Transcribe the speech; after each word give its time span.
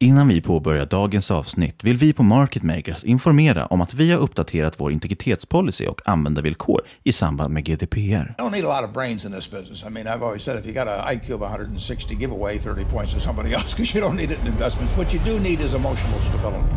Innan 0.00 0.28
vi 0.28 0.40
påbörjar 0.40 0.86
dagens 0.86 1.30
avsnitt 1.30 1.84
vill 1.84 1.96
vi 1.96 2.12
på 2.12 2.22
Market 2.22 2.62
Makers 2.62 3.04
informera 3.04 3.66
om 3.66 3.80
att 3.80 3.94
vi 3.94 4.12
har 4.12 4.18
uppdaterat 4.18 4.74
vår 4.76 4.92
integritetspolicy 4.92 5.86
och 5.86 6.00
användarvillkor 6.04 6.80
i 7.02 7.12
samband 7.12 7.54
med 7.54 7.64
GDPR. 7.64 7.98
I 7.98 8.42
don't 8.42 8.50
need 8.50 8.64
a 8.64 8.80
lot 8.80 8.88
of 8.88 8.94
brains 8.94 9.24
in 9.24 9.32
this 9.32 9.50
business. 9.50 9.84
I 9.84 9.90
mean, 9.90 10.06
I've 10.06 10.22
always 10.22 10.42
said 10.42 10.58
if 10.58 10.66
you 10.66 10.74
got 10.74 10.88
an 10.88 11.14
IQ 11.14 11.30
of 11.34 11.40
160, 11.40 12.14
give 12.14 12.34
away 12.34 12.58
30 12.58 12.84
points 12.84 13.14
to 13.14 13.20
somebody 13.20 13.52
else 13.54 13.74
because 13.74 13.98
you 13.98 14.00
don't 14.04 14.16
need 14.16 14.30
it 14.30 14.38
in 14.40 14.46
investments. 14.46 14.96
What 14.96 15.14
you 15.14 15.20
do 15.24 15.40
need 15.40 15.60
is 15.60 15.74
emotional 15.74 16.20
stability. 16.20 16.68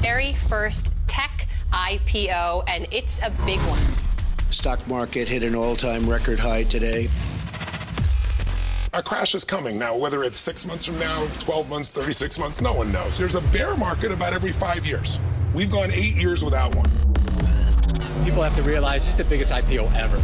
Very 0.00 0.34
first 0.48 0.92
tech 1.06 1.46
IPO, 1.72 2.64
and 2.66 2.88
it's 2.90 3.18
a 3.22 3.30
big 3.46 3.60
one. 3.70 3.82
Stock 4.50 4.88
market 4.88 5.28
hit 5.28 5.44
an 5.44 5.54
all-time 5.54 6.10
record 6.10 6.40
high 6.40 6.64
today. 6.64 7.08
A 8.96 9.02
crash 9.02 9.34
is 9.34 9.44
coming 9.44 9.76
now, 9.76 9.96
whether 9.96 10.22
it's 10.22 10.38
six 10.38 10.64
months 10.64 10.84
from 10.86 11.00
now, 11.00 11.26
12 11.40 11.68
months, 11.68 11.88
36 11.88 12.38
months, 12.38 12.60
no 12.60 12.72
one 12.72 12.92
knows. 12.92 13.18
There's 13.18 13.34
a 13.34 13.40
bear 13.40 13.76
market 13.76 14.12
about 14.12 14.34
every 14.34 14.52
five 14.52 14.86
years. 14.86 15.18
We've 15.52 15.68
gone 15.68 15.90
eight 15.90 16.14
years 16.14 16.44
without 16.44 16.76
one. 16.76 16.88
People 18.24 18.44
have 18.44 18.54
to 18.54 18.62
realize 18.62 19.04
this 19.04 19.14
is 19.14 19.16
the 19.16 19.24
biggest 19.24 19.50
IPO 19.50 19.92
ever. 19.96 20.22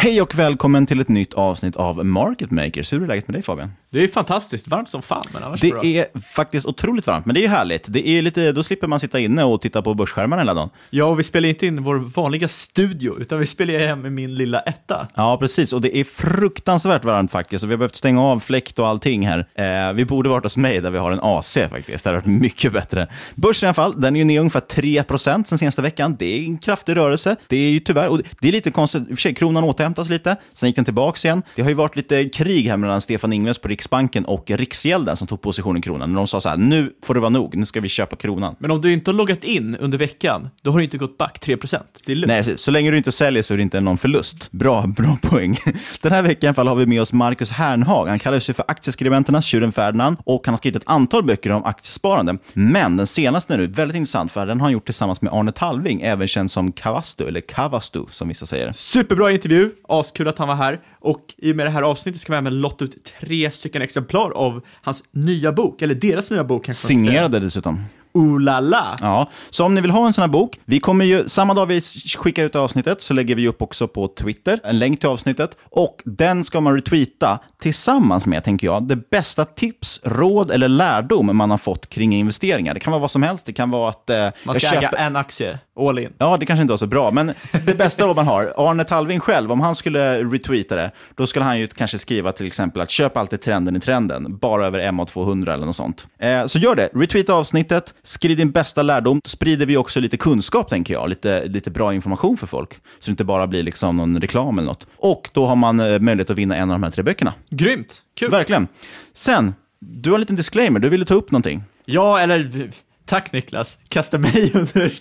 Hej 0.00 0.22
och 0.22 0.38
välkommen 0.38 0.86
till 0.86 1.00
ett 1.00 1.08
nytt 1.08 1.34
avsnitt 1.34 1.76
av 1.76 2.04
Market 2.06 2.50
Makers. 2.50 2.92
Hur 2.92 3.02
är 3.02 3.06
läget 3.06 3.28
med 3.28 3.34
dig 3.34 3.42
Fabian? 3.42 3.72
Det 3.90 4.04
är 4.04 4.08
fantastiskt 4.08 4.68
varmt 4.68 4.88
som 4.88 5.02
fan, 5.02 5.24
men 5.32 5.42
annars 5.42 5.60
Det 5.60 5.70
bra. 5.70 5.84
är 5.84 6.20
faktiskt 6.20 6.66
otroligt 6.66 7.06
varmt, 7.06 7.26
men 7.26 7.34
det 7.34 7.40
är 7.40 7.42
ju 7.42 7.48
härligt. 7.48 7.84
Det 7.88 8.08
är 8.08 8.22
lite, 8.22 8.52
då 8.52 8.62
slipper 8.62 8.86
man 8.86 9.00
sitta 9.00 9.18
inne 9.18 9.44
och 9.44 9.60
titta 9.60 9.82
på 9.82 9.94
börsskärmarna 9.94 10.42
hela 10.42 10.54
dagen. 10.54 10.70
Ja, 10.90 11.04
och 11.04 11.18
vi 11.18 11.22
spelar 11.22 11.48
inte 11.48 11.66
in 11.66 11.82
vår 11.82 11.94
vanliga 11.96 12.48
studio, 12.48 13.20
utan 13.20 13.38
vi 13.38 13.46
spelar 13.46 13.78
hem 13.78 14.06
i 14.06 14.10
min 14.10 14.34
lilla 14.34 14.60
etta. 14.60 15.08
Ja, 15.14 15.36
precis. 15.40 15.72
Och 15.72 15.80
det 15.80 15.96
är 15.96 16.04
fruktansvärt 16.04 17.04
varmt 17.04 17.30
faktiskt. 17.32 17.64
Och 17.64 17.70
vi 17.70 17.72
har 17.72 17.78
behövt 17.78 17.96
stänga 17.96 18.22
av 18.22 18.40
fläkt 18.40 18.78
och 18.78 18.86
allting 18.88 19.26
här. 19.28 19.46
Eh, 19.54 19.92
vi 19.92 20.04
borde 20.04 20.28
varit 20.28 20.44
hos 20.44 20.56
mig 20.56 20.80
där 20.80 20.90
vi 20.90 20.98
har 20.98 21.12
en 21.12 21.20
AC 21.22 21.58
faktiskt. 21.70 22.04
Det 22.04 22.10
hade 22.10 22.20
varit 22.20 22.40
mycket 22.40 22.72
bättre. 22.72 23.06
Börsen 23.34 23.66
i 23.66 23.68
alla 23.68 23.74
fall, 23.74 24.00
den 24.00 24.16
är 24.16 24.20
ju 24.20 24.24
ner 24.24 24.40
ungefär 24.40 24.60
3% 24.60 25.48
sen 25.48 25.58
senaste 25.58 25.82
veckan. 25.82 26.16
Det 26.18 26.26
är 26.26 26.44
en 26.46 26.58
kraftig 26.58 26.96
rörelse. 26.96 27.36
Det 27.46 27.56
är 27.56 27.70
ju 27.70 27.80
tyvärr, 27.80 28.08
och 28.08 28.20
det 28.40 28.48
är 28.48 28.52
lite 28.52 28.70
konstigt, 28.70 29.02
i 29.02 29.04
och 29.04 29.08
för 29.08 29.16
sig, 29.16 29.34
kronan 29.34 29.64
återhämtas 29.88 30.08
lite. 30.08 30.36
Sen 30.52 30.68
gick 30.68 30.76
den 30.76 30.84
tillbaka 30.84 31.28
igen. 31.28 31.42
Det 31.56 31.62
har 31.62 31.68
ju 31.68 31.74
varit 31.74 31.96
lite 31.96 32.24
krig 32.24 32.68
här 32.68 32.76
mellan 32.76 33.00
Stefan 33.00 33.32
Ingves 33.32 33.58
på 33.58 33.68
Riksbanken 33.68 34.24
och 34.24 34.50
Riksgälden 34.50 35.16
som 35.16 35.26
tog 35.26 35.40
position 35.40 35.76
i 35.76 35.80
kronan. 35.80 36.12
När 36.12 36.16
de 36.16 36.28
sa 36.28 36.40
så 36.40 36.48
här, 36.48 36.56
nu 36.56 36.92
får 37.04 37.14
det 37.14 37.20
vara 37.20 37.30
nog, 37.30 37.56
nu 37.56 37.66
ska 37.66 37.80
vi 37.80 37.88
köpa 37.88 38.16
kronan. 38.16 38.56
Men 38.58 38.70
om 38.70 38.80
du 38.80 38.92
inte 38.92 39.10
har 39.10 39.16
loggat 39.16 39.44
in 39.44 39.76
under 39.76 39.98
veckan, 39.98 40.48
då 40.62 40.70
har 40.70 40.78
du 40.78 40.84
inte 40.84 40.98
gått 40.98 41.18
back 41.18 41.38
3%. 41.46 41.82
Det 42.06 42.12
är 42.12 42.16
lugnt. 42.16 42.28
Nej, 42.28 42.58
så, 42.58 42.70
länge 42.70 42.90
du 42.90 42.96
inte 42.96 43.12
säljer 43.12 43.42
så 43.42 43.54
är 43.54 43.56
det 43.58 43.62
inte 43.62 43.80
någon 43.80 43.98
förlust. 43.98 44.52
Bra, 44.52 44.86
bra 44.96 45.18
poäng. 45.22 45.58
Den 46.00 46.12
här 46.12 46.22
veckan 46.22 46.54
fall 46.54 46.68
har 46.68 46.74
vi 46.74 46.86
med 46.86 47.00
oss 47.00 47.12
Marcus 47.12 47.50
Hernhag. 47.50 48.06
Han 48.06 48.18
kallar 48.18 48.38
sig 48.38 48.54
för 48.54 48.64
aktieskribenternas 48.68 49.44
tjuren 49.44 49.72
Ferdinand 49.72 50.16
och 50.24 50.42
han 50.44 50.52
har 50.52 50.58
skrivit 50.58 50.82
ett 50.82 50.88
antal 50.88 51.24
böcker 51.24 51.52
om 51.52 51.64
aktiesparande. 51.64 52.38
Men 52.52 52.96
den 52.96 53.06
senaste 53.06 53.56
nu, 53.56 53.66
väldigt 53.66 53.96
intressant 53.96 54.32
för 54.32 54.46
den 54.46 54.60
har 54.60 54.64
han 54.64 54.72
gjort 54.72 54.84
tillsammans 54.84 55.22
med 55.22 55.32
Arne 55.32 55.52
Talving, 55.52 56.00
även 56.00 56.28
känd 56.28 56.50
som 56.50 56.72
Kavastu, 56.72 57.28
eller 57.28 57.40
Kavastu 57.40 58.00
som 58.10 58.28
vissa 58.28 58.46
säger. 58.46 58.72
Superbra 58.72 59.32
intervju, 59.32 59.67
askul 59.88 60.28
att 60.28 60.38
han 60.38 60.48
var 60.48 60.54
här. 60.54 60.80
Och 61.00 61.34
i 61.38 61.52
och 61.52 61.56
med 61.56 61.66
det 61.66 61.70
här 61.70 61.82
avsnittet 61.82 62.20
ska 62.20 62.32
vi 62.32 62.38
även 62.38 62.60
lotta 62.60 62.84
ut 62.84 63.12
tre 63.20 63.50
stycken 63.50 63.82
exemplar 63.82 64.30
av 64.30 64.60
hans 64.82 65.04
nya 65.10 65.52
bok, 65.52 65.82
eller 65.82 65.94
deras 65.94 66.30
nya 66.30 66.44
bok 66.44 66.64
kanske. 66.64 66.86
Signerade 66.86 67.40
dessutom. 67.40 67.84
Ooh 68.12 68.40
la 68.40 68.60
la. 68.60 68.96
Ja, 69.00 69.30
så 69.50 69.64
om 69.64 69.74
ni 69.74 69.80
vill 69.80 69.90
ha 69.90 70.06
en 70.06 70.12
sån 70.12 70.22
här 70.22 70.28
bok, 70.28 70.60
vi 70.64 70.80
kommer 70.80 71.04
ju, 71.04 71.28
samma 71.28 71.54
dag 71.54 71.66
vi 71.66 71.80
skickar 72.18 72.44
ut 72.44 72.56
avsnittet 72.56 73.02
så 73.02 73.14
lägger 73.14 73.34
vi 73.34 73.48
upp 73.48 73.62
också 73.62 73.88
på 73.88 74.08
Twitter 74.08 74.60
en 74.64 74.78
länk 74.78 75.00
till 75.00 75.08
avsnittet 75.08 75.56
och 75.70 76.02
den 76.04 76.44
ska 76.44 76.60
man 76.60 76.74
retweeta 76.74 77.38
tillsammans 77.62 78.26
med, 78.26 78.44
tänker 78.44 78.66
jag, 78.66 78.82
det 78.82 79.10
bästa 79.10 79.44
tips, 79.44 80.00
råd 80.04 80.50
eller 80.50 80.68
lärdom 80.68 81.36
man 81.36 81.50
har 81.50 81.58
fått 81.58 81.88
kring 81.88 82.14
investeringar. 82.14 82.74
Det 82.74 82.80
kan 82.80 82.90
vara 82.90 83.00
vad 83.00 83.10
som 83.10 83.22
helst, 83.22 83.46
det 83.46 83.52
kan 83.52 83.70
vara 83.70 83.90
att... 83.90 84.10
Eh, 84.10 84.28
Man 84.44 84.60
ska 84.60 84.76
äga 84.76 84.88
en 84.88 85.16
aktie, 85.16 85.58
all 85.78 85.98
in. 85.98 86.12
Ja, 86.18 86.36
det 86.36 86.46
kanske 86.46 86.62
inte 86.62 86.72
var 86.72 86.78
så 86.78 86.86
bra, 86.86 87.10
men 87.10 87.32
det 87.66 87.74
bästa 87.74 88.06
råd 88.06 88.16
man 88.16 88.26
har, 88.26 88.52
Arne 88.56 88.84
Talving 88.84 89.20
själv, 89.20 89.52
om 89.52 89.60
han 89.60 89.74
skulle 89.74 90.24
retweeta 90.24 90.76
det, 90.76 90.90
då 91.14 91.26
skulle 91.26 91.44
han 91.44 91.58
ju 91.58 91.66
kanske 91.66 91.98
skriva 91.98 92.32
till 92.32 92.46
exempel 92.46 92.82
att 92.82 92.90
köp 92.90 93.16
alltid 93.16 93.40
trenden 93.40 93.76
i 93.76 93.80
trenden, 93.80 94.36
bara 94.36 94.66
över 94.66 94.80
MA200 94.80 95.54
eller 95.54 95.66
något 95.66 95.76
sånt. 95.76 96.06
Eh, 96.18 96.46
så 96.46 96.58
gör 96.58 96.74
det, 96.74 96.88
retweeta 96.94 97.34
avsnittet, 97.34 97.94
skriv 98.02 98.36
din 98.36 98.50
bästa 98.50 98.82
lärdom, 98.82 99.20
då 99.24 99.28
sprider 99.28 99.66
vi 99.66 99.76
också 99.76 100.00
lite 100.00 100.16
kunskap, 100.16 100.68
tänker 100.68 100.94
jag, 100.94 101.08
lite, 101.08 101.44
lite 101.46 101.70
bra 101.70 101.94
information 101.94 102.36
för 102.36 102.46
folk, 102.46 102.74
så 102.74 102.80
det 103.04 103.10
inte 103.10 103.24
bara 103.24 103.46
blir 103.46 103.62
liksom 103.62 103.96
någon 103.96 104.20
reklam 104.20 104.58
eller 104.58 104.68
något. 104.68 104.86
Och 104.96 105.28
då 105.32 105.46
har 105.46 105.56
man 105.56 105.80
eh, 105.80 105.98
möjlighet 105.98 106.30
att 106.30 106.38
vinna 106.38 106.56
en 106.56 106.70
av 106.70 106.74
de 106.74 106.82
här 106.82 106.90
tre 106.90 107.02
böckerna. 107.02 107.34
Grymt, 107.50 108.02
kul. 108.18 108.30
Verkligen. 108.30 108.68
Sen, 109.12 109.54
du 109.80 110.10
har 110.10 110.14
en 110.14 110.20
liten 110.20 110.36
disclaimer, 110.36 110.80
du 110.80 110.88
ville 110.88 111.04
ta 111.04 111.14
upp 111.14 111.30
någonting. 111.30 111.62
Ja, 111.84 112.20
eller 112.20 112.70
Tack 113.08 113.32
Niklas, 113.32 113.78
kasta 113.88 114.18
mig 114.18 114.50
under. 114.54 114.92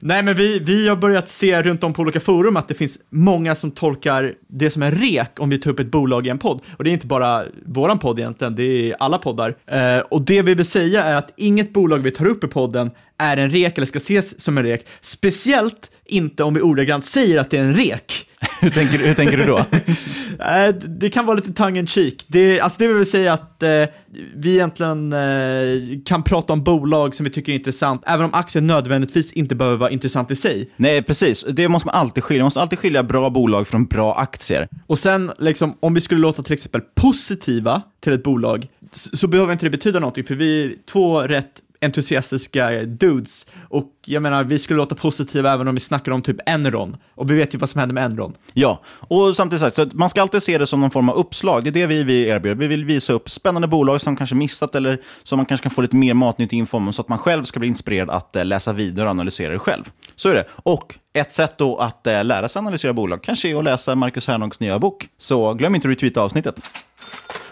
Nej 0.00 0.22
men 0.22 0.34
vi, 0.34 0.58
vi 0.58 0.88
har 0.88 0.96
börjat 0.96 1.28
se 1.28 1.62
runt 1.62 1.84
om 1.84 1.92
på 1.92 2.02
olika 2.02 2.20
forum 2.20 2.56
att 2.56 2.68
det 2.68 2.74
finns 2.74 2.98
många 3.10 3.54
som 3.54 3.70
tolkar 3.70 4.34
det 4.48 4.70
som 4.70 4.82
en 4.82 4.92
rek 4.92 5.30
om 5.38 5.50
vi 5.50 5.58
tar 5.58 5.70
upp 5.70 5.80
ett 5.80 5.90
bolag 5.90 6.26
i 6.26 6.30
en 6.30 6.38
podd. 6.38 6.60
Och 6.76 6.84
det 6.84 6.90
är 6.90 6.92
inte 6.92 7.06
bara 7.06 7.44
våran 7.66 7.98
podd 7.98 8.18
egentligen, 8.18 8.54
det 8.54 8.62
är 8.62 8.96
alla 8.98 9.18
poddar. 9.18 9.56
Eh, 9.66 9.98
och 9.98 10.22
det 10.22 10.42
vi 10.42 10.54
vill 10.54 10.66
säga 10.66 11.04
är 11.04 11.14
att 11.14 11.32
inget 11.36 11.72
bolag 11.72 11.98
vi 11.98 12.10
tar 12.10 12.26
upp 12.26 12.44
i 12.44 12.46
podden 12.46 12.90
är 13.18 13.36
en 13.36 13.50
rek 13.50 13.78
eller 13.78 13.86
ska 13.86 13.96
ses 13.96 14.40
som 14.40 14.58
en 14.58 14.64
rek. 14.64 14.86
Speciellt 15.00 15.90
inte 16.04 16.44
om 16.44 16.54
vi 16.54 16.60
ordagrant 16.60 17.04
säger 17.04 17.40
att 17.40 17.50
det 17.50 17.58
är 17.58 17.64
en 17.64 17.74
rek. 17.74 18.26
hur, 18.62 18.70
tänker, 18.70 18.98
hur 18.98 19.14
tänker 19.14 19.36
du 19.36 19.44
då? 19.44 19.64
Eh, 20.40 20.74
det 20.74 21.10
kan 21.10 21.26
vara 21.26 21.36
lite 21.36 21.52
tongue 21.52 21.80
in 21.80 21.86
cheek. 21.86 22.24
Det, 22.26 22.60
alltså 22.60 22.78
det 22.78 22.86
vill 22.86 23.06
säga 23.06 23.32
att 23.32 23.62
eh, 23.62 23.84
vi 24.34 24.52
egentligen 24.54 25.12
eh, 25.12 26.00
kan 26.04 26.22
prata 26.22 26.52
om 26.52 26.64
bolag 26.64 27.14
som 27.14 27.24
vi 27.24 27.30
tycker 27.30 27.52
är 27.52 27.56
intressant, 27.56 28.02
även 28.06 28.24
om 28.24 28.34
aktier 28.34 28.62
nödvändigtvis 28.62 29.32
inte 29.32 29.54
behöver 29.54 29.76
vara 29.76 29.90
intressant 29.90 30.30
i 30.30 30.36
sig. 30.36 30.70
Nej, 30.76 31.02
precis. 31.02 31.44
Det 31.48 31.68
måste 31.68 31.86
man 31.86 31.94
alltid 31.94 32.24
skilja. 32.24 32.42
Man 32.42 32.46
måste 32.46 32.60
alltid 32.60 32.78
skilja 32.78 33.02
bra 33.02 33.30
bolag 33.30 33.68
från 33.68 33.86
bra 33.86 34.14
aktier. 34.14 34.68
Och 34.86 34.98
sen, 34.98 35.32
liksom, 35.38 35.76
om 35.80 35.94
vi 35.94 36.00
skulle 36.00 36.20
låta 36.20 36.42
till 36.42 36.54
exempel 36.54 36.80
positiva 36.94 37.82
till 38.00 38.12
ett 38.12 38.22
bolag, 38.22 38.66
så, 38.92 39.16
så 39.16 39.28
behöver 39.28 39.52
inte 39.52 39.66
det 39.66 39.70
betyda 39.70 40.00
någonting, 40.00 40.24
för 40.24 40.34
vi 40.34 40.64
är 40.64 40.72
två 40.92 41.20
rätt 41.20 41.62
entusiastiska 41.80 42.70
dudes. 42.84 43.46
Och 43.68 43.92
jag 44.06 44.22
menar, 44.22 44.44
vi 44.44 44.58
skulle 44.58 44.76
låta 44.76 44.94
positiva 44.94 45.52
även 45.52 45.68
om 45.68 45.74
vi 45.74 45.80
snackar 45.80 46.12
om 46.12 46.22
typ 46.22 46.36
Enron. 46.46 46.96
Och 47.14 47.30
vi 47.30 47.34
vet 47.34 47.54
ju 47.54 47.58
vad 47.58 47.70
som 47.70 47.78
händer 47.78 47.94
med 47.94 48.04
Enron. 48.04 48.34
Ja, 48.52 48.82
och 48.86 49.36
samtidigt 49.36 49.60
sagt, 49.60 49.76
så 49.76 49.86
man 49.92 50.10
ska 50.10 50.22
alltid 50.22 50.42
se 50.42 50.58
det 50.58 50.66
som 50.66 50.80
någon 50.80 50.90
form 50.90 51.08
av 51.08 51.16
uppslag. 51.16 51.64
Det 51.64 51.68
är 51.68 51.72
det 51.72 51.86
vi 51.86 52.02
vi 52.02 52.28
erbjuder. 52.28 52.56
Vi 52.56 52.66
vill 52.66 52.84
visa 52.84 53.12
upp 53.12 53.30
spännande 53.30 53.68
bolag 53.68 54.00
som 54.00 54.16
kanske 54.16 54.36
missat 54.36 54.74
eller 54.74 55.00
som 55.22 55.36
man 55.36 55.46
kanske 55.46 55.62
kan 55.62 55.70
få 55.70 55.80
lite 55.80 55.96
mer 55.96 56.14
matnyttig 56.14 56.58
info 56.58 56.76
om 56.76 56.92
så 56.92 57.02
att 57.02 57.08
man 57.08 57.18
själv 57.18 57.44
ska 57.44 57.60
bli 57.60 57.68
inspirerad 57.68 58.10
att 58.10 58.36
eh, 58.36 58.44
läsa 58.44 58.72
vidare 58.72 59.06
och 59.06 59.10
analysera 59.10 59.52
det 59.52 59.58
själv. 59.58 59.84
Så 60.16 60.28
är 60.28 60.34
det. 60.34 60.44
Och 60.56 60.98
ett 61.14 61.32
sätt 61.32 61.58
då 61.58 61.76
att 61.76 62.06
eh, 62.06 62.24
lära 62.24 62.48
sig 62.48 62.60
analysera 62.60 62.92
bolag 62.92 63.22
kanske 63.22 63.48
är 63.48 63.58
att 63.58 63.64
läsa 63.64 63.94
Marcus 63.94 64.28
Hernogs 64.28 64.60
nya 64.60 64.78
bok. 64.78 65.08
Så 65.18 65.54
glöm 65.54 65.74
inte 65.74 65.88
att 65.88 65.92
retweeta 65.92 66.20
avsnittet. 66.20 66.60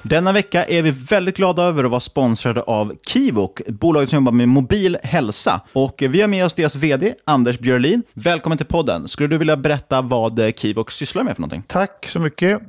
Denna 0.09 0.33
vecka 0.33 0.65
är 0.65 0.83
vi 0.83 0.91
väldigt 0.91 1.37
glada 1.37 1.63
över 1.63 1.85
att 1.85 1.91
vara 1.91 2.01
sponsrade 2.01 2.63
av 2.63 2.95
Kivok, 3.07 3.61
bolaget 3.67 4.11
som 4.11 4.17
jobbar 4.17 4.33
med 4.33 4.49
mobil 4.49 4.97
hälsa. 5.03 5.61
Och 5.73 5.95
vi 5.99 6.21
har 6.21 6.29
med 6.29 6.45
oss 6.45 6.55
deras 6.55 6.77
vd, 6.77 7.15
Anders 7.25 7.59
Björlin. 7.59 8.03
Välkommen 8.15 8.59
till 8.59 8.67
podden. 8.67 9.09
Skulle 9.09 9.29
du 9.29 9.39
vilja 9.39 9.57
berätta 9.57 10.03
vad 10.03 10.41
Kivok 10.57 10.91
sysslar 10.91 11.23
med 11.25 11.35
för 11.35 11.41
någonting? 11.41 11.63
Tack 11.67 12.07
så 12.09 12.19
mycket. 12.19 12.63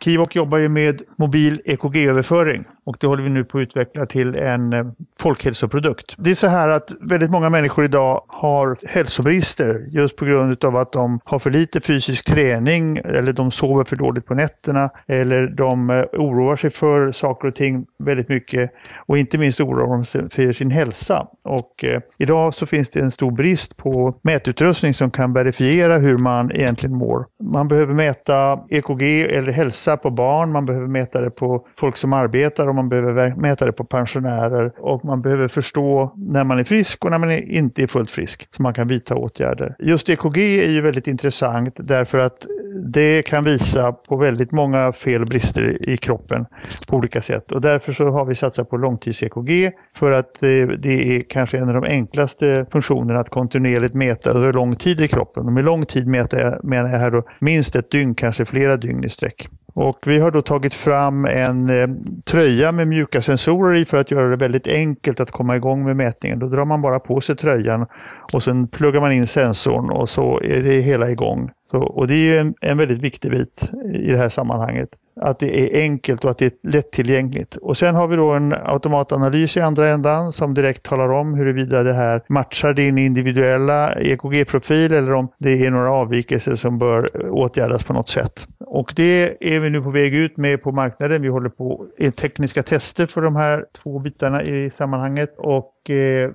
Kivok 0.00 0.36
jobbar 0.36 0.58
ju 0.58 0.68
med 0.68 1.02
mobil 1.18 1.60
EKG-överföring 1.64 2.64
och 2.84 2.96
det 3.00 3.06
håller 3.06 3.22
vi 3.22 3.30
nu 3.30 3.44
på 3.44 3.58
att 3.58 3.62
utveckla 3.62 4.06
till 4.06 4.34
en 4.34 4.72
eh, 4.72 4.86
folkhälsoprodukt. 5.20 6.14
Det 6.18 6.30
är 6.30 6.34
så 6.34 6.46
här 6.46 6.68
att 6.68 6.92
väldigt 7.00 7.30
många 7.30 7.50
människor 7.50 7.84
idag 7.84 8.24
har 8.28 8.78
hälsobrister 8.88 9.86
just 9.90 10.16
på 10.16 10.24
grund 10.24 10.64
av 10.64 10.76
att 10.76 10.92
de 10.92 11.20
har 11.24 11.38
för 11.38 11.50
lite 11.50 11.80
fysisk 11.80 12.24
träning 12.24 12.96
eller 12.96 13.32
de 13.32 13.50
sover 13.50 13.84
för 13.84 13.96
dåligt 13.96 14.26
på 14.26 14.34
nätterna 14.34 14.90
eller 15.06 15.46
de 15.46 15.90
eh, 15.90 16.02
oroar 16.12 16.56
sig 16.56 16.70
för 16.70 17.12
saker 17.12 17.48
och 17.48 17.54
ting 17.54 17.86
väldigt 17.98 18.28
mycket 18.28 18.70
och 18.96 19.18
inte 19.18 19.38
minst 19.38 19.60
oroar 19.60 19.96
de 19.96 20.04
sig 20.04 20.30
för 20.30 20.52
sin 20.52 20.70
hälsa. 20.70 21.26
Och 21.44 21.84
eh, 21.84 22.00
idag 22.18 22.54
så 22.54 22.66
finns 22.66 22.88
det 22.88 23.00
en 23.00 23.10
stor 23.10 23.30
brist 23.30 23.76
på 23.76 24.18
mätutrustning 24.22 24.94
som 24.94 25.10
kan 25.10 25.32
verifiera 25.32 25.98
hur 25.98 26.18
man 26.18 26.52
egentligen 26.52 26.96
mår. 26.96 27.26
Man 27.42 27.68
behöver 27.68 27.94
mäta 27.94 28.60
EKG 28.68 29.02
eller 29.22 29.52
hälsa 29.52 29.96
på 29.96 30.10
barn, 30.10 30.52
man 30.52 30.66
behöver 30.66 30.86
mäta 30.86 31.20
det 31.20 31.30
på 31.30 31.66
folk 31.78 31.96
som 31.96 32.12
arbetar 32.12 32.73
och 32.74 32.76
man 32.76 32.88
behöver 32.88 33.34
mäta 33.34 33.66
det 33.66 33.72
på 33.72 33.84
pensionärer 33.84 34.72
och 34.78 35.04
man 35.04 35.22
behöver 35.22 35.48
förstå 35.48 36.12
när 36.16 36.44
man 36.44 36.58
är 36.58 36.64
frisk 36.64 37.04
och 37.04 37.10
när 37.10 37.18
man 37.18 37.32
inte 37.32 37.82
är 37.82 37.86
fullt 37.86 38.10
frisk 38.10 38.48
så 38.56 38.62
man 38.62 38.74
kan 38.74 38.88
vidta 38.88 39.14
åtgärder. 39.14 39.76
Just 39.78 40.08
EKG 40.08 40.38
är 40.38 40.70
ju 40.70 40.80
väldigt 40.80 41.06
intressant 41.06 41.74
därför 41.76 42.18
att 42.18 42.46
det 42.86 43.22
kan 43.22 43.44
visa 43.44 43.92
på 43.92 44.16
väldigt 44.16 44.52
många 44.52 44.92
fel 44.92 45.22
och 45.22 45.28
brister 45.28 45.88
i 45.88 45.96
kroppen 45.96 46.46
på 46.88 46.96
olika 46.96 47.22
sätt 47.22 47.52
och 47.52 47.60
därför 47.60 47.92
så 47.92 48.10
har 48.10 48.24
vi 48.24 48.34
satsat 48.34 48.70
på 48.70 48.76
långtids-EKG 48.76 49.72
för 49.96 50.12
att 50.12 50.40
det 50.78 51.16
är 51.16 51.22
kanske 51.22 51.58
en 51.58 51.68
av 51.68 51.74
de 51.74 51.84
enklaste 51.84 52.66
funktionerna 52.72 53.20
att 53.20 53.30
kontinuerligt 53.30 53.94
mäta 53.94 54.30
över 54.30 54.52
lång 54.52 54.76
tid 54.76 55.00
i 55.00 55.08
kroppen. 55.08 55.46
Och 55.46 55.52
med 55.52 55.64
lång 55.64 55.86
tid 55.86 56.06
menar 56.06 56.28
jag, 56.30 56.64
menar 56.64 56.92
jag 56.92 56.98
här 56.98 57.10
då 57.10 57.22
minst 57.38 57.76
ett 57.76 57.90
dygn, 57.90 58.14
kanske 58.14 58.44
flera 58.44 58.76
dygn 58.76 59.04
i 59.04 59.08
sträck. 59.08 59.48
Och 59.74 59.98
vi 60.06 60.18
har 60.18 60.30
då 60.30 60.42
tagit 60.42 60.74
fram 60.74 61.24
en 61.24 61.70
eh, 61.70 61.88
tröja 62.24 62.72
med 62.72 62.88
mjuka 62.88 63.22
sensorer 63.22 63.74
i 63.74 63.84
för 63.84 63.96
att 63.96 64.10
göra 64.10 64.28
det 64.28 64.36
väldigt 64.36 64.66
enkelt 64.66 65.20
att 65.20 65.30
komma 65.30 65.56
igång 65.56 65.84
med 65.84 65.96
mätningen. 65.96 66.38
Då 66.38 66.48
drar 66.48 66.64
man 66.64 66.82
bara 66.82 67.00
på 67.00 67.20
sig 67.20 67.36
tröjan 67.36 67.86
och 68.32 68.42
sen 68.42 68.68
pluggar 68.68 69.00
man 69.00 69.12
in 69.12 69.26
sensorn 69.26 69.90
och 69.90 70.08
så 70.08 70.40
är 70.40 70.62
det 70.62 70.80
hela 70.80 71.10
igång. 71.10 71.50
Så, 71.70 71.78
och 71.78 72.06
det 72.06 72.14
är 72.14 72.40
en, 72.40 72.54
en 72.60 72.78
väldigt 72.78 73.02
viktig 73.02 73.30
bit 73.30 73.68
i 73.94 74.10
det 74.10 74.18
här 74.18 74.28
sammanhanget 74.28 74.88
att 75.20 75.38
det 75.38 75.60
är 75.60 75.82
enkelt 75.82 76.24
och 76.24 76.30
att 76.30 76.38
det 76.38 76.44
är 76.44 76.70
lättillgängligt. 76.70 77.56
Och 77.56 77.76
sen 77.76 77.94
har 77.94 78.08
vi 78.08 78.16
då 78.16 78.32
en 78.32 78.52
automatanalys 78.52 79.56
i 79.56 79.60
andra 79.60 79.88
ändan 79.88 80.32
som 80.32 80.54
direkt 80.54 80.82
talar 80.82 81.08
om 81.08 81.34
huruvida 81.34 81.82
det 81.82 81.92
här 81.92 82.22
matchar 82.28 82.74
din 82.74 82.98
individuella 82.98 83.92
EKG-profil 83.92 84.92
eller 84.92 85.12
om 85.12 85.28
det 85.38 85.66
är 85.66 85.70
några 85.70 85.92
avvikelser 85.92 86.54
som 86.54 86.78
bör 86.78 87.30
åtgärdas 87.30 87.84
på 87.84 87.92
något 87.92 88.08
sätt. 88.08 88.48
Och 88.66 88.92
det 88.96 89.36
är 89.54 89.60
vi 89.60 89.70
nu 89.70 89.82
på 89.82 89.90
väg 89.90 90.14
ut 90.14 90.36
med 90.36 90.62
på 90.62 90.72
marknaden. 90.72 91.22
Vi 91.22 91.28
håller 91.28 91.48
på 91.48 91.86
med 91.98 92.16
tekniska 92.16 92.62
tester 92.62 93.06
för 93.06 93.20
de 93.20 93.36
här 93.36 93.64
två 93.82 93.98
bitarna 93.98 94.42
i 94.42 94.70
sammanhanget 94.70 95.34
och 95.38 95.90
eh, 95.90 96.30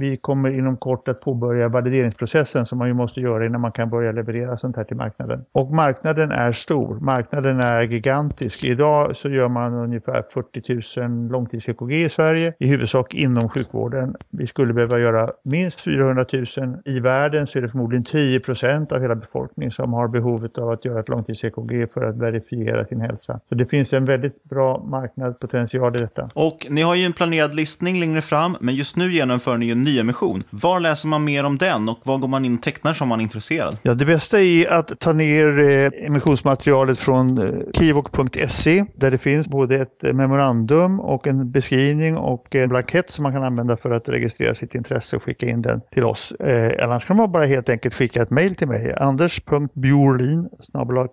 vi 0.00 0.16
kommer 0.16 0.58
inom 0.58 0.76
kort 0.76 1.08
att 1.08 1.20
påbörja 1.20 1.68
valideringsprocessen 1.68 2.66
som 2.66 2.78
man 2.78 2.88
ju 2.88 2.94
måste 2.94 3.20
göra 3.20 3.46
innan 3.46 3.60
man 3.60 3.72
kan 3.72 3.90
börja 3.90 4.12
leverera 4.12 4.58
sånt 4.58 4.76
här 4.76 4.84
till 4.84 4.96
marknaden. 4.96 5.44
Och 5.52 5.70
marknaden 5.70 6.30
är 6.30 6.52
stor. 6.52 7.00
Marknaden 7.00 7.60
är 7.60 7.82
gigantisk. 7.82 8.64
Idag 8.64 9.16
så 9.16 9.28
gör 9.28 9.48
man 9.48 9.74
ungefär 9.74 10.24
40 10.34 11.00
000 11.00 11.30
långtids-EKG 11.30 11.92
i 11.92 12.10
Sverige, 12.10 12.54
i 12.58 12.66
huvudsak 12.66 13.14
inom 13.14 13.48
sjukvården. 13.48 14.16
Vi 14.30 14.46
skulle 14.46 14.72
behöva 14.72 14.98
göra 14.98 15.30
minst 15.42 15.80
400 15.80 16.26
000. 16.32 16.46
I 16.84 17.00
världen 17.00 17.46
så 17.46 17.58
är 17.58 17.62
det 17.62 17.68
förmodligen 17.68 18.04
10 18.04 18.40
procent 18.40 18.92
av 18.92 19.00
hela 19.00 19.14
befolkningen 19.14 19.72
som 19.72 19.92
har 19.92 20.08
behovet 20.08 20.58
av 20.58 20.70
att 20.70 20.84
göra 20.84 21.00
ett 21.00 21.08
långtids-EKG 21.08 21.86
för 21.94 22.04
att 22.04 22.16
verifiera 22.16 22.84
sin 22.84 23.00
hälsa. 23.00 23.40
Så 23.48 23.54
det 23.54 23.66
finns 23.66 23.92
en 23.92 24.04
väldigt 24.04 24.44
bra 24.44 24.84
marknadspotential 24.84 25.96
i 25.96 25.98
detta. 25.98 26.30
Och 26.34 26.66
ni 26.70 26.82
har 26.82 26.94
ju 26.94 27.04
en 27.04 27.12
planerad 27.12 27.54
listning 27.54 28.00
längre 28.00 28.22
fram, 28.22 28.56
men 28.60 28.74
just 28.74 28.96
nu 28.96 29.12
genomför 29.12 29.56
ni 29.58 29.66
ju 29.66 29.72
en 29.72 29.84
nyemission. 29.90 30.42
Var 30.50 30.80
läser 30.80 31.08
man 31.08 31.24
mer 31.24 31.44
om 31.44 31.58
den 31.58 31.88
och 31.88 31.98
var 32.02 32.18
går 32.18 32.28
man 32.28 32.44
in 32.44 32.54
och 32.54 32.62
tecknar 32.62 32.94
som 32.94 33.08
man 33.08 33.20
är 33.20 33.22
intresserad? 33.22 33.76
Ja, 33.82 33.94
det 33.94 34.04
bästa 34.04 34.40
är 34.40 34.66
att 34.66 35.00
ta 35.00 35.12
ner 35.12 35.58
eh, 35.58 36.06
emissionsmaterialet 36.06 36.98
från 36.98 37.38
eh, 37.38 37.50
kivok.se 37.72 38.84
där 38.94 39.10
det 39.10 39.18
finns 39.18 39.48
både 39.48 39.76
ett 39.76 40.04
eh, 40.04 40.12
memorandum 40.12 41.00
och 41.00 41.26
en 41.26 41.50
beskrivning 41.50 42.16
och 42.16 42.54
en 42.54 42.68
blankett 42.68 43.10
som 43.10 43.22
man 43.22 43.32
kan 43.32 43.44
använda 43.44 43.76
för 43.76 43.90
att 43.90 44.08
registrera 44.08 44.54
sitt 44.54 44.74
intresse 44.74 45.16
och 45.16 45.22
skicka 45.22 45.46
in 45.46 45.62
den 45.62 45.80
till 45.92 46.04
oss. 46.04 46.32
Eh, 46.32 46.84
annars 46.84 47.04
kan 47.04 47.16
man 47.16 47.32
bara 47.32 47.44
helt 47.44 47.68
enkelt 47.68 47.94
skicka 47.94 48.22
ett 48.22 48.30
mejl 48.30 48.54
till 48.54 48.68
mig, 48.68 48.94
anders.bjorlin 49.00 50.48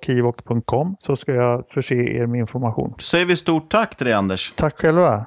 kivok.com 0.06 0.96
så 1.00 1.16
ska 1.16 1.34
jag 1.34 1.64
förse 1.74 1.96
er 1.96 2.26
med 2.26 2.40
information. 2.40 2.94
Då 2.98 3.04
säger 3.04 3.26
vi 3.26 3.36
stort 3.36 3.72
tack 3.72 3.96
till 3.96 4.06
dig 4.06 4.14
Anders. 4.14 4.54
Tack 4.56 4.82
själva. 4.82 5.26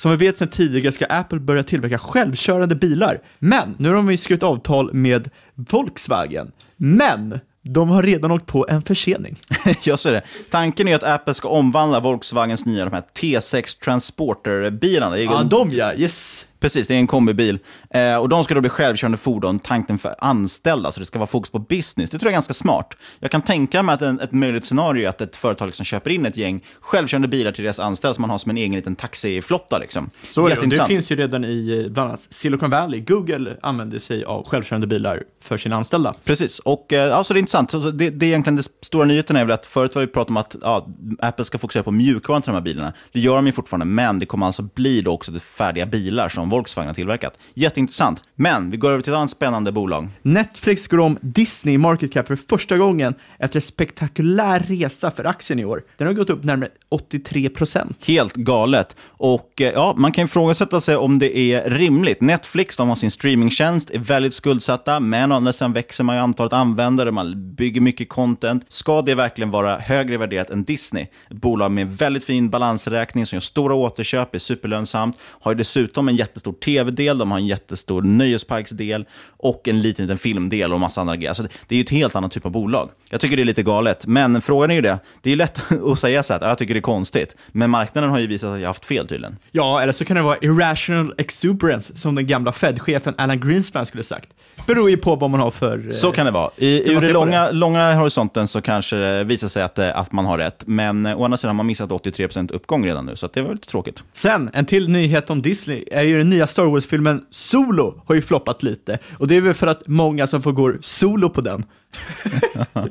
Som 0.00 0.10
vi 0.10 0.16
vet 0.16 0.36
sedan 0.36 0.48
tidigare 0.48 0.92
ska 0.92 1.06
Apple 1.06 1.40
börja 1.40 1.62
tillverka 1.62 1.98
självkörande 1.98 2.74
bilar. 2.74 3.20
Men 3.38 3.76
nu 3.78 3.88
har 3.88 3.96
de 3.96 4.10
ju 4.10 4.16
skrivit 4.16 4.42
avtal 4.42 4.94
med 4.94 5.30
Volkswagen. 5.54 6.52
Men 6.76 7.40
de 7.62 7.88
har 7.88 8.02
redan 8.02 8.30
åkt 8.30 8.46
på 8.46 8.66
en 8.68 8.82
försening. 8.82 9.36
Jag 9.84 9.98
ser 9.98 10.12
det. 10.12 10.22
Tanken 10.50 10.88
är 10.88 10.94
att 10.94 11.02
Apple 11.02 11.34
ska 11.34 11.48
omvandla 11.48 12.00
Volkswagens 12.00 12.66
nya 12.66 12.84
de 12.84 12.92
här 12.92 13.04
T6 13.20 13.82
Transporter-bilarna. 13.84 15.18
Ja, 15.18 15.42
de 15.42 15.70
ja, 15.70 15.94
yes. 15.94 16.46
Precis, 16.60 16.86
det 16.86 16.94
är 16.94 16.98
en 16.98 17.06
kombibil. 17.06 17.58
Eh, 17.90 18.16
och 18.16 18.28
de 18.28 18.44
ska 18.44 18.54
då 18.54 18.60
bli 18.60 18.70
självkörande 18.70 19.18
fordon, 19.18 19.58
tanken 19.58 19.98
för 19.98 20.14
anställda, 20.18 20.92
så 20.92 21.00
det 21.00 21.06
ska 21.06 21.18
vara 21.18 21.26
fokus 21.26 21.50
på 21.50 21.58
business. 21.58 22.10
Det 22.10 22.18
tror 22.18 22.22
jag 22.22 22.32
är 22.32 22.32
ganska 22.32 22.54
smart. 22.54 22.94
Jag 23.20 23.30
kan 23.30 23.42
tänka 23.42 23.82
mig 23.82 23.94
att 23.94 24.02
en, 24.02 24.20
ett 24.20 24.32
möjligt 24.32 24.64
scenario 24.64 25.04
är 25.04 25.08
att 25.08 25.20
ett 25.20 25.36
företag 25.36 25.66
liksom 25.66 25.84
köper 25.84 26.10
in 26.10 26.26
ett 26.26 26.36
gäng 26.36 26.64
självkörande 26.80 27.28
bilar 27.28 27.52
till 27.52 27.64
deras 27.64 27.78
anställda 27.78 28.14
som 28.14 28.22
man 28.22 28.30
har 28.30 28.38
som 28.38 28.50
en 28.50 28.56
egen 28.56 28.72
liten 28.72 28.96
taxiflotta. 28.96 29.78
Liksom. 29.78 30.10
Så 30.28 30.46
är 30.46 30.56
det, 30.56 30.66
det 30.66 30.86
finns 30.86 31.12
ju 31.12 31.16
redan 31.16 31.44
i 31.44 31.88
bland 31.90 32.08
annat 32.08 32.26
Silicon 32.30 32.70
Valley. 32.70 33.00
Google 33.00 33.56
använder 33.62 33.98
sig 33.98 34.24
av 34.24 34.48
självkörande 34.48 34.86
bilar 34.86 35.22
för 35.42 35.56
sina 35.56 35.76
anställda. 35.76 36.14
Precis, 36.24 36.58
och 36.58 36.92
eh, 36.92 37.16
alltså 37.16 37.34
det 37.34 37.38
är 37.38 37.40
intressant. 37.40 37.70
Så 37.70 37.78
det, 37.78 38.10
det 38.10 38.26
är 38.26 38.28
egentligen 38.28 38.56
den 38.56 38.64
stora 38.82 39.04
nyheten 39.04 39.36
är 39.36 39.44
väl 39.44 39.54
att 39.54 39.66
förut 39.66 39.94
var 39.94 40.02
det 40.02 40.08
prat 40.08 40.28
om 40.28 40.36
att 40.36 40.56
ja, 40.60 40.86
Apple 41.18 41.44
ska 41.44 41.58
fokusera 41.58 41.82
på 41.82 41.90
mjukvaran 41.90 42.42
till 42.42 42.50
de 42.50 42.54
här 42.54 42.62
bilarna. 42.62 42.92
Det 43.12 43.20
gör 43.20 43.36
de 43.36 43.46
ju 43.46 43.52
fortfarande, 43.52 43.86
men 43.86 44.18
det 44.18 44.26
kommer 44.26 44.46
alltså 44.46 44.62
bli 44.62 45.00
då 45.02 45.10
också 45.10 45.32
färdiga 45.32 45.86
bilar 45.86 46.28
som 46.28 46.49
Volkswagen 46.50 46.88
har 46.88 46.94
tillverkat. 46.94 47.38
Jätteintressant. 47.54 48.22
Men 48.34 48.70
vi 48.70 48.76
går 48.76 48.90
över 48.90 49.02
till 49.02 49.12
ett 49.12 49.16
annat 49.16 49.30
spännande 49.30 49.72
bolag. 49.72 50.08
Netflix 50.22 50.88
går 50.88 50.98
om 50.98 51.18
Disney 51.20 51.78
Market 51.78 52.12
Cap 52.12 52.26
för 52.26 52.36
första 52.36 52.78
gången 52.78 53.14
efter 53.38 53.56
en 53.56 53.62
spektakulär 53.62 54.60
resa 54.60 55.10
för 55.10 55.24
aktien 55.24 55.58
i 55.58 55.64
år. 55.64 55.82
Den 55.96 56.06
har 56.06 56.14
gått 56.14 56.30
upp 56.30 56.44
närmare 56.44 56.68
83 56.88 57.48
procent. 57.48 57.98
Helt 58.06 58.34
galet. 58.34 58.96
Och 59.02 59.60
eh, 59.60 59.70
ja, 59.72 59.94
man 59.96 60.12
kan 60.12 60.24
ifrågasätta 60.24 60.80
sig 60.80 60.96
om 60.96 61.18
det 61.18 61.38
är 61.38 61.70
rimligt. 61.70 62.20
Netflix, 62.20 62.76
de 62.76 62.88
har 62.88 62.96
sin 62.96 63.10
streamingtjänst, 63.10 63.90
är 63.90 63.98
väldigt 63.98 64.34
skuldsatta, 64.34 65.00
men 65.00 65.32
å 65.32 65.34
andra 65.34 65.52
sidan 65.52 65.72
växer 65.72 66.04
man 66.04 66.16
ju 66.16 66.22
antalet 66.22 66.52
användare, 66.52 67.12
man 67.12 67.54
bygger 67.54 67.80
mycket 67.80 68.08
content. 68.08 68.64
Ska 68.68 69.02
det 69.02 69.14
verkligen 69.14 69.50
vara 69.50 69.78
högre 69.78 70.16
värderat 70.16 70.50
än 70.50 70.64
Disney? 70.64 71.02
Ett 71.02 71.36
bolag 71.36 71.70
med 71.70 71.96
väldigt 71.96 72.24
fin 72.24 72.50
balansräkning 72.50 73.26
som 73.26 73.36
gör 73.36 73.40
stora 73.40 73.74
återköp, 73.74 74.34
är 74.34 74.38
superlönsamt, 74.38 75.18
har 75.40 75.52
ju 75.52 75.58
dessutom 75.58 76.08
en 76.08 76.16
jättestor 76.40 76.52
tv-del, 76.52 77.18
de 77.18 77.30
har 77.30 77.38
en 77.38 77.46
jättestor 77.46 78.02
nöjesparksdel 78.02 79.04
och 79.36 79.68
en 79.68 79.80
liten, 79.80 80.04
liten 80.04 80.18
filmdel 80.18 80.72
och 80.72 80.80
massa 80.80 81.00
andra 81.00 81.16
grejer. 81.16 81.28
Alltså, 81.28 81.42
det 81.68 81.74
är 81.74 81.76
ju 81.76 81.82
ett 81.82 81.90
helt 81.90 82.16
annat 82.16 82.32
typ 82.32 82.46
av 82.46 82.52
bolag. 82.52 82.90
Jag 83.10 83.20
tycker 83.20 83.36
det 83.36 83.42
är 83.42 83.44
lite 83.44 83.62
galet, 83.62 84.06
men 84.06 84.42
frågan 84.42 84.70
är 84.70 84.74
ju 84.74 84.80
det. 84.80 84.98
Det 85.22 85.28
är 85.28 85.30
ju 85.30 85.36
lätt 85.36 85.72
att 85.92 85.98
säga 85.98 86.22
så 86.22 86.32
här, 86.32 86.48
jag 86.48 86.58
tycker 86.58 86.74
det 86.74 86.80
är 86.80 86.82
konstigt, 86.82 87.36
men 87.52 87.70
marknaden 87.70 88.10
har 88.10 88.18
ju 88.18 88.26
visat 88.26 88.54
att 88.54 88.60
jag 88.60 88.68
haft 88.68 88.84
fel 88.84 89.08
tydligen. 89.08 89.36
Ja, 89.52 89.82
eller 89.82 89.92
så 89.92 90.04
kan 90.04 90.16
det 90.16 90.22
vara 90.22 90.36
irrational 90.42 91.14
exuberance, 91.18 91.96
som 91.96 92.14
den 92.14 92.26
gamla 92.26 92.52
Fed-chefen 92.52 93.14
Alan 93.18 93.40
Greenspan 93.40 93.86
skulle 93.86 94.02
sagt. 94.02 94.28
Beror 94.66 94.90
ju 94.90 94.96
på 94.96 95.16
vad 95.16 95.30
man 95.30 95.40
har 95.40 95.50
för... 95.50 95.90
Så 95.90 96.12
kan 96.12 96.26
det 96.26 96.32
vara. 96.32 96.50
I, 96.56 96.92
ur 96.92 97.00
den 97.00 97.12
långa, 97.12 97.50
långa 97.50 97.94
horisonten 97.94 98.48
så 98.48 98.60
kanske 98.60 98.96
det 98.96 99.24
visar 99.24 99.48
sig 99.48 99.62
att, 99.62 99.78
eh, 99.78 99.98
att 99.98 100.12
man 100.12 100.24
har 100.24 100.38
rätt, 100.38 100.62
men 100.66 101.06
eh, 101.06 101.20
å 101.20 101.24
andra 101.24 101.36
sidan 101.36 101.48
har 101.48 101.54
man 101.54 101.66
missat 101.66 101.90
83% 101.90 102.52
uppgång 102.52 102.86
redan 102.86 103.06
nu, 103.06 103.16
så 103.16 103.26
att 103.26 103.32
det 103.32 103.42
var 103.42 103.52
lite 103.52 103.68
tråkigt. 103.68 104.04
Sen, 104.12 104.50
en 104.52 104.64
till 104.66 104.88
nyhet 104.88 105.30
om 105.30 105.42
Disney 105.42 105.84
är 105.90 106.02
ju 106.02 106.24
den 106.30 106.36
nya 106.36 106.46
Star 106.46 106.66
Wars-filmen 106.66 107.24
Solo 107.30 108.02
har 108.06 108.14
ju 108.14 108.22
floppat 108.22 108.62
lite. 108.62 108.98
Och 109.18 109.28
det 109.28 109.36
är 109.36 109.40
väl 109.40 109.54
för 109.54 109.66
att 109.66 109.88
många 109.88 110.26
som 110.26 110.42
får 110.42 110.52
gå 110.52 110.72
solo 110.80 111.30
på 111.30 111.40
den. 111.40 111.64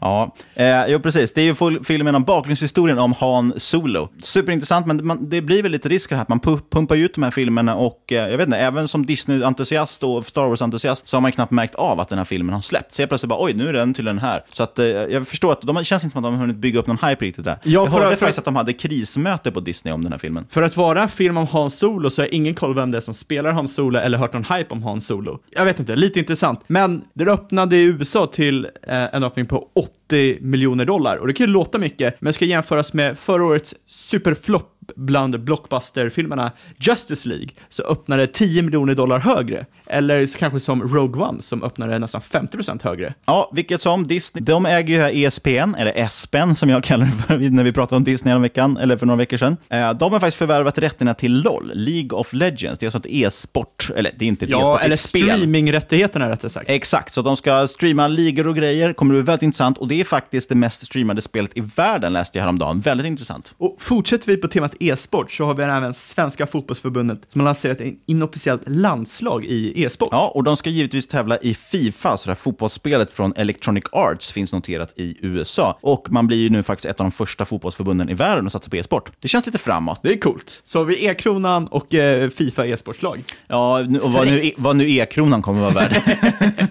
Ja, 0.00 0.34
eh, 0.54 0.86
jo, 0.88 1.00
precis. 1.00 1.32
Det 1.34 1.40
är 1.40 1.44
ju 1.70 1.84
filmen 1.84 2.14
om 2.14 2.24
bakgrundshistorien 2.24 2.98
om 2.98 3.12
Han 3.20 3.52
Solo. 3.56 4.08
Superintressant, 4.22 4.86
men 4.86 5.06
man, 5.06 5.28
det 5.30 5.42
blir 5.42 5.62
väl 5.62 5.72
lite 5.72 5.88
risk 5.88 6.10
här 6.10 6.18
att 6.22 6.28
man 6.28 6.40
pu- 6.40 6.60
pumpar 6.70 6.96
ut 6.96 7.14
de 7.14 7.22
här 7.22 7.30
filmerna 7.30 7.74
och 7.76 8.12
eh, 8.12 8.30
jag 8.30 8.38
vet 8.38 8.46
inte, 8.46 8.58
även 8.58 8.88
som 8.88 9.06
Disney-entusiast 9.06 10.04
och 10.04 10.26
Star 10.26 10.42
Wars-entusiast 10.48 11.08
så 11.08 11.16
har 11.16 11.20
man 11.20 11.32
knappt 11.32 11.52
märkt 11.52 11.74
av 11.74 12.00
att 12.00 12.08
den 12.08 12.18
här 12.18 12.24
filmen 12.24 12.54
har 12.54 12.60
släppts. 12.60 12.96
Så 12.96 13.02
jag 13.02 13.08
plötsligt 13.08 13.28
bara, 13.28 13.44
oj, 13.44 13.52
nu 13.54 13.68
är 13.68 13.72
den 13.72 13.94
till 13.94 14.04
den 14.04 14.18
här. 14.18 14.44
Så 14.52 14.62
att 14.62 14.78
eh, 14.78 14.86
jag 14.86 15.28
förstår 15.28 15.52
att 15.52 15.62
de 15.62 15.76
det 15.76 15.84
känns 15.84 16.04
inte 16.04 16.12
som 16.12 16.18
att 16.18 16.24
de 16.24 16.34
har 16.34 16.40
hunnit 16.40 16.56
bygga 16.56 16.80
upp 16.80 16.86
någon 16.86 16.98
hype 17.08 17.24
riktigt 17.24 17.44
där. 17.44 17.58
Ja, 17.62 17.70
jag 17.70 17.86
hörde 17.86 18.10
för- 18.10 18.16
faktiskt 18.16 18.38
att 18.38 18.44
de 18.44 18.56
hade 18.56 18.72
krismöte 18.72 19.50
på 19.50 19.60
Disney 19.60 19.94
om 19.94 20.02
den 20.04 20.12
här 20.12 20.18
filmen. 20.18 20.46
För 20.50 20.62
att 20.62 20.76
vara 20.76 21.02
en 21.02 21.08
film 21.08 21.36
om 21.36 21.46
Han 21.46 21.70
Solo 21.70 22.10
så 22.10 22.22
har 22.22 22.26
jag 22.26 22.32
ingen 22.34 22.54
koll 22.54 22.74
vem 22.74 22.90
det 22.90 22.96
är 22.96 23.00
som 23.00 23.14
spelar 23.14 23.52
Han 23.52 23.68
Solo 23.68 23.98
eller 23.98 24.18
hört 24.18 24.32
någon 24.32 24.44
hype 24.44 24.66
om 24.74 24.82
Han 24.82 25.00
Solo. 25.00 25.38
Jag 25.50 25.64
vet 25.64 25.80
inte, 25.80 25.96
lite 25.96 26.18
intressant. 26.18 26.60
Men 26.66 27.02
det 27.14 27.24
öppnade 27.24 27.76
i 27.76 27.87
USA 27.88 28.26
till 28.26 28.64
eh, 28.82 29.14
en 29.14 29.24
öppning 29.24 29.46
på 29.46 29.68
80 29.74 30.38
miljoner 30.40 30.84
dollar. 30.84 31.16
Och 31.16 31.26
det 31.26 31.32
kan 31.32 31.46
ju 31.46 31.52
låta 31.52 31.78
mycket, 31.78 32.20
men 32.20 32.32
ska 32.32 32.44
jämföras 32.44 32.92
med 32.92 33.18
förra 33.18 33.44
årets 33.44 33.74
superflopp 33.86 34.77
bland 34.96 35.40
blockbusterfilmerna 35.44 36.52
Justice 36.80 37.28
League, 37.28 37.48
så 37.68 37.82
öppnade 37.82 38.26
10 38.26 38.62
miljoner 38.62 38.94
dollar 38.94 39.18
högre. 39.18 39.66
Eller 39.86 40.38
kanske 40.38 40.60
som 40.60 40.82
Rogue 40.94 41.22
One 41.22 41.42
som 41.42 41.62
öppnade 41.62 41.98
nästan 41.98 42.20
50% 42.20 42.84
högre. 42.84 43.14
Ja, 43.26 43.50
vilket 43.54 43.82
som 43.82 44.06
Disney, 44.06 44.44
de 44.44 44.66
äger 44.66 44.94
ju 44.94 45.00
här 45.00 45.10
ESPN, 45.26 45.74
eller 45.78 45.92
ESPN 45.98 46.54
som 46.54 46.70
jag 46.70 46.84
kallar 46.84 47.06
det 47.06 47.12
för 47.26 47.38
när 47.50 47.62
vi 47.64 47.72
pratade 47.72 47.96
om 47.96 48.04
Disney 48.04 48.34
en 48.34 48.42
veckan, 48.42 48.76
eller 48.76 48.96
för 48.96 49.06
några 49.06 49.18
veckor 49.18 49.36
sedan. 49.36 49.56
Eh, 49.70 49.92
De 49.92 50.12
har 50.12 50.20
faktiskt 50.20 50.38
förvärvat 50.38 50.78
rättigheterna 50.78 51.14
till 51.14 51.42
LOL, 51.42 51.70
League 51.74 52.10
of 52.18 52.32
Legends. 52.32 52.78
Det 52.78 52.84
är 52.84 52.86
alltså 52.86 52.98
ett 52.98 53.06
e-sport, 53.06 53.90
eller 53.96 54.10
det 54.18 54.24
är 54.24 54.28
inte 54.28 54.44
ett 54.44 54.50
Ja, 54.50 54.60
e-sport, 54.60 54.80
eller 54.82 54.94
ett 54.94 55.00
spel. 55.00 55.22
streamingrättigheterna 55.22 56.30
rättare 56.30 56.50
sagt. 56.50 56.68
Exakt, 56.70 57.12
så 57.12 57.22
de 57.22 57.36
ska 57.36 57.66
streama 57.68 58.08
ligor 58.08 58.46
och 58.46 58.56
grejer, 58.56 58.92
kommer 58.92 59.14
bli 59.14 59.22
väldigt 59.22 59.42
intressant. 59.42 59.78
Och 59.78 59.88
det 59.88 60.00
är 60.00 60.04
faktiskt 60.04 60.48
det 60.48 60.54
mest 60.54 60.86
streamade 60.86 61.22
spelet 61.22 61.56
i 61.56 61.60
världen, 61.76 62.12
läste 62.12 62.38
jag 62.38 62.42
häromdagen. 62.42 62.80
Väldigt 62.80 63.06
intressant. 63.06 63.54
Och 63.58 63.76
fortsätter 63.80 64.26
vi 64.26 64.36
på 64.36 64.48
temat 64.48 64.74
e-sport 64.80 65.32
så 65.32 65.44
har 65.44 65.54
vi 65.54 65.62
även 65.62 65.94
Svenska 65.94 66.46
fotbollsförbundet 66.46 67.18
som 67.28 67.40
har 67.40 67.44
lanserat 67.44 67.80
en 67.80 67.96
inofficiellt 68.06 68.62
landslag 68.66 69.44
i 69.44 69.84
e-sport. 69.84 70.08
Ja, 70.12 70.32
och 70.34 70.44
de 70.44 70.56
ska 70.56 70.70
givetvis 70.70 71.08
tävla 71.08 71.38
i 71.38 71.54
Fifa, 71.54 72.16
så 72.16 72.24
det 72.26 72.30
här 72.30 72.34
fotbollsspelet 72.36 73.10
från 73.12 73.32
Electronic 73.36 73.84
Arts 73.92 74.32
finns 74.32 74.52
noterat 74.52 74.92
i 74.96 75.16
USA. 75.20 75.78
Och 75.82 76.06
man 76.12 76.26
blir 76.26 76.38
ju 76.38 76.50
nu 76.50 76.62
faktiskt 76.62 76.86
ett 76.86 77.00
av 77.00 77.04
de 77.04 77.10
första 77.10 77.44
fotbollsförbunden 77.44 78.08
i 78.08 78.14
världen 78.14 78.46
att 78.46 78.52
satsa 78.52 78.70
på 78.70 78.76
e-sport. 78.76 79.12
Det 79.20 79.28
känns 79.28 79.46
lite 79.46 79.58
framåt. 79.58 80.00
Det 80.02 80.12
är 80.12 80.16
coolt. 80.20 80.62
Så 80.64 80.78
har 80.78 80.84
vi 80.84 81.06
E-kronan 81.06 81.66
och 81.66 81.94
eh, 81.94 82.28
Fifa 82.30 82.66
e-sportslag. 82.66 83.24
Ja, 83.46 83.80
och 84.02 84.12
vad 84.12 84.26
nu, 84.26 84.38
Fräckt. 84.40 84.58
vad 84.60 84.76
nu 84.76 84.90
e-kronan 84.90 85.42
kommer 85.42 85.60
vara 85.60 85.70
värd. 85.74 86.02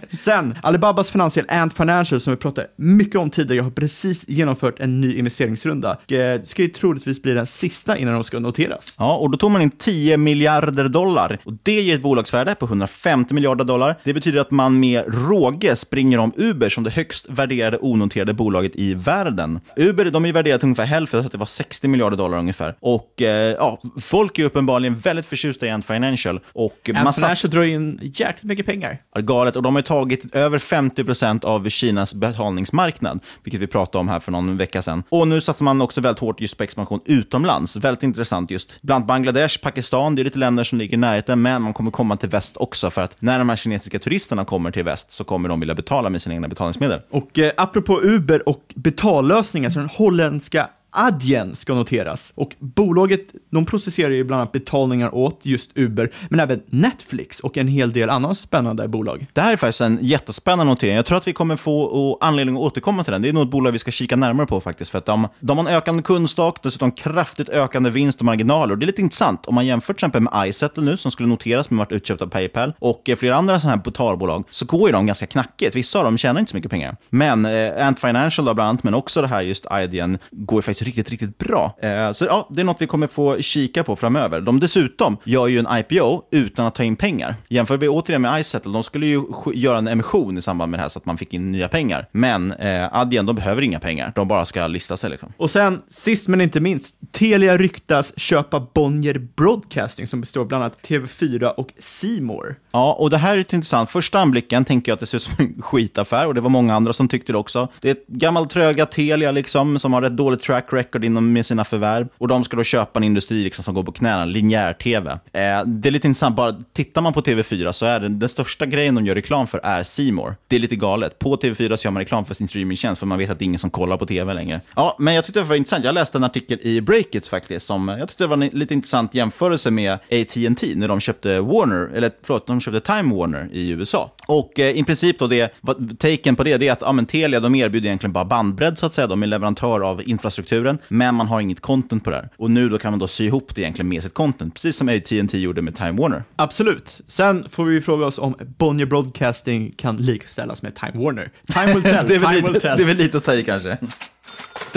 Sen, 0.18 0.56
Alibabas 0.64 1.12
finansiell 1.12 1.46
Ant 1.50 1.74
Financial 1.78 2.20
som 2.22 2.32
vi 2.34 2.38
pratade 2.38 2.68
mycket 2.76 3.16
om 3.16 3.30
tidigare 3.30 3.62
har 3.64 3.72
precis 3.72 4.30
genomfört 4.30 4.80
en 4.80 5.02
ny 5.02 5.18
investeringsrunda. 5.18 5.92
Eh, 5.92 5.98
Det 6.08 6.48
ska 6.48 6.62
ju 6.62 6.68
troligtvis 6.68 7.22
bli 7.22 7.34
den 7.34 7.48
sista 7.48 7.97
innan 7.98 8.14
de 8.14 8.24
ska 8.24 8.40
noteras. 8.40 8.96
Ja, 9.00 9.16
och 9.16 9.32
då 9.32 9.38
tog 9.38 9.52
man 9.52 9.62
in 9.62 9.72
10 9.72 10.18
miljarder 10.18 10.90
dollar. 10.90 11.38
Och 11.44 11.54
det 11.64 11.82
ger 11.82 11.96
ett 11.96 12.02
bolagsvärde 12.02 12.56
på 12.56 12.66
150 12.66 13.34
miljarder 13.34 13.66
dollar. 13.66 13.96
Det 14.04 14.14
betyder 14.14 14.40
att 14.40 14.52
man 14.52 14.80
med 14.80 15.04
råge 15.08 15.76
springer 15.76 16.18
om 16.18 16.32
Uber 16.36 16.70
som 16.70 16.84
det 16.84 16.90
högst 16.90 17.30
värderade 17.30 17.78
onoterade 17.82 18.34
bolaget 18.34 18.72
i 18.76 18.94
världen. 18.94 19.60
Uber, 19.76 20.06
de 20.06 20.26
är 20.26 20.34
värderade 20.34 20.60
till 20.60 20.66
ungefär 20.66 20.86
hälften, 20.86 21.22
så 21.22 21.26
att 21.26 21.32
det 21.32 21.38
var 21.38 21.46
60 21.46 21.88
miljarder 21.88 22.18
dollar 22.18 22.38
ungefär. 22.38 22.76
Och 22.80 23.22
eh, 23.22 23.56
ja, 23.60 23.82
folk 24.02 24.40
är 24.40 24.44
uppenbarligen 24.44 24.96
väldigt 24.96 25.26
förtjusta 25.26 25.66
i 25.66 25.70
Ant 25.70 25.86
Financial. 25.86 26.40
Och 26.54 26.90
Ant 26.96 27.16
Financial 27.16 27.52
drar 27.52 27.64
in 27.64 28.00
jäkligt 28.02 28.44
mycket 28.44 28.66
pengar. 28.66 28.98
Ja, 29.16 29.22
Galet. 29.22 29.56
Och 29.56 29.62
de 29.62 29.76
har 29.76 29.82
tagit 29.82 30.36
över 30.36 30.60
50% 30.60 31.46
av 31.46 31.70
Kinas 31.70 32.16
betalningsmarknad, 32.16 33.20
vilket 33.44 33.62
vi 33.62 33.68
pratade 33.68 34.00
om 34.00 34.08
här 34.08 34.20
för 34.20 34.32
någon 34.32 34.58
vecka 34.58 34.82
sedan. 34.82 35.04
Och 35.10 35.28
nu 35.28 35.42
satsar 35.42 35.66
man 35.66 35.82
också 35.82 36.02
väldigt 36.02 36.20
hårt 36.20 36.42
just 36.42 36.58
på 36.58 36.64
expansion 36.64 37.00
utomlands. 37.06 37.76
Väldigt 37.88 38.04
intressant 38.04 38.52
just. 38.52 38.82
Bland 38.82 39.06
Bangladesh, 39.06 39.62
Pakistan, 39.62 40.16
det 40.16 40.22
är 40.22 40.24
lite 40.24 40.40
länder 40.40 40.64
som 40.64 40.78
ligger 40.78 40.94
i 40.94 40.98
närheten, 40.98 41.42
men 41.42 41.62
man 41.62 41.74
kommer 41.74 41.92
komma 41.92 42.18
till 42.18 42.30
väst 42.30 42.58
också, 42.58 42.90
för 42.90 43.02
att 43.02 43.16
när 43.20 43.40
de 43.40 43.50
här 43.50 43.56
kinesiska 43.56 44.00
turisterna 44.00 44.46
kommer 44.46 44.72
till 44.72 44.84
väst 44.84 45.12
så 45.12 45.24
kommer 45.24 45.50
de 45.50 45.60
vilja 45.60 45.76
betala 45.76 46.10
med 46.10 46.22
sina 46.22 46.36
egna 46.36 46.48
betalningsmedel. 46.48 47.02
Och 47.10 47.40
eh, 47.40 47.52
apropå 47.58 48.00
Uber 48.04 48.50
och 48.50 48.74
betallösningar, 48.76 49.70
så 49.70 49.80
den 49.80 49.90
holländska 49.90 50.70
Adyen 50.92 51.56
ska 51.56 51.74
noteras. 51.74 52.34
Och 52.36 52.56
bolaget, 52.60 53.22
de 53.52 53.66
processerar 53.66 54.10
ju 54.10 54.24
bland 54.24 54.42
annat 54.42 54.52
betalningar 54.52 55.16
åt 55.16 55.40
just 55.44 55.72
Uber, 55.76 56.14
men 56.30 56.40
även 56.40 56.62
Netflix 56.68 57.40
och 57.40 57.58
en 57.58 57.68
hel 57.68 57.92
del 57.92 58.10
andra 58.10 58.36
spännande 58.36 58.88
bolag. 58.88 59.26
Det 59.34 59.42
här 59.42 59.54
är 59.54 59.58
faktiskt 59.58 59.82
en 59.82 60.00
jättespännande 60.02 60.72
notering. 60.72 60.96
Jag 60.96 61.06
tror 61.06 61.18
att 61.18 61.28
vi 61.28 61.34
kommer 61.34 61.56
få 61.56 62.18
anledning 62.22 62.56
att 62.56 62.62
återkomma 62.62 63.04
till 63.04 63.14
den. 63.14 63.22
Det 63.22 63.30
är 63.30 63.34
nog 63.34 63.44
ett 63.44 63.52
bolag 63.52 63.72
vi 63.72 63.80
ska 63.80 63.92
kika 63.92 64.16
närmare 64.16 64.48
på 64.48 64.62
faktiskt. 64.62 64.92
För 64.92 64.98
att 64.98 65.06
de, 65.06 65.28
de 65.40 65.58
har 65.58 65.66
en 65.66 65.76
ökande 65.76 66.04
kundstock, 66.04 66.64
dessutom 66.64 66.92
kraftigt 66.92 67.50
ökande 67.50 67.90
vinst 67.90 68.20
och 68.20 68.26
marginaler. 68.26 68.72
Och 68.72 68.80
det 68.80 68.86
är 68.86 68.88
lite 68.88 69.02
intressant. 69.02 69.46
Om 69.46 69.56
man 69.56 69.66
jämför 69.66 69.94
till 69.94 69.98
exempel 69.98 70.22
med 70.22 70.50
iSettle 70.50 70.84
nu, 70.84 70.98
som 70.98 71.12
skulle 71.12 71.30
noteras 71.30 71.70
men 71.70 71.78
varit 71.78 71.92
utköpt 71.92 72.22
av 72.22 72.28
Paypal, 72.28 72.74
och 72.80 73.10
eh, 73.10 73.16
flera 73.16 73.36
andra 73.36 73.60
sådana 73.60 73.76
här 73.76 73.84
betalbolag, 73.84 74.44
så 74.50 74.66
går 74.66 74.90
ju 74.90 74.94
de 74.94 75.06
ganska 75.06 75.26
knackigt. 75.26 75.76
Vissa 75.76 76.00
av 76.00 76.06
dem 76.06 76.18
tjänar 76.18 76.40
inte 76.40 76.52
så 76.52 76.58
mycket 76.58 76.72
pengar. 76.72 76.98
Men 77.10 77.46
eh, 77.46 77.88
Ant 77.88 78.00
Financial 78.00 78.46
då 78.46 78.54
bland 78.54 78.70
annat, 78.70 78.84
men 78.84 78.94
också 78.94 79.22
det 79.22 79.28
här 79.28 79.42
just 79.42 79.66
Adyen 79.66 80.18
går 80.32 80.58
ju 80.58 80.62
faktiskt 80.62 80.77
riktigt, 80.82 81.10
riktigt 81.10 81.38
bra. 81.38 81.78
Eh, 81.82 82.12
så 82.12 82.26
ja, 82.26 82.48
det 82.52 82.62
är 82.62 82.66
något 82.66 82.82
vi 82.82 82.88
kommer 82.88 83.08
få 83.08 83.42
kika 83.42 83.84
på 83.84 83.96
framöver. 83.96 84.42
De 84.42 84.60
dessutom 84.60 85.18
gör 85.24 85.48
ju 85.48 85.60
en 85.60 85.68
IPO 85.72 86.22
utan 86.32 86.66
att 86.66 86.76
ta 86.76 86.84
in 86.84 86.96
pengar. 86.96 87.36
Jämför 87.50 87.78
vi 87.78 87.88
återigen 87.88 88.22
med 88.22 88.42
iSettle, 88.42 88.72
de 88.72 88.84
skulle 88.84 89.06
ju 89.06 89.24
göra 89.54 89.78
en 89.78 89.88
emission 89.88 90.38
i 90.38 90.42
samband 90.42 90.72
med 90.72 90.80
det 90.80 90.82
här 90.82 90.90
så 90.90 91.00
att 91.00 91.06
man 91.06 91.18
fick 91.18 91.34
in 91.34 91.52
nya 91.52 91.68
pengar. 91.68 92.08
Men 92.12 92.52
eh, 92.52 92.98
Adyen, 92.98 93.26
de 93.26 93.36
behöver 93.36 93.62
inga 93.62 93.80
pengar. 93.80 94.12
De 94.16 94.28
bara 94.28 94.46
ska 94.46 94.68
lista 94.68 94.98
sig 94.98 95.10
liksom. 95.10 95.34
Och 95.38 95.50
sen, 95.52 95.82
sist 95.90 96.28
men 96.28 96.42
inte 96.42 96.60
minst, 96.60 96.96
Telia 97.12 97.58
ryktas 97.58 98.20
köpa 98.20 98.68
Bonnier 98.74 99.28
Broadcasting 99.36 100.08
som 100.08 100.22
består 100.22 100.46
bland 100.46 100.64
annat 100.64 100.78
TV4 100.88 101.46
och 101.46 101.74
More. 102.22 102.56
Ja, 102.72 102.94
och 103.00 103.10
det 103.10 103.18
här 103.18 103.34
är 103.34 103.38
lite 103.38 103.56
intressant. 103.56 103.90
Första 103.90 104.20
anblicken 104.20 104.66
tänker 104.66 104.92
jag 104.92 104.94
att 104.94 105.00
det 105.00 105.06
ser 105.06 105.18
ut 105.18 105.22
som 105.22 105.34
en 105.38 105.62
skitaffär 105.62 106.28
och 106.28 106.34
det 106.34 106.42
var 106.42 106.50
många 106.50 106.76
andra 106.76 106.94
som 106.94 107.08
tyckte 107.08 107.32
det 107.32 107.38
också. 107.38 107.68
Det 107.82 107.90
är 107.90 107.92
ett 107.92 108.08
gammalt 108.08 108.50
tröga 108.50 108.86
Telia 108.86 109.32
liksom, 109.32 109.80
som 109.80 109.94
har 109.94 110.02
ett 110.02 110.18
dåligt 110.18 110.42
track 110.42 110.67
record 110.74 111.06
inom 111.06 111.34
med 111.34 111.46
sina 111.46 111.64
förvärv 111.64 112.08
och 112.18 112.28
de 112.28 112.44
ska 112.44 112.58
då 112.58 112.64
köpa 112.64 113.00
en 113.00 113.04
industri 113.04 113.44
liksom, 113.44 113.64
som 113.64 113.74
går 113.74 113.84
på 113.84 113.92
knäna, 113.92 114.26
linjär-tv. 114.26 115.12
Eh, 115.12 115.20
det 115.66 115.90
är 115.90 115.92
lite 115.92 116.08
intressant, 116.08 116.36
bara 116.36 116.56
tittar 116.74 117.02
man 117.02 117.14
på 117.14 117.22
TV4 117.22 117.72
så 117.72 117.86
är 117.86 118.00
det, 118.00 118.10
den 118.10 118.30
största 118.30 118.66
grejen 118.66 118.96
de 118.96 119.06
gör 119.06 119.16
reklam 119.16 119.48
för 119.48 119.60
är 119.64 119.84
C 119.84 120.12
More. 120.12 120.36
Det 120.48 120.56
är 120.56 120.60
lite 120.60 120.76
galet. 120.76 121.20
På 121.20 121.36
TV4 121.36 121.76
så 121.76 121.88
gör 121.88 121.92
man 121.92 122.02
reklam 122.02 122.26
för 122.26 122.34
sin 122.34 122.48
streamingtjänst 122.48 123.00
för 123.00 123.06
man 123.06 123.18
vet 123.18 123.30
att 123.30 123.40
det 123.40 123.44
är 123.44 123.48
ingen 123.48 123.60
som 123.60 123.70
kollar 123.70 123.98
på 123.98 124.06
TV 124.06 124.34
längre. 124.34 124.62
Ja, 124.76 124.96
men 125.00 125.14
jag 125.14 125.26
tyckte 125.26 125.40
det 125.40 125.46
var 125.46 125.56
intressant. 125.56 125.86
Jag 125.86 125.96
läste 125.96 126.18
en 126.18 126.24
artikel 126.24 126.60
i 126.62 126.82
Breakits 126.82 127.30
faktiskt 127.30 127.66
som 127.66 127.88
jag 127.88 128.10
tyckte 128.10 128.24
det 128.24 128.28
var 128.28 128.38
en 128.38 128.50
lite 128.54 128.74
intressant 128.74 129.14
jämförelse 129.14 129.72
med 129.72 129.94
AT&T 129.94 130.74
när 130.76 130.88
de 130.88 131.00
köpte 131.00 131.42
Warner, 131.42 131.90
eller 131.96 132.12
förlåt, 132.24 132.48
de 132.48 132.62
köpte 132.62 132.80
Time 132.80 133.16
Warner 133.16 133.50
i 133.52 133.70
USA. 133.70 134.12
Och 134.28 134.60
eh, 134.60 134.78
i 134.78 134.84
princip 134.84 135.20
då 135.20 135.28
det, 135.28 135.54
taken 136.00 136.36
på 136.36 136.44
det, 136.44 136.58
det 136.58 136.68
är 136.68 136.72
att 136.72 136.82
ja, 136.82 136.92
men 136.92 137.06
Telia 137.06 137.40
de 137.40 137.56
erbjuder 137.56 137.88
egentligen 137.88 138.14
bara 138.14 138.26
bandbredd 138.26 138.78
så 138.78 138.86
att 138.86 138.94
säga. 138.94 139.08
De 139.08 139.24
är 139.24 139.28
leverantör 139.28 139.90
av 139.90 140.02
infrastrukturen, 140.10 140.78
men 140.88 141.16
man 141.16 141.28
har 141.28 141.42
inget 141.42 141.60
content 141.60 142.04
på 142.04 142.10
det 142.10 142.16
här. 142.16 142.30
Och 142.38 142.52
nu 142.52 142.70
då 142.70 142.78
kan 142.78 142.92
man 142.92 143.00
då 143.00 143.08
sy 143.08 143.26
ihop 143.26 143.56
det 143.56 143.62
egentligen 143.62 143.90
med 143.90 144.04
sitt 144.04 144.14
content, 144.14 144.54
precis 144.54 144.76
som 144.76 144.90
AT&T 144.90 145.38
gjorde 145.38 145.62
med 145.62 145.76
Time 145.76 145.92
Warner. 145.92 146.24
Absolut. 146.36 147.02
Sen 147.08 147.46
får 147.50 147.66
vi 147.66 147.82
fråga 147.82 148.06
oss 148.06 148.20
om 148.20 148.36
Bonnier 148.58 148.86
Broadcasting 148.88 149.72
kan 149.78 149.98
likställas 149.98 150.62
med 150.62 150.76
Time 150.76 151.04
Warner. 151.04 151.32
Time 151.54 151.74
will 151.74 151.84
tell. 151.84 152.08
det, 152.08 152.16
är 152.16 152.20
Time 152.20 152.34
will 152.34 152.44
lite, 152.46 152.60
tell. 152.60 152.78
det 152.78 152.84
är 152.84 152.88
väl 152.88 152.98
lite 152.98 153.18
att 153.18 153.24
ta 153.24 153.34
i 153.34 153.44
kanske. 153.44 153.78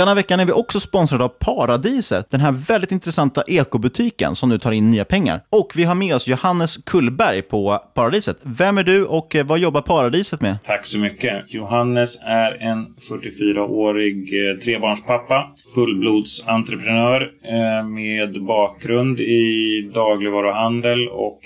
Denna 0.00 0.14
veckan 0.14 0.40
är 0.40 0.44
vi 0.44 0.52
också 0.52 0.80
sponsrade 0.80 1.24
av 1.24 1.28
Paradiset, 1.28 2.30
den 2.30 2.40
här 2.40 2.52
väldigt 2.52 2.92
intressanta 2.92 3.42
ekobutiken 3.46 4.34
som 4.34 4.48
nu 4.48 4.58
tar 4.58 4.72
in 4.72 4.90
nya 4.90 5.04
pengar. 5.04 5.40
Och 5.50 5.72
vi 5.76 5.84
har 5.84 5.94
med 5.94 6.14
oss 6.14 6.28
Johannes 6.28 6.76
Kullberg 6.76 7.42
på 7.42 7.78
Paradiset. 7.94 8.36
Vem 8.42 8.78
är 8.78 8.82
du 8.82 9.04
och 9.04 9.36
eh, 9.36 9.46
vad 9.46 9.58
jobbar 9.58 9.80
Paradiset 9.80 10.40
med? 10.40 10.56
Tack 10.64 10.86
så 10.86 10.98
mycket. 10.98 11.54
Johannes 11.54 12.18
är 12.24 12.62
en 12.62 12.86
44-årig 13.10 14.50
eh, 14.50 14.56
trebarnspappa, 14.56 15.50
fullblodsentreprenör 15.74 17.30
eh, 17.44 17.88
med 17.88 18.44
bakgrund 18.44 19.20
i 19.20 19.90
dagligvaruhandel 19.94 21.08
och 21.08 21.40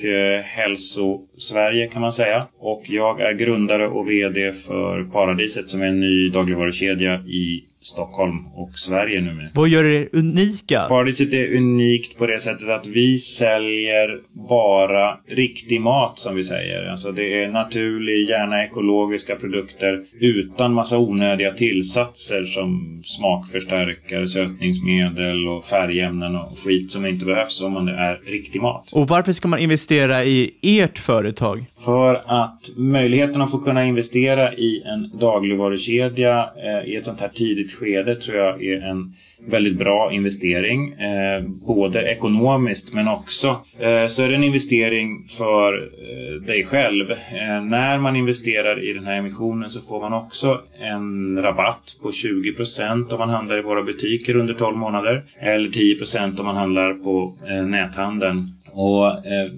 hälso-Sverige 0.45 1.87
kan 1.87 2.03
man 2.03 2.13
säga. 2.13 2.47
Och 2.59 2.83
jag 2.89 3.21
är 3.21 3.33
grundare 3.33 3.89
och 3.89 4.11
VD 4.11 4.53
för 4.53 5.05
Paradiset 5.05 5.69
som 5.69 5.83
är 5.83 5.87
en 5.87 6.01
ny 6.01 6.29
dagligvarukedja 6.29 7.15
i 7.15 7.65
Stockholm 7.87 8.47
och 8.55 8.79
Sverige 8.79 9.21
numera. 9.21 9.49
Vad 9.55 9.69
gör 9.69 9.85
er 9.85 10.09
unika? 10.13 10.81
Paradiset 10.89 11.33
är 11.33 11.57
unikt 11.57 12.19
på 12.19 12.27
det 12.27 12.41
sättet 12.41 12.69
att 12.69 12.87
vi 12.87 13.19
säljer 13.19 14.21
bara 14.49 15.19
riktig 15.29 15.81
mat 15.81 16.19
som 16.19 16.35
vi 16.37 16.45
säger. 16.45 16.87
Alltså 16.91 17.13
det 17.13 17.43
är 17.43 17.49
naturlig, 17.49 18.29
gärna 18.29 18.65
ekologiska 18.65 19.37
produkter 19.37 20.05
utan 20.21 20.73
massa 20.73 20.99
onödiga 20.99 21.51
tillsatser 21.51 22.45
som 22.45 23.03
smakförstärkare, 23.05 24.29
sötningsmedel 24.29 25.49
och 25.49 25.65
färgämnen 25.65 26.37
och 26.37 26.59
skit 26.59 26.91
som 26.91 27.07
inte 27.07 27.25
behövs 27.25 27.63
om 27.63 27.73
man 27.73 27.87
det 27.87 27.93
är 27.93 28.21
riktig 28.27 28.63
mat. 28.63 28.93
Och 28.93 29.09
varför 29.09 29.33
ska 29.33 29.49
man 29.49 29.59
investera 29.59 30.25
i 30.25 30.51
ert 30.63 30.99
företag? 30.99 31.65
För 31.85 32.15
att 32.15 32.71
möjligheten 32.77 33.43
att 33.43 33.51
få 33.51 33.59
kunna 33.59 33.85
investera 33.85 34.55
i 34.55 34.83
en 34.83 35.19
dagligvarukedja 35.19 36.51
eh, 36.65 36.91
i 36.91 36.97
ett 36.97 37.05
sånt 37.05 37.21
här 37.21 37.29
tidigt 37.29 37.74
skede 37.75 38.15
tror 38.15 38.37
jag 38.37 38.65
är 38.65 38.81
en 38.81 39.15
väldigt 39.47 39.79
bra 39.79 40.13
investering. 40.13 40.93
Eh, 40.93 41.43
både 41.67 42.03
ekonomiskt 42.03 42.95
men 42.95 43.09
också 43.09 43.49
eh, 43.79 44.07
så 44.07 44.23
är 44.23 44.29
det 44.29 44.35
en 44.35 44.45
investering 44.45 45.27
för 45.39 45.73
eh, 45.75 46.43
dig 46.47 46.65
själv. 46.65 47.11
Eh, 47.11 47.65
när 47.65 47.99
man 47.99 48.17
investerar 48.17 48.91
i 48.91 48.93
den 48.93 49.05
här 49.05 49.19
emissionen 49.19 49.71
så 49.71 49.81
får 49.81 50.01
man 50.01 50.13
också 50.13 50.61
en 50.81 51.43
rabatt 51.43 51.97
på 52.03 52.11
20% 52.11 53.13
om 53.13 53.19
man 53.19 53.29
handlar 53.29 53.59
i 53.59 53.63
våra 53.63 53.83
butiker 53.83 54.37
under 54.37 54.55
12 54.55 54.77
månader. 54.77 55.23
Eller 55.39 55.69
10% 55.69 56.41
om 56.41 56.47
man 56.47 56.57
handlar 56.57 56.95
på 56.95 57.39
eh, 57.49 57.63
näthandeln. 57.63 58.49
Och 58.73 59.07
eh, 59.07 59.51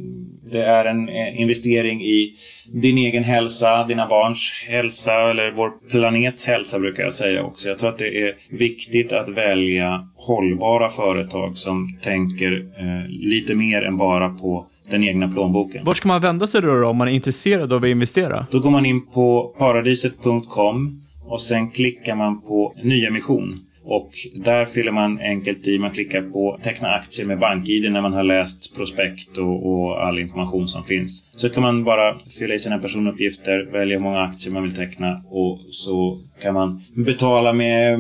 det 0.53 0.65
är 0.65 0.85
en 0.85 1.09
eh, 1.09 1.41
investering 1.41 2.03
i 2.03 2.33
din 2.73 2.99
egen 2.99 3.25
hälsa, 3.25 3.85
dina 3.85 4.07
barns 4.07 4.53
hälsa 4.69 5.31
eller 5.31 5.51
vår 5.51 5.71
planets 5.91 6.47
hälsa 6.47 6.79
brukar 6.79 7.03
jag 7.03 7.15
säga 7.15 7.43
också. 7.43 7.69
Jag 7.69 7.79
tror 7.79 7.91
att 7.91 7.99
det 7.99 8.21
är 8.23 8.35
viktigt 8.51 9.13
att 9.13 9.29
välja 9.29 10.09
hållbara 10.15 10.89
företag 10.89 11.59
som 11.59 11.99
tänker 12.03 12.53
eh, 12.53 13.09
lite 13.09 13.55
mer 13.55 13.83
än 13.83 13.97
bara 13.97 14.29
på 14.29 14.67
den 14.91 15.05
egna 15.05 15.29
plånboken. 15.29 15.85
Var 15.85 15.95
ska 15.95 16.09
man 16.09 16.23
vända 16.23 16.47
sig 16.47 16.63
då, 16.63 16.81
då 16.81 16.89
om 16.89 16.97
man 16.97 17.09
är 17.09 17.13
intresserad 17.13 17.73
av 17.73 17.85
att 17.85 17.89
investera? 17.89 18.47
Då 18.51 18.59
går 18.59 18.71
man 18.71 18.87
in 18.87 19.07
på 19.07 19.55
paradiset.com 19.59 21.03
och 21.27 21.41
sen 21.41 21.71
klickar 21.71 22.15
man 22.15 22.43
på 22.43 22.75
nyemission. 22.83 23.61
Och 23.89 24.11
där 24.35 24.65
fyller 24.65 24.93
man 24.93 25.19
enkelt 25.19 25.67
i, 25.67 25.79
man 25.79 25.91
klickar 25.91 26.23
på 26.23 26.59
teckna 26.63 26.89
aktier 26.89 27.27
med 27.27 27.39
BankID 27.39 27.93
när 27.93 28.01
man 28.01 28.13
har 28.13 28.25
läst 28.25 28.77
prospekt 28.77 29.39
och, 29.39 29.67
och 29.67 30.07
all 30.07 30.19
information 30.19 30.69
som 30.69 30.85
finns. 30.85 31.29
Så 31.37 31.49
kan 31.49 31.63
man 31.63 31.85
bara 31.85 32.19
fylla 32.39 32.55
i 32.55 32.59
sina 32.59 32.79
personuppgifter, 32.79 33.69
välja 33.73 33.97
hur 33.97 34.03
många 34.03 34.23
aktier 34.23 34.53
man 34.53 34.63
vill 34.63 34.75
teckna 34.75 35.23
och 35.31 35.61
så 35.71 36.21
kan 36.43 36.55
man 36.55 36.83
betala 36.95 37.53
med 37.53 37.99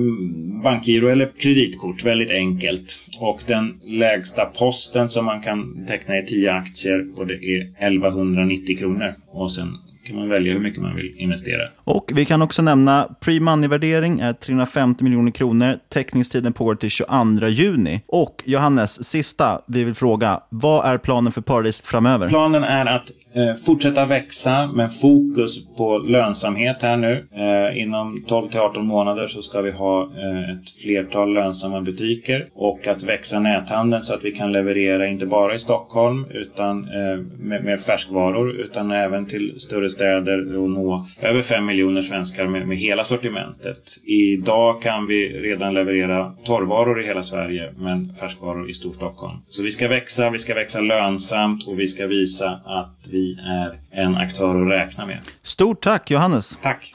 bankgiro 0.62 1.08
eller 1.08 1.30
kreditkort, 1.38 2.04
väldigt 2.04 2.30
enkelt. 2.30 2.98
Och 3.20 3.42
den 3.46 3.80
lägsta 3.84 4.44
posten 4.44 5.08
som 5.08 5.24
man 5.24 5.40
kan 5.40 5.86
teckna 5.86 6.16
är 6.16 6.22
10 6.22 6.52
aktier 6.52 7.06
och 7.16 7.26
det 7.26 7.34
är 7.34 7.60
1190 7.60 8.78
kronor. 8.78 9.14
Och 9.30 9.52
sen 9.52 9.68
kan 10.06 10.16
man 10.16 10.28
välja 10.28 10.52
hur 10.52 10.60
mycket 10.60 10.82
man 10.82 10.96
vill 10.96 11.14
investera. 11.16 11.68
Och 11.84 12.10
vi 12.14 12.24
kan 12.24 12.42
också 12.42 12.62
nämna 12.62 13.08
pre-money-värdering 13.20 14.20
är 14.20 14.32
350 14.32 15.04
miljoner 15.04 15.30
kronor. 15.30 15.78
Teckningstiden 15.92 16.52
pågår 16.52 16.74
till 16.74 16.90
22 16.90 17.46
juni. 17.48 18.00
Och 18.06 18.42
Johannes, 18.44 19.04
sista 19.04 19.60
vi 19.66 19.84
vill 19.84 19.94
fråga. 19.94 20.40
Vad 20.48 20.86
är 20.86 20.98
planen 20.98 21.32
för 21.32 21.40
Paradiset 21.40 21.86
framöver? 21.86 22.28
Planen 22.28 22.64
är 22.64 22.86
att 22.86 23.10
Eh, 23.36 23.54
fortsätta 23.54 24.06
växa 24.06 24.66
med 24.66 24.92
fokus 24.92 25.66
på 25.76 25.98
lönsamhet 25.98 26.82
här 26.82 26.96
nu. 26.96 27.26
Eh, 27.32 27.82
inom 27.82 28.24
12 28.28 28.48
till 28.48 28.60
18 28.60 28.86
månader 28.86 29.26
så 29.26 29.42
ska 29.42 29.60
vi 29.60 29.70
ha 29.70 30.02
eh, 30.02 30.50
ett 30.50 30.70
flertal 30.82 31.34
lönsamma 31.34 31.80
butiker 31.80 32.48
och 32.54 32.86
att 32.86 33.02
växa 33.02 33.40
näthandeln 33.40 34.02
så 34.02 34.14
att 34.14 34.24
vi 34.24 34.32
kan 34.32 34.52
leverera 34.52 35.06
inte 35.06 35.26
bara 35.26 35.54
i 35.54 35.58
Stockholm 35.58 36.24
utan 36.30 36.84
eh, 36.84 37.16
med, 37.38 37.64
med 37.64 37.80
färskvaror 37.80 38.50
utan 38.50 38.90
även 38.90 39.26
till 39.26 39.60
större 39.60 39.90
städer 39.90 40.56
och 40.56 40.70
nå 40.70 41.06
över 41.22 41.42
5 41.42 41.66
miljoner 41.66 42.02
svenskar 42.02 42.46
med, 42.46 42.68
med 42.68 42.76
hela 42.76 43.04
sortimentet. 43.04 44.00
Idag 44.04 44.82
kan 44.82 45.06
vi 45.06 45.28
redan 45.28 45.74
leverera 45.74 46.32
torrvaror 46.44 47.02
i 47.02 47.06
hela 47.06 47.22
Sverige 47.22 47.72
men 47.78 48.14
färskvaror 48.14 48.70
i 48.70 48.74
Storstockholm. 48.74 49.36
Så 49.48 49.62
vi 49.62 49.70
ska 49.70 49.88
växa, 49.88 50.30
vi 50.30 50.38
ska 50.38 50.54
växa 50.54 50.80
lönsamt 50.80 51.66
och 51.66 51.80
vi 51.80 51.86
ska 51.86 52.06
visa 52.06 52.60
att 52.64 53.08
vi 53.10 53.25
är 53.32 54.00
en 54.02 54.16
aktör 54.16 54.62
att 54.62 54.72
räkna 54.72 55.06
med. 55.06 55.18
Stort 55.42 55.82
tack 55.82 56.10
Johannes. 56.10 56.58
Tack. 56.62 56.94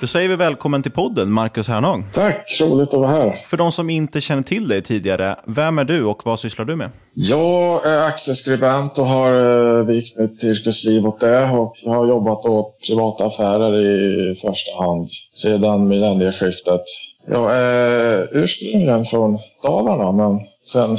Då 0.00 0.06
säger 0.06 0.28
vi 0.28 0.36
välkommen 0.36 0.82
till 0.82 0.92
podden, 0.92 1.30
Marcus 1.30 1.68
Hernag. 1.68 2.04
Tack, 2.12 2.58
roligt 2.60 2.94
att 2.94 3.00
vara 3.00 3.10
här. 3.10 3.40
För 3.44 3.56
de 3.56 3.72
som 3.72 3.90
inte 3.90 4.20
känner 4.20 4.42
till 4.42 4.68
dig 4.68 4.82
tidigare, 4.82 5.36
vem 5.46 5.78
är 5.78 5.84
du 5.84 6.04
och 6.04 6.22
vad 6.24 6.40
sysslar 6.40 6.64
du 6.64 6.76
med? 6.76 6.90
Jag 7.14 7.86
är 7.86 8.06
aktieskribent 8.06 8.98
och 8.98 9.06
har 9.06 9.32
eh, 9.78 9.86
vikt 9.86 10.18
mitt 10.18 10.44
yrkesliv 10.44 11.06
åt 11.06 11.20
det 11.20 11.50
och 11.50 11.76
jag 11.84 11.92
har 11.92 12.06
jobbat 12.06 12.44
åt 12.44 12.80
privata 12.86 13.26
affärer 13.26 13.80
i 13.80 14.34
första 14.34 14.82
hand 14.82 15.08
sedan 15.34 15.88
millennieskiftet. 15.88 16.82
Jag 17.28 17.56
är 17.58 18.28
ursprungligen 18.32 19.04
från 19.04 19.38
Dalarna 19.62 20.12
men 20.12 20.40
sen 20.66 20.98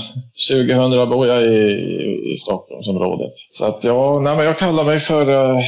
2000 0.49 1.09
bor 1.09 1.27
jag 1.27 1.43
i, 1.43 1.57
i 2.33 2.37
Stockholmsområdet. 2.37 3.33
Så 3.51 3.65
att 3.65 3.83
jag, 3.83 4.23
nej 4.23 4.35
men 4.35 4.45
jag 4.45 4.57
kallar 4.57 4.83
mig 4.83 4.99
för 4.99 5.29
uh, 5.29 5.59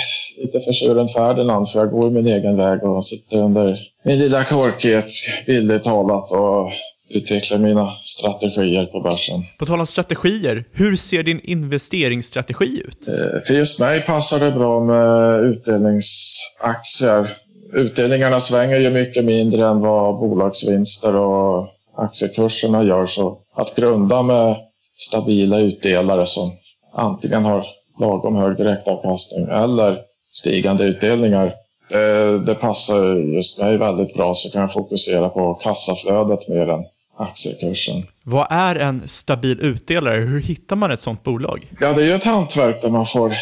lite 0.42 0.60
för 0.60 0.74
tjuren 0.74 1.10
Ferdinand 1.10 1.70
för 1.70 1.80
jag 1.80 1.92
går 1.92 2.10
min 2.10 2.28
egen 2.28 2.58
väg 2.58 2.84
och 2.84 3.06
sitter 3.06 3.38
under 3.42 3.80
min 4.04 4.20
lilla 4.20 4.44
korkhet 4.44 5.06
bildligt 5.46 5.84
talat 5.84 6.32
och 6.32 6.72
utvecklar 7.10 7.58
mina 7.58 7.92
strategier 8.04 8.86
på 8.86 9.02
börsen. 9.02 9.44
På 9.60 9.66
tal 9.66 9.80
om 9.80 9.86
strategier, 9.86 10.64
hur 10.74 10.96
ser 10.96 11.24
din 11.24 11.40
investeringsstrategi 11.44 12.84
ut? 12.88 13.08
Eh, 13.08 13.42
För 13.48 13.54
just 13.54 13.80
mig 13.80 14.02
passar 14.06 14.40
det 14.40 14.52
bra 14.52 14.80
med 14.84 15.40
utdelningsaktier. 15.44 17.38
Utdelningarna 17.74 18.40
svänger 18.40 18.78
ju 18.78 18.90
mycket 18.90 19.26
mindre 19.26 19.68
än 19.68 19.80
vad 19.80 20.20
bolagsvinster 20.20 21.16
och 21.16 21.68
aktiekurserna 22.00 22.84
gör. 22.84 23.06
Så 23.06 23.38
att 23.56 23.76
grunda 23.76 24.22
med 24.22 24.56
stabila 24.96 25.60
utdelare 25.60 26.26
som 26.26 26.52
antingen 26.94 27.46
har 27.46 27.66
lagom 28.00 28.36
hög 28.36 28.58
direktavkastning 28.58 29.48
eller 29.48 29.98
stigande 30.34 30.84
utdelningar. 30.84 31.54
Det, 31.90 32.40
det 32.46 32.56
passar 32.56 33.16
just 33.36 33.62
mig 33.62 33.78
väldigt 33.78 34.14
bra 34.14 34.34
så 34.34 34.50
kan 34.50 34.62
jag 34.62 34.74
fokusera 34.74 35.30
på 35.30 35.54
kassaflödet 35.54 36.48
mer 36.48 36.70
än 36.70 36.86
aktiekursen. 37.18 38.04
Vad 38.24 38.48
är 38.50 38.76
en 38.76 39.08
stabil 39.08 39.60
utdelare? 39.60 40.22
Hur 40.22 40.42
hittar 40.42 40.76
man 40.76 40.92
ett 40.92 41.02
sånt 41.02 41.24
bolag? 41.24 41.68
Ja, 41.80 41.94
det 41.94 42.02
är 42.02 42.06
ju 42.06 42.14
ett 42.14 42.26
hantverk 42.26 42.82
där 42.82 42.90
man 42.90 43.06
får 43.06 43.34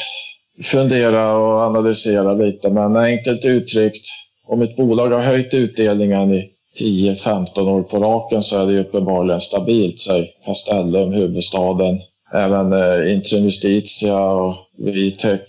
fundera 0.64 1.38
och 1.38 1.62
analysera 1.62 2.34
lite. 2.34 2.70
Men 2.70 2.98
enkelt 2.98 3.46
uttryckt, 3.46 4.08
om 4.48 4.62
ett 4.62 4.76
bolag 4.76 5.10
har 5.10 5.20
höjt 5.20 5.54
utdelningen 5.54 6.34
i 6.34 6.52
10-15 6.82 7.70
år 7.70 7.84
på 7.84 8.00
raken 8.00 8.44
så 8.44 8.62
är 8.62 8.66
det 8.66 8.74
ju 8.74 8.80
uppenbarligen 8.80 9.42
stabilt. 9.42 10.00
Säg 10.00 10.32
Castellum, 10.46 11.12
huvudstaden, 11.12 12.00
även 12.34 12.74
eh, 12.74 13.14
Intrum 13.14 13.44
Justitia 13.44 14.30
och 14.32 14.56
Vitec. 14.78 15.42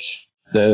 Det, 0.52 0.68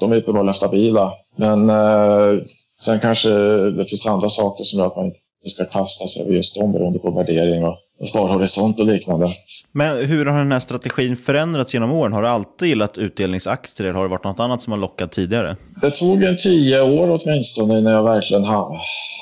de 0.00 0.12
är 0.12 0.16
uppenbarligen 0.16 0.54
stabila. 0.54 1.12
Men 1.36 1.70
eh, 1.70 2.42
sen 2.80 3.00
kanske 3.00 3.28
det 3.70 3.84
finns 3.84 4.06
andra 4.06 4.28
saker 4.28 4.64
som 4.64 4.78
gör 4.78 4.86
att 4.86 4.96
man 4.96 5.06
inte 5.06 5.18
ska 5.44 5.64
kasta 5.64 6.06
sig 6.06 6.22
över 6.22 6.32
just 6.34 6.56
dem 6.56 6.72
beroende 6.72 6.98
på 6.98 7.10
värdering 7.10 7.64
och 7.64 7.76
sparhorisont 8.04 8.80
och 8.80 8.86
liknande. 8.86 9.28
Men 9.72 10.06
hur 10.06 10.26
har 10.26 10.38
den 10.38 10.52
här 10.52 10.60
strategin 10.60 11.16
förändrats 11.16 11.74
genom 11.74 11.92
åren? 11.92 12.12
Har 12.12 12.22
du 12.22 12.28
alltid 12.28 12.68
gillat 12.68 12.98
utdelningsaktier 12.98 13.86
eller 13.86 13.96
har 13.96 14.02
det 14.04 14.10
varit 14.10 14.24
något 14.24 14.40
annat 14.40 14.62
som 14.62 14.72
har 14.72 14.80
lockat 14.80 15.12
tidigare? 15.12 15.56
Det 15.82 15.90
tog 15.90 16.22
en 16.22 16.36
tio 16.36 16.82
år 16.82 17.20
åtminstone 17.20 17.78
innan 17.78 17.92
jag 17.92 18.04
verkligen 18.04 18.44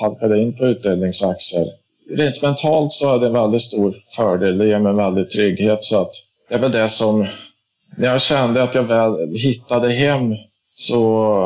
halkade 0.01 0.41
in 0.41 0.57
på 0.57 0.65
utdelningsaktier. 0.65 1.65
Rent 2.09 2.41
mentalt 2.41 2.91
så 2.91 3.15
är 3.15 3.19
det 3.19 3.27
en 3.27 3.33
väldigt 3.33 3.61
stor 3.61 3.95
fördel. 4.15 4.57
Det 4.57 4.67
ger 4.67 4.79
mig 4.79 4.89
en 4.89 4.97
väldig 4.97 5.29
trygghet. 5.29 5.83
Så 5.83 6.01
att 6.01 6.11
det 6.49 6.55
är 6.55 6.59
väl 6.59 6.71
det 6.71 6.89
som... 6.89 7.27
När 7.97 8.07
jag 8.07 8.21
kände 8.21 8.63
att 8.63 8.75
jag 8.75 8.83
väl 8.83 9.35
hittade 9.43 9.91
hem 9.91 10.35
så 10.75 11.03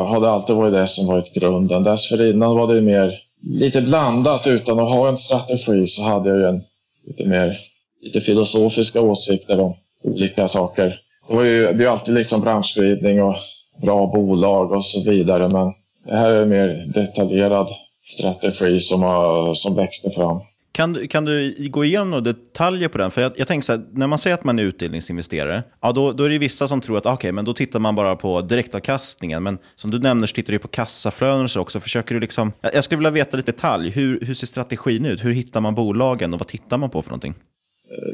har 0.08 0.20
det 0.20 0.30
alltid 0.30 0.56
varit 0.56 0.72
det 0.72 0.86
som 0.86 1.06
varit 1.06 1.34
grunden. 1.34 1.82
Dessförinnan 1.82 2.56
var 2.56 2.74
det 2.74 2.80
mer 2.80 3.12
lite 3.42 3.82
blandat. 3.82 4.46
Utan 4.46 4.78
att 4.78 4.92
ha 4.92 5.08
en 5.08 5.16
strategi 5.16 5.86
så 5.86 6.02
hade 6.02 6.28
jag 6.28 6.38
ju 6.38 6.44
en 6.44 6.62
lite 7.06 7.24
mer 7.24 7.58
lite 8.02 8.20
filosofiska 8.20 9.00
åsikter 9.00 9.60
om 9.60 9.74
olika 10.02 10.48
saker. 10.48 11.00
Det, 11.28 11.34
var 11.34 11.44
ju, 11.44 11.72
det 11.72 11.84
är 11.84 11.88
alltid 11.88 12.14
liksom 12.14 12.40
branschspridning 12.40 13.22
och 13.22 13.36
bra 13.82 14.06
bolag 14.06 14.72
och 14.72 14.84
så 14.84 15.10
vidare. 15.10 15.48
Men 15.48 15.72
det 16.04 16.16
här 16.16 16.30
är 16.30 16.42
en 16.42 16.48
mer 16.48 16.92
detaljerad 16.94 17.68
strategi 18.06 18.80
som, 18.80 19.02
har, 19.02 19.54
som 19.54 19.74
växte 19.74 20.10
fram. 20.10 20.40
Kan 20.72 20.92
du, 20.92 21.08
kan 21.08 21.24
du 21.24 21.54
gå 21.70 21.84
igenom 21.84 22.10
några 22.10 22.20
detaljer 22.20 22.88
på 22.88 22.98
den? 22.98 23.10
För 23.10 23.20
jag, 23.20 23.32
jag 23.36 23.48
tänker 23.48 23.64
så 23.64 23.72
här, 23.72 23.82
när 23.92 24.06
man 24.06 24.18
säger 24.18 24.34
att 24.34 24.44
man 24.44 24.58
är 24.58 24.62
utdelningsinvesterare, 24.62 25.62
ja, 25.80 25.92
då, 25.92 26.12
då 26.12 26.24
är 26.24 26.28
det 26.28 26.38
vissa 26.38 26.68
som 26.68 26.80
tror 26.80 26.98
att 26.98 27.06
ah, 27.06 27.14
okay, 27.14 27.32
men 27.32 27.44
då 27.44 27.52
tittar 27.54 27.78
man 27.78 27.94
bara 27.94 28.16
på 28.16 28.40
direktavkastningen. 28.40 29.42
Men 29.42 29.58
som 29.76 29.90
du 29.90 29.98
nämner 29.98 30.26
så 30.26 30.34
tittar 30.34 30.52
du 30.52 30.58
på 30.58 30.68
kassaflöden 30.68 31.44
och 31.44 31.50
så 31.50 31.60
också. 31.60 31.80
Försöker 31.80 32.14
du 32.14 32.20
liksom, 32.20 32.52
jag 32.72 32.84
skulle 32.84 32.98
vilja 32.98 33.10
veta 33.10 33.36
lite 33.36 33.52
detalj. 33.52 33.90
Hur, 33.90 34.20
hur 34.20 34.34
ser 34.34 34.46
strategin 34.46 35.06
ut? 35.06 35.24
Hur 35.24 35.32
hittar 35.32 35.60
man 35.60 35.74
bolagen 35.74 36.32
och 36.32 36.38
vad 36.38 36.48
tittar 36.48 36.78
man 36.78 36.90
på 36.90 37.02
för 37.02 37.10
någonting? 37.10 37.34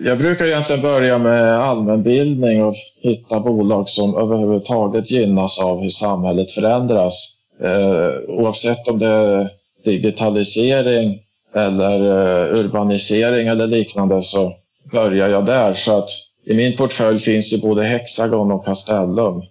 Jag 0.04 0.18
brukar 0.18 0.44
egentligen 0.44 0.82
börja 0.82 1.18
med 1.18 1.58
allmänbildning 1.58 2.64
och 2.64 2.74
hitta 3.00 3.40
bolag 3.40 3.88
som 3.88 4.16
överhuvudtaget 4.16 5.10
gynnas 5.10 5.58
av 5.62 5.82
hur 5.82 5.90
samhället 5.90 6.52
förändras. 6.52 7.38
Eh, 7.62 8.30
oavsett 8.34 8.88
om 8.88 8.98
det 8.98 9.06
är 9.06 9.48
digitalisering 9.84 11.20
eller 11.56 11.98
eh, 12.00 12.58
urbanisering 12.60 13.48
eller 13.48 13.66
liknande 13.66 14.22
så 14.22 14.52
börjar 14.92 15.28
jag 15.28 15.46
där. 15.46 15.74
Så 15.74 15.98
att 15.98 16.10
i 16.46 16.54
min 16.54 16.76
portfölj 16.76 17.18
finns 17.18 17.52
ju 17.52 17.58
både 17.58 17.84
Hexagon 17.84 18.52
och 18.52 18.64
Castellum. 18.64 19.42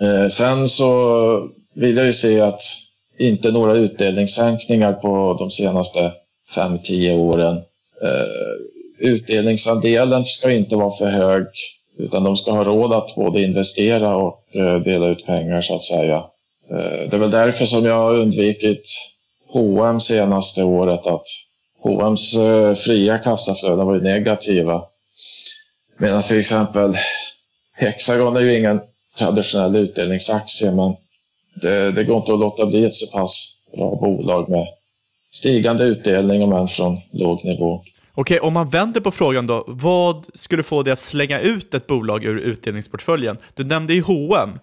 Eh, 0.00 0.28
sen 0.28 0.68
så 0.68 1.50
vill 1.74 1.96
jag 1.96 2.06
ju 2.06 2.12
se 2.12 2.40
att 2.40 2.62
inte 3.18 3.50
några 3.50 3.74
utdelningssänkningar 3.74 4.92
på 4.92 5.36
de 5.38 5.50
senaste 5.50 6.12
5-10 6.54 7.16
åren. 7.16 7.56
Eh, 8.02 9.08
utdelningsandelen 9.08 10.24
ska 10.24 10.52
inte 10.52 10.76
vara 10.76 10.92
för 10.92 11.10
hög 11.10 11.46
utan 11.98 12.24
de 12.24 12.36
ska 12.36 12.52
ha 12.52 12.64
råd 12.64 12.92
att 12.92 13.14
både 13.14 13.42
investera 13.42 14.16
och 14.16 14.44
dela 14.84 15.06
ut 15.06 15.26
pengar 15.26 15.60
så 15.60 15.74
att 15.74 15.82
säga. 15.82 16.24
Det 17.10 17.16
är 17.16 17.18
väl 17.18 17.30
därför 17.30 17.64
som 17.64 17.84
jag 17.84 17.94
har 17.94 18.14
undvikit 18.14 18.82
H&M 19.52 20.00
senaste 20.00 20.64
året 20.64 21.06
att 21.06 21.26
H&M's 21.80 22.36
eh, 22.36 22.74
fria 22.74 23.18
kassaflöden 23.18 23.86
var 23.86 23.94
ju 23.94 24.00
negativa. 24.00 24.82
Medan 25.98 26.22
till 26.22 26.38
exempel 26.38 26.94
Hexagon 27.74 28.36
är 28.36 28.40
ju 28.40 28.58
ingen 28.58 28.80
traditionell 29.18 29.76
utdelningsaktie 29.76 30.72
men 30.72 30.96
det, 31.62 31.92
det 31.92 32.04
går 32.04 32.16
inte 32.16 32.32
att 32.32 32.40
låta 32.40 32.66
bli 32.66 32.84
ett 32.84 32.94
så 32.94 33.18
pass 33.18 33.56
bra 33.76 33.96
bolag 33.96 34.48
med 34.48 34.66
stigande 35.30 35.84
utdelning 35.84 36.42
om 36.42 36.52
än 36.52 36.68
från 36.68 36.98
låg 37.10 37.44
nivå. 37.44 37.82
Okej, 38.14 38.40
om 38.40 38.52
man 38.52 38.68
vänder 38.68 39.00
på 39.00 39.10
frågan 39.10 39.46
då, 39.46 39.64
vad 39.66 40.26
skulle 40.34 40.62
få 40.62 40.82
dig 40.82 40.92
att 40.92 40.98
slänga 40.98 41.40
ut 41.40 41.74
ett 41.74 41.86
bolag 41.86 42.24
ur 42.24 42.38
utdelningsportföljen? 42.38 43.38
Du 43.54 43.64
nämnde 43.64 43.94
ju 43.94 44.02
H&M 44.02 44.58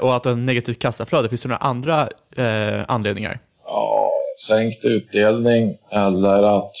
och 0.00 0.16
att 0.16 0.22
det 0.22 0.30
har 0.30 0.36
negativt 0.36 0.78
kassaflöde. 0.78 1.28
Finns 1.28 1.42
det 1.42 1.48
några 1.48 1.58
andra 1.58 2.08
eh, 2.36 2.84
anledningar? 2.88 3.40
Ja, 3.66 4.10
sänkt 4.38 4.84
utdelning 4.84 5.76
eller 5.90 6.42
att 6.42 6.72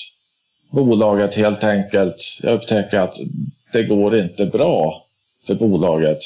bolaget 0.72 1.34
helt 1.34 1.64
enkelt, 1.64 2.16
jag 2.42 2.54
upptäcker 2.54 2.98
att 2.98 3.16
det 3.72 3.82
går 3.82 4.16
inte 4.16 4.46
bra 4.46 5.04
för 5.46 5.54
bolaget. 5.54 6.18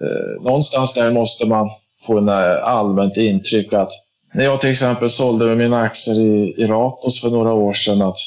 Eh, 0.00 0.42
någonstans 0.42 0.94
där 0.94 1.10
måste 1.10 1.48
man 1.48 1.70
få 2.06 2.18
en 2.18 2.28
eh, 2.28 2.62
allmänt 2.62 3.16
intryck 3.16 3.72
att 3.72 3.92
när 4.34 4.44
jag 4.44 4.60
till 4.60 4.70
exempel 4.70 5.10
sålde 5.10 5.56
mina 5.56 5.80
aktier 5.80 6.18
i, 6.20 6.54
i 6.58 6.66
Ratos 6.66 7.20
för 7.20 7.30
några 7.30 7.52
år 7.52 7.72
sedan 7.72 8.02
att 8.02 8.18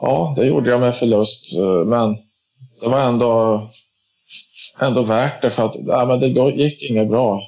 ja, 0.00 0.34
det 0.36 0.46
gjorde 0.46 0.70
jag 0.70 0.80
med 0.80 0.96
förlust, 0.96 1.58
eh, 1.58 1.84
men 1.84 2.16
det 2.80 2.88
var 2.88 3.00
ändå, 3.00 3.66
ändå 4.80 5.02
värt 5.02 5.42
det 5.42 5.50
för 5.50 5.64
att 5.64 5.74
nej, 5.78 6.06
men 6.06 6.20
det 6.20 6.50
gick 6.50 6.90
inget 6.90 7.08
bra. 7.08 7.42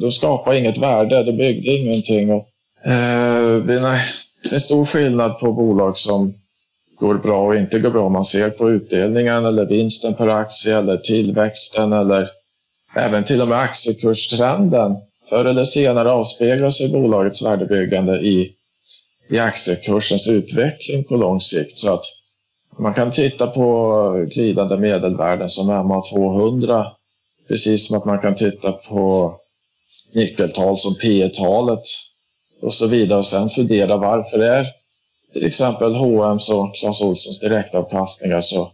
De 0.00 0.12
skapade 0.12 0.58
inget 0.58 0.78
värde, 0.78 1.22
de 1.24 1.32
byggde 1.32 1.70
ingenting. 1.70 2.32
Och 2.32 2.48
Eh, 2.86 3.64
det 3.66 3.74
är 3.74 4.00
en 4.52 4.60
stor 4.60 4.84
skillnad 4.84 5.38
på 5.38 5.52
bolag 5.52 5.98
som 5.98 6.34
går 6.98 7.14
bra 7.14 7.46
och 7.46 7.56
inte 7.56 7.78
går 7.78 7.90
bra. 7.90 8.08
Man 8.08 8.24
ser 8.24 8.50
på 8.50 8.70
utdelningen 8.70 9.44
eller 9.44 9.66
vinsten 9.66 10.14
per 10.14 10.28
aktie 10.28 10.78
eller 10.78 10.96
tillväxten 10.96 11.92
eller 11.92 12.30
även 12.96 13.24
till 13.24 13.42
och 13.42 13.48
med 13.48 13.58
aktiekurstrenden. 13.58 14.96
Förr 15.28 15.44
eller 15.44 15.64
senare 15.64 16.12
avspeglar 16.12 16.70
sig 16.70 16.92
bolagets 16.92 17.42
värdebyggande 17.42 18.18
i, 18.20 18.52
i 19.30 19.38
aktiekursens 19.38 20.28
utveckling 20.28 21.04
på 21.04 21.16
lång 21.16 21.40
sikt. 21.40 21.76
Så 21.76 21.94
att 21.94 22.04
man 22.78 22.94
kan 22.94 23.10
titta 23.10 23.46
på 23.46 24.26
glidande 24.34 24.76
medelvärden 24.76 25.48
som 25.48 25.70
MA200 25.70 26.84
precis 27.48 27.86
som 27.86 27.96
att 27.96 28.04
man 28.04 28.18
kan 28.18 28.34
titta 28.34 28.72
på 28.72 29.34
nyckeltal 30.14 30.78
som 30.78 30.94
P 30.94 31.28
talet 31.28 31.82
och 32.62 32.74
så 32.74 32.86
vidare 32.86 33.18
och 33.18 33.26
sen 33.26 33.48
fundera 33.48 33.96
varför 33.96 34.38
är 34.38 34.66
till 35.34 35.46
exempel 35.46 35.94
H&M's 35.94 36.52
och 36.52 36.74
Clas 36.74 37.02
Ohlsons 37.02 37.40
direktavkastningar 37.40 38.40
så, 38.40 38.70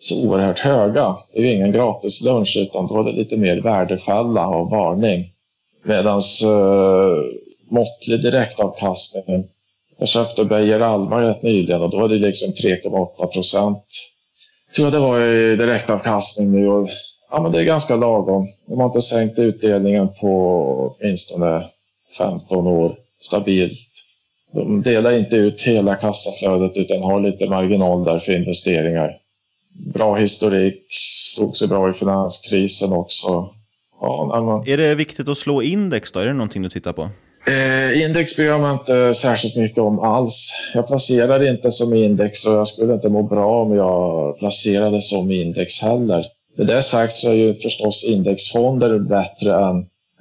så 0.00 0.26
oerhört 0.26 0.58
höga. 0.58 1.16
Det 1.32 1.38
är 1.38 1.42
ju 1.42 1.52
ingen 1.52 1.72
gratis 1.72 2.22
lunch 2.22 2.56
utan 2.60 2.86
då 2.86 3.00
är 3.00 3.04
det 3.04 3.12
lite 3.12 3.36
mer 3.36 3.56
värdefälla 3.56 4.46
och 4.46 4.70
varning. 4.70 5.32
Medan 5.84 6.18
eh, 6.44 7.16
måttlig 7.70 8.22
direktavkastning, 8.22 9.44
jag 9.98 10.08
köpte 10.08 10.44
Beijer 10.44 10.80
Alma 10.80 11.20
rätt 11.20 11.42
nyligen 11.42 11.82
och 11.82 11.90
då 11.90 11.98
var 11.98 12.08
det 12.08 12.14
liksom 12.14 12.52
3,8 12.52 13.26
procent. 13.26 13.84
tror 14.76 14.86
jag 14.86 14.92
det 14.92 14.98
var 14.98 15.20
i 15.20 15.56
direktavkastning 15.56 16.52
nu 16.52 16.68
och 16.68 16.88
ja, 17.30 17.42
men 17.42 17.52
det 17.52 17.60
är 17.60 17.64
ganska 17.64 17.96
lagom. 17.96 18.48
De 18.66 18.80
har 18.80 18.86
inte 18.86 19.00
sänkt 19.00 19.38
utdelningen 19.38 20.08
på 20.20 20.96
åtminstone 21.00 21.66
15 22.18 22.66
år 22.66 22.96
stabilt. 23.24 23.88
De 24.54 24.82
delar 24.82 25.12
inte 25.12 25.36
ut 25.36 25.62
hela 25.62 25.94
kassaflödet 25.94 26.76
utan 26.76 27.02
har 27.02 27.20
lite 27.20 27.48
marginal 27.48 28.04
där 28.04 28.18
för 28.18 28.32
investeringar. 28.32 29.16
Bra 29.94 30.16
historik, 30.16 30.86
stod 31.34 31.56
sig 31.56 31.68
bra 31.68 31.90
i 31.90 31.92
finanskrisen 31.92 32.92
också. 32.92 33.48
Ja. 34.00 34.64
Är 34.66 34.76
det 34.76 34.94
viktigt 34.94 35.28
att 35.28 35.38
slå 35.38 35.62
index 35.62 36.12
då? 36.12 36.20
Är 36.20 36.26
det 36.26 36.32
någonting 36.32 36.62
du 36.62 36.68
tittar 36.68 36.92
på? 36.92 37.10
Eh, 37.48 38.04
index 38.04 38.36
bryr 38.36 38.46
jag 38.46 38.60
mig 38.60 38.72
inte 38.72 39.14
särskilt 39.14 39.56
mycket 39.56 39.78
om 39.78 39.98
alls. 39.98 40.52
Jag 40.74 40.86
placerar 40.86 41.50
inte 41.50 41.70
som 41.70 41.94
index 41.94 42.46
och 42.46 42.54
jag 42.54 42.68
skulle 42.68 42.94
inte 42.94 43.08
må 43.08 43.22
bra 43.22 43.62
om 43.62 43.74
jag 43.74 44.38
placerade 44.38 45.02
som 45.02 45.30
index 45.30 45.82
heller. 45.82 46.26
Med 46.56 46.66
det 46.66 46.82
sagt 46.82 47.16
så 47.16 47.30
är 47.30 47.34
ju 47.34 47.54
förstås 47.54 48.04
indexfonder 48.04 48.98
bättre 48.98 49.68
än 49.68 49.86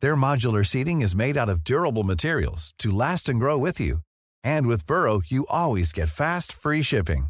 Their 0.00 0.16
modular 0.16 0.64
seating 0.64 1.00
is 1.02 1.14
made 1.16 1.36
out 1.36 1.48
of 1.48 1.64
durable 1.64 2.04
materials 2.04 2.74
to 2.78 2.90
last 2.90 3.28
and 3.28 3.40
grow 3.40 3.56
with 3.58 3.80
you. 3.80 3.98
And 4.44 4.66
with 4.66 4.86
Burrow, 4.86 5.22
you 5.26 5.46
always 5.48 5.92
get 5.92 6.08
fast, 6.08 6.52
free 6.52 6.82
shipping. 6.82 7.28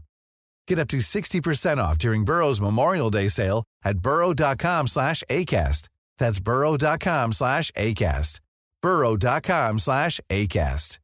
Get 0.67 0.79
up 0.79 0.89
to 0.89 0.99
60% 0.99 1.79
off 1.79 1.99
during 1.99 2.25
Burrow's 2.25 2.61
Memorial 2.61 3.11
Day 3.11 3.29
sale 3.29 3.65
at 3.85 3.99
burrow.com 4.01 4.89
slash 4.89 5.23
ACAST. 5.31 5.89
That's 6.19 6.41
burrow.com 6.41 7.33
slash 7.33 7.71
ACAST. 7.73 8.41
burrow.com 8.83 9.79
slash 9.79 10.21
ACAST. 10.29 10.99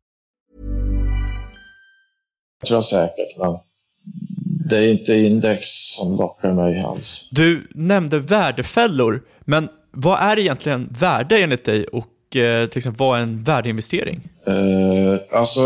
Jag 2.61 2.69
tror 2.69 2.81
säkert, 2.81 3.37
men 3.39 3.59
det 4.69 4.77
är 4.77 4.93
inte 4.93 5.15
index 5.15 5.67
som 5.67 6.17
lockar 6.17 6.53
mig 6.53 6.81
alls. 6.81 7.29
Du 7.31 7.69
nämnde 7.75 8.19
värdefällor, 8.19 9.23
men 9.45 9.69
vad 9.95 10.19
är 10.21 10.39
egentligen 10.39 10.89
värde 11.01 11.39
enligt 11.39 11.65
dig 11.65 11.85
och 11.85 12.37
eh, 12.37 12.69
till 12.69 12.79
exempel 12.79 13.07
vad 13.07 13.19
är 13.19 13.23
en 13.23 13.43
värdeinvestering? 13.43 14.21
Eh, 14.47 15.39
alltså, 15.39 15.61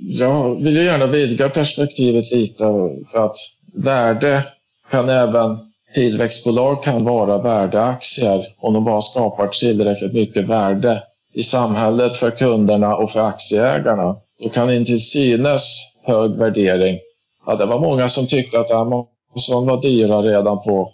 jag 0.00 0.62
vill 0.62 0.76
ju 0.76 0.84
gärna 0.84 1.06
vidga 1.06 1.48
perspektivet 1.48 2.32
lite 2.32 2.64
för 3.12 3.24
att 3.24 3.36
värde 3.74 4.42
kan 4.90 5.08
även 5.08 5.58
tillväxtbolag 5.94 6.82
kan 6.82 7.04
vara 7.04 7.38
värdeaktier 7.38 8.46
om 8.58 8.74
de 8.74 8.84
bara 8.84 9.02
skapar 9.02 9.48
tillräckligt 9.48 10.12
mycket 10.12 10.48
värde 10.48 11.02
i 11.34 11.42
samhället 11.42 12.16
för 12.16 12.30
kunderna 12.30 12.96
och 12.96 13.10
för 13.10 13.20
aktieägarna. 13.20 14.16
Då 14.42 14.48
kan 14.48 14.68
en 14.68 14.84
till 14.84 15.00
synes 15.00 15.86
hög 16.02 16.30
värdering, 16.30 16.98
ja, 17.46 17.56
det 17.56 17.66
var 17.66 17.80
många 17.80 18.08
som 18.08 18.26
tyckte 18.26 18.60
att 18.60 18.70
Amazon 18.70 19.66
var 19.66 19.82
dyra 19.82 20.22
redan 20.22 20.62
på 20.62 20.92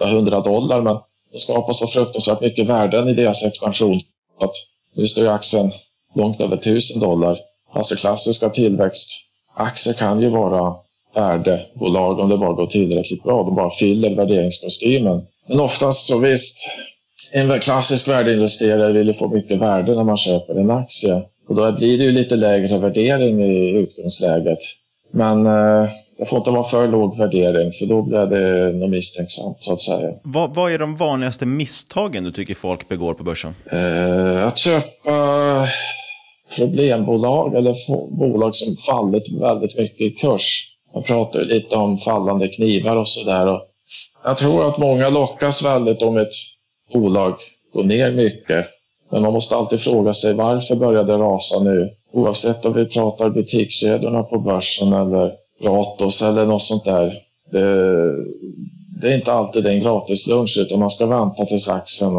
800 0.00 0.40
dollar 0.40 0.80
men 0.80 0.96
det 1.32 1.38
skapar 1.38 1.72
så 1.72 1.86
fruktansvärt 1.86 2.40
mycket 2.40 2.66
värden 2.66 3.08
i 3.08 3.14
deras 3.14 3.44
expansion 3.44 4.00
att 4.40 4.52
nu 4.94 5.08
står 5.08 5.26
aktien 5.26 5.72
långt 6.14 6.40
över 6.40 6.56
1000 6.56 7.00
dollar. 7.00 7.38
Alltså 7.72 7.96
klassiska 7.96 8.48
tillväxtaktier 8.48 9.94
kan 9.98 10.22
ju 10.22 10.28
vara 10.28 10.74
värdebolag 11.14 12.18
om 12.18 12.28
det 12.28 12.38
bara 12.38 12.52
går 12.52 12.66
tillräckligt 12.66 13.22
bra. 13.22 13.44
De 13.44 13.54
bara 13.54 13.70
fyller 13.70 14.14
värderingskostymen. 14.14 15.26
Men 15.48 15.60
oftast 15.60 16.06
så 16.06 16.18
visst, 16.18 16.68
en 17.32 17.58
klassisk 17.58 18.08
värdeinvesterare 18.08 18.92
vill 18.92 19.06
ju 19.06 19.14
få 19.14 19.28
mycket 19.28 19.60
värde 19.60 19.94
när 19.94 20.04
man 20.04 20.16
köper 20.16 20.54
en 20.54 20.70
aktie. 20.70 21.22
Och 21.48 21.54
då 21.54 21.72
blir 21.72 21.98
det 21.98 22.04
ju 22.04 22.10
lite 22.10 22.36
lägre 22.36 22.78
värdering 22.78 23.40
i 23.40 23.70
utgångsläget. 23.70 24.58
Men 25.10 25.46
eh, 25.46 25.88
det 26.20 26.26
får 26.26 26.38
inte 26.38 26.50
vara 26.50 26.64
för 26.64 26.88
låg 26.88 27.18
värdering 27.18 27.72
för 27.72 27.86
då 27.86 28.02
blir 28.02 28.26
det 28.26 28.72
något 28.72 28.90
misstänksamt 28.90 29.56
så 29.60 29.72
att 29.72 29.80
säga. 29.80 30.10
Vad, 30.22 30.54
vad 30.54 30.72
är 30.72 30.78
de 30.78 30.96
vanligaste 30.96 31.46
misstagen 31.46 32.24
du 32.24 32.32
tycker 32.32 32.54
folk 32.54 32.88
begår 32.88 33.14
på 33.14 33.24
börsen? 33.24 33.54
Eh, 33.72 34.46
att 34.46 34.58
köpa 34.58 35.12
problembolag 36.56 37.54
eller 37.54 37.76
bolag 38.18 38.56
som 38.56 38.76
fallit 38.76 39.22
väldigt 39.40 39.76
mycket 39.76 40.00
i 40.00 40.10
kurs. 40.10 40.76
Man 40.94 41.02
pratar 41.02 41.40
lite 41.40 41.76
om 41.76 41.98
fallande 41.98 42.48
knivar 42.48 42.96
och 42.96 43.08
sådär. 43.08 43.60
Jag 44.24 44.36
tror 44.36 44.68
att 44.68 44.78
många 44.78 45.08
lockas 45.08 45.64
väldigt 45.64 46.02
om 46.02 46.16
ett 46.16 46.34
bolag 46.92 47.34
går 47.72 47.84
ner 47.84 48.10
mycket. 48.10 48.66
Men 49.10 49.22
man 49.22 49.32
måste 49.32 49.56
alltid 49.56 49.80
fråga 49.80 50.14
sig 50.14 50.34
varför 50.34 50.76
började 50.76 51.12
det 51.12 51.18
rasa 51.18 51.64
nu? 51.64 51.90
Oavsett 52.12 52.66
om 52.66 52.72
vi 52.72 52.86
pratar 52.86 53.30
butikskedjorna 53.30 54.22
på 54.22 54.38
börsen 54.38 54.92
eller 54.92 55.39
Ratos 55.62 56.22
eller 56.22 56.46
något 56.46 56.62
sånt 56.62 56.84
där. 56.84 57.22
Det, 57.50 58.14
det 59.00 59.12
är 59.12 59.16
inte 59.16 59.32
alltid 59.32 59.66
en 59.66 59.80
gratis 59.80 60.26
lunch 60.26 60.58
utan 60.60 60.78
man 60.78 60.90
ska 60.90 61.06
vänta 61.06 61.46
tills 61.46 61.68
aktien 61.68 62.12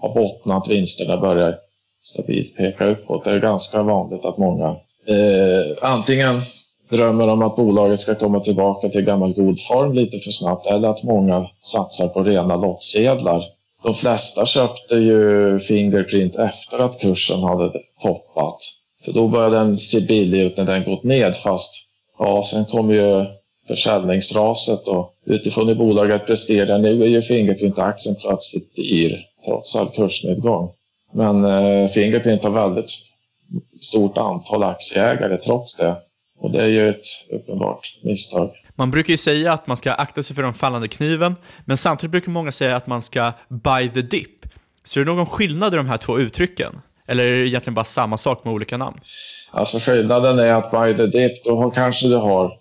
har 0.00 0.14
bottnat, 0.14 0.68
vinsterna 0.68 1.16
börjar 1.16 1.58
stabilt 2.02 2.56
peka 2.56 2.86
uppåt. 2.86 3.24
Det 3.24 3.30
är 3.30 3.40
ganska 3.40 3.82
vanligt 3.82 4.24
att 4.24 4.38
många 4.38 4.68
eh, 5.06 5.76
antingen 5.82 6.42
drömmer 6.90 7.28
om 7.28 7.42
att 7.42 7.56
bolaget 7.56 8.00
ska 8.00 8.14
komma 8.14 8.40
tillbaka 8.40 8.88
till 8.88 9.04
gammal 9.04 9.32
god 9.32 9.62
form 9.62 9.92
lite 9.92 10.18
för 10.18 10.30
snabbt 10.30 10.66
eller 10.66 10.88
att 10.88 11.02
många 11.02 11.46
satsar 11.62 12.08
på 12.08 12.22
rena 12.22 12.56
lottsedlar. 12.56 13.44
De 13.82 13.94
flesta 13.94 14.46
köpte 14.46 14.94
ju 14.94 15.60
Fingerprint 15.60 16.36
efter 16.36 16.78
att 16.78 17.00
kursen 17.00 17.42
hade 17.42 17.72
toppat. 18.02 18.58
För 19.04 19.12
då 19.12 19.28
började 19.28 19.56
den 19.56 19.78
se 19.78 20.00
billig 20.00 20.40
ut 20.40 20.56
när 20.56 20.64
den 20.64 20.84
gått 20.84 21.04
ned 21.04 21.36
fast 21.36 21.89
ja, 22.20 22.44
sen 22.44 22.64
kommer 22.64 22.94
ju 22.94 23.26
försäljningsraset 23.68 24.88
och 24.88 25.14
utifrån 25.26 25.68
hur 25.68 25.74
bolaget 25.74 26.26
presterar 26.26 26.78
nu 26.78 27.02
är 27.02 27.06
ju 27.06 27.22
Fingerprint-aktien 27.22 28.16
plötsligt 28.20 28.76
dyr 28.76 29.18
trots 29.44 29.76
all 29.76 29.88
kursnedgång. 29.88 30.70
Men 31.12 31.44
eh, 31.44 31.88
Fingerprint 31.88 32.44
har 32.44 32.50
väldigt 32.50 32.90
stort 33.80 34.18
antal 34.18 34.62
aktieägare 34.62 35.36
trots 35.36 35.76
det. 35.76 35.96
Och 36.38 36.50
det 36.50 36.62
är 36.62 36.68
ju 36.68 36.88
ett 36.88 37.04
uppenbart 37.30 37.98
misstag. 38.02 38.50
Man 38.74 38.90
brukar 38.90 39.10
ju 39.10 39.16
säga 39.16 39.52
att 39.52 39.66
man 39.66 39.76
ska 39.76 39.92
akta 39.92 40.22
sig 40.22 40.36
för 40.36 40.42
den 40.42 40.54
fallande 40.54 40.88
kniven, 40.88 41.36
men 41.64 41.76
samtidigt 41.76 42.10
brukar 42.10 42.30
många 42.30 42.52
säga 42.52 42.76
att 42.76 42.86
man 42.86 43.02
ska 43.02 43.32
buy 43.48 43.88
the 43.88 44.02
dip. 44.02 44.46
Så 44.84 45.00
är 45.00 45.04
det 45.04 45.10
någon 45.14 45.26
skillnad 45.26 45.74
i 45.74 45.76
de 45.76 45.88
här 45.88 45.98
två 45.98 46.18
uttrycken? 46.18 46.80
Eller 47.10 47.26
är 47.26 47.32
det 47.32 47.48
egentligen 47.48 47.74
bara 47.74 47.84
samma 47.84 48.16
sak 48.16 48.44
med 48.44 48.54
olika 48.54 48.76
namn? 48.76 48.98
Alltså 49.50 49.78
skillnaden 49.78 50.38
är 50.38 50.52
att 50.52 50.70
by 50.70 50.96
the 50.96 51.06
dip, 51.06 51.44
då 51.44 51.70
kanske 51.70 52.08
du 52.08 52.16
har... 52.16 52.52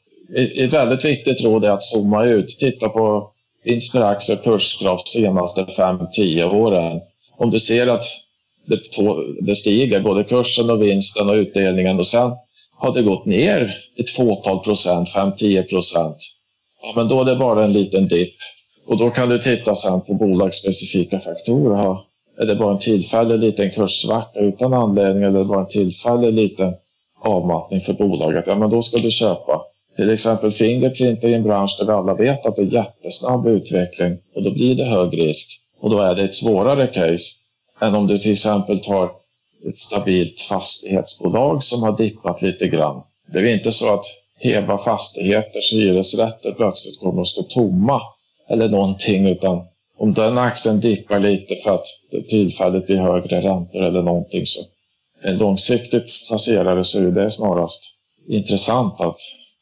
Ett 0.58 0.74
väldigt 0.74 1.06
viktigt 1.06 1.44
råd 1.44 1.66
är 1.66 1.70
att 1.70 1.84
zooma 1.84 2.26
ut. 2.26 2.50
Titta 2.60 2.90
på 2.90 3.32
vinst 3.64 3.94
per 3.94 4.02
aktie 4.02 4.36
och 4.36 4.44
kursgraf 4.44 5.02
de 5.04 5.10
senaste 5.10 5.62
5-10 5.62 6.44
åren. 6.44 7.02
Om 7.38 7.52
du 7.52 7.60
ser 7.60 7.88
att 7.88 8.04
det, 8.66 8.80
det 9.42 9.56
stiger, 9.56 10.00
både 10.00 10.24
kursen 10.24 10.70
och 10.70 10.82
vinsten 10.82 11.30
och 11.30 11.36
utdelningen 11.36 12.00
och 12.00 12.08
sen 12.08 12.32
har 12.78 12.94
det 12.94 13.02
gått 13.02 13.26
ner 13.26 13.76
ett 13.98 14.10
fåtal 14.10 14.60
procent, 14.60 15.10
5-10 15.16 15.64
procent, 15.70 16.18
ja, 16.82 16.94
men 16.96 17.08
då 17.08 17.22
är 17.22 17.26
det 17.26 17.36
bara 17.36 17.64
en 17.64 17.74
liten 17.74 18.08
dipp. 18.08 18.36
Och 18.88 18.98
då 18.98 19.10
kan 19.10 19.30
du 19.30 19.38
titta 19.38 19.76
sen 19.76 20.02
på 20.02 20.14
bolagsspecifika 20.14 21.20
faktorer. 21.20 22.09
Är 22.40 22.46
det 22.46 22.56
bara 22.56 22.72
en 22.72 22.80
tillfällig 22.80 23.40
liten 23.40 23.72
kurssvacka 23.72 24.40
utan 24.40 24.74
anledning 24.74 25.24
eller 25.24 25.40
är 25.40 25.44
det 25.44 25.50
bara 25.50 25.60
en 25.60 25.68
tillfällig 25.68 26.34
liten 26.34 26.74
avmattning 27.24 27.82
för 27.82 27.94
bolaget? 27.94 28.44
Ja, 28.48 28.56
men 28.56 28.70
då 28.70 28.82
ska 28.82 28.98
du 28.98 29.12
köpa. 29.12 29.62
Till 29.96 30.10
exempel 30.10 30.52
Fingerprint 30.52 31.24
är 31.24 31.36
en 31.36 31.44
bransch 31.44 31.76
där 31.80 31.86
vi 31.86 31.92
alla 31.92 32.14
vet 32.14 32.46
att 32.46 32.56
det 32.56 32.62
är 32.62 32.74
jättesnabb 32.74 33.48
utveckling 33.48 34.18
och 34.36 34.44
då 34.44 34.52
blir 34.52 34.76
det 34.76 34.86
hög 34.86 35.20
risk. 35.20 35.62
Och 35.82 35.90
då 35.90 36.00
är 36.00 36.16
det 36.16 36.24
ett 36.24 36.36
svårare 36.36 36.88
case 36.88 37.32
än 37.82 37.96
om 37.96 38.08
du 38.08 38.18
till 38.18 38.32
exempel 38.32 38.80
tar 38.80 39.12
ett 39.70 39.78
stabilt 39.78 40.42
fastighetsbolag 40.42 41.64
som 41.64 41.84
har 41.84 41.98
dippat 41.98 42.42
lite 42.42 42.68
grann. 42.68 43.02
Det 43.34 43.40
är 43.40 43.54
inte 43.54 43.72
så 43.72 43.94
att 43.94 44.06
Heba 44.40 44.78
Fastigheters 44.78 45.74
hyresrätter 45.74 46.52
plötsligt 46.52 47.00
kommer 47.00 47.22
att 47.22 47.28
stå 47.28 47.44
tomma 47.44 48.02
eller 48.50 48.70
någonting 48.70 49.28
utan 49.28 49.62
om 50.00 50.14
den 50.14 50.38
aktien 50.38 50.80
dippar 50.80 51.20
lite 51.20 51.56
för 51.64 51.76
att 51.76 51.86
det 52.12 52.24
tillfälligt 52.24 52.86
blir 52.86 52.98
högre 52.98 53.42
räntor 53.42 53.82
eller 53.82 54.04
någonting 54.04 54.46
så 54.46 54.60
en 55.24 55.38
långsiktig 55.38 56.02
placerare 56.28 56.84
så 56.84 57.08
är 57.08 57.12
det 57.12 57.32
snarast 57.32 57.84
intressant 58.28 59.02
att 59.02 59.18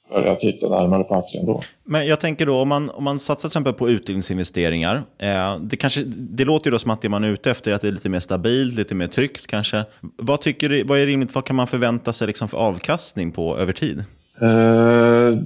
börja 0.10 0.36
titta 0.36 0.70
närmare 0.70 1.04
på 1.04 1.16
aktien 1.16 1.46
då. 1.46 1.62
Men 1.84 2.08
jag 2.08 2.20
tänker 2.20 2.46
då, 2.46 2.62
om 2.62 2.68
man, 2.68 2.90
om 2.90 3.04
man 3.04 3.20
satsar 3.20 3.36
till 3.36 3.48
exempel 3.48 3.74
på 3.74 3.90
utdelningsinvesteringar, 3.90 5.04
eh, 5.20 5.60
det, 5.62 5.78
kanske, 5.78 6.04
det 6.06 6.46
låter 6.46 6.68
ju 6.68 6.72
då 6.72 6.80
som 6.80 6.92
att 6.92 7.02
det 7.02 7.10
man 7.10 7.24
är 7.24 7.28
ute 7.28 7.52
efter 7.52 7.72
är 7.72 7.76
att 7.76 7.82
det 7.82 7.88
är 7.88 7.92
lite 7.92 8.10
mer 8.10 8.20
stabilt, 8.20 8.76
lite 8.76 8.96
mer 8.96 9.08
tryggt 9.08 9.48
kanske. 9.48 9.86
Vad, 10.18 10.42
tycker 10.42 10.70
du, 10.70 10.84
vad 10.84 11.00
är 11.00 11.06
rimligt, 11.06 11.36
vad 11.36 11.46
kan 11.46 11.56
man 11.56 11.68
förvänta 11.68 12.14
sig 12.14 12.28
liksom 12.28 12.48
för 12.48 12.58
avkastning 12.58 13.32
på 13.32 13.58
över 13.58 13.74
tid? 13.74 13.98
Eh, 14.42 15.38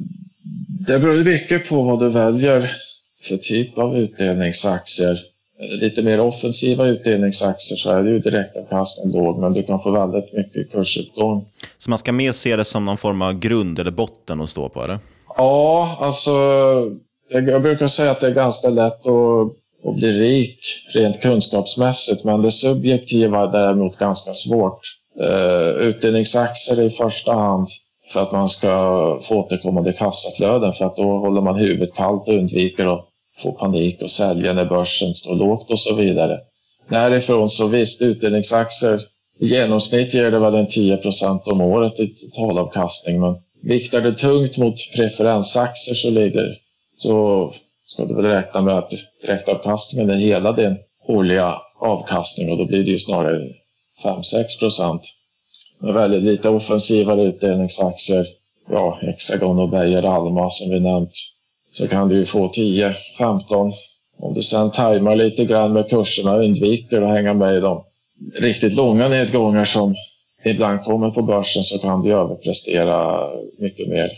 det 0.88 1.00
beror 1.00 1.24
mycket 1.24 1.70
på 1.70 1.84
vad 1.84 2.00
du 2.00 2.10
väljer 2.10 2.72
för 3.22 3.38
typ 3.38 3.78
av 3.78 3.98
utdelningsaktier. 3.98 5.20
Lite 5.82 6.04
mer 6.04 6.20
offensiva 6.20 6.88
utdelningsaktier 6.88 7.78
så 7.78 7.92
är 7.92 8.04
det 8.04 8.10
ju 8.10 8.20
direktavkastning 8.20 9.14
låg, 9.14 9.40
men 9.40 9.54
du 9.54 9.64
kan 9.64 9.82
få 9.82 9.92
väldigt 9.92 10.34
mycket 10.34 10.72
kursuppgång. 10.72 11.46
Så 11.80 11.90
man 11.90 12.00
ska 12.00 12.12
mer 12.12 12.32
se 12.32 12.56
det 12.56 12.66
som 12.66 12.86
någon 12.86 12.98
form 12.98 13.22
av 13.22 13.40
grund 13.40 13.80
eller 13.80 13.92
botten 13.92 14.42
att 14.42 14.50
stå 14.50 14.70
på, 14.70 14.84
eller? 14.84 15.00
Ja, 15.38 15.98
alltså 16.00 16.32
jag 17.30 17.62
brukar 17.62 17.88
säga 17.88 18.12
att 18.12 18.22
det 18.22 18.28
är 18.28 18.34
ganska 18.34 18.70
lätt 18.70 19.08
att, 19.08 19.88
att 19.90 19.96
bli 19.96 20.12
rik 20.12 20.60
rent 20.94 21.22
kunskapsmässigt, 21.22 22.24
men 22.24 22.42
det 22.42 22.52
subjektiva 22.52 23.42
är 23.42 23.52
däremot 23.52 23.98
ganska 23.98 24.34
svårt. 24.34 24.80
Uh, 25.22 25.88
utdelningsaktier 25.88 26.82
i 26.82 26.90
första 26.90 27.34
hand 27.34 27.68
för 28.14 28.22
att 28.22 28.32
man 28.32 28.50
ska 28.50 28.70
få 29.24 29.36
återkommande 29.36 29.94
kassaflöden 29.94 30.74
för 30.74 30.86
att 30.86 30.96
då 30.96 31.04
håller 31.04 31.42
man 31.42 31.56
huvudet 31.56 31.94
kallt 31.96 32.28
och 32.28 32.34
undviker 32.34 32.86
att 32.86 33.08
få 33.44 33.52
panik 33.52 34.02
och 34.02 34.12
sälja 34.12 34.54
när 34.54 34.66
börsen 34.66 35.16
står 35.16 35.36
lågt 35.36 35.72
och 35.72 35.80
så 35.80 35.96
vidare. 35.96 36.40
Därifrån 36.90 37.50
så 37.50 37.68
visst, 37.68 38.02
utdelningsaktier 38.02 39.02
i 39.40 39.46
genomsnitt 39.46 40.14
ger 40.14 40.32
det 40.32 40.40
väl 40.40 40.56
en 40.56 40.68
10% 40.68 41.50
om 41.50 41.62
året 41.62 42.00
i 42.00 42.08
totalavkastning 42.08 43.22
men 43.22 43.36
viktar 43.62 44.02
du 44.02 44.16
tungt 44.16 44.58
mot 44.58 44.76
preferensaktier 44.96 45.96
så 45.96 46.10
ligger 46.10 46.58
så 46.98 47.54
ska 47.86 48.06
du 48.06 48.16
väl 48.16 48.26
räkna 48.26 48.62
med 48.62 48.78
att 48.78 48.94
direktavkastningen 49.22 50.10
är 50.10 50.16
hela 50.16 50.52
din 50.52 50.78
årliga 51.08 51.56
avkastning 51.80 52.52
och 52.52 52.58
då 52.58 52.66
blir 52.66 52.84
det 52.84 52.92
ju 52.92 53.00
snarare 53.00 53.50
5-6 54.04 54.60
procent. 54.60 55.02
Med 55.80 55.94
väldigt 55.94 56.24
lite 56.24 56.50
offensivare 56.50 57.24
utdelningsaktier, 57.24 58.28
ja, 58.70 59.00
Hexagon 59.02 59.60
och 59.60 59.70
Beijer 59.70 60.04
Alma 60.04 60.50
som 60.52 60.70
vi 60.70 60.80
nämnt, 60.80 61.12
så 61.72 61.88
kan 61.88 62.10
du 62.10 62.16
ju 62.16 62.26
få 62.26 62.50
10, 62.50 62.96
15. 63.18 63.74
Om 64.20 64.34
du 64.34 64.42
sen 64.42 64.72
tajmar 64.72 65.16
lite 65.16 65.46
grann 65.46 65.74
med 65.74 65.90
kurserna 65.90 66.34
och 66.34 66.44
undviker 66.44 67.02
att 67.02 67.14
hänga 67.14 67.34
med 67.34 67.58
i 67.58 67.60
de 67.60 67.84
riktigt 68.42 68.76
långa 68.76 69.08
nedgångar 69.08 69.66
som 69.66 69.96
ibland 70.46 70.84
kommer 70.84 71.12
på 71.12 71.22
börsen 71.22 71.64
så 71.64 71.80
kan 71.80 72.02
du 72.02 72.14
överprestera 72.14 73.30
mycket 73.60 73.90
mer. 73.90 74.12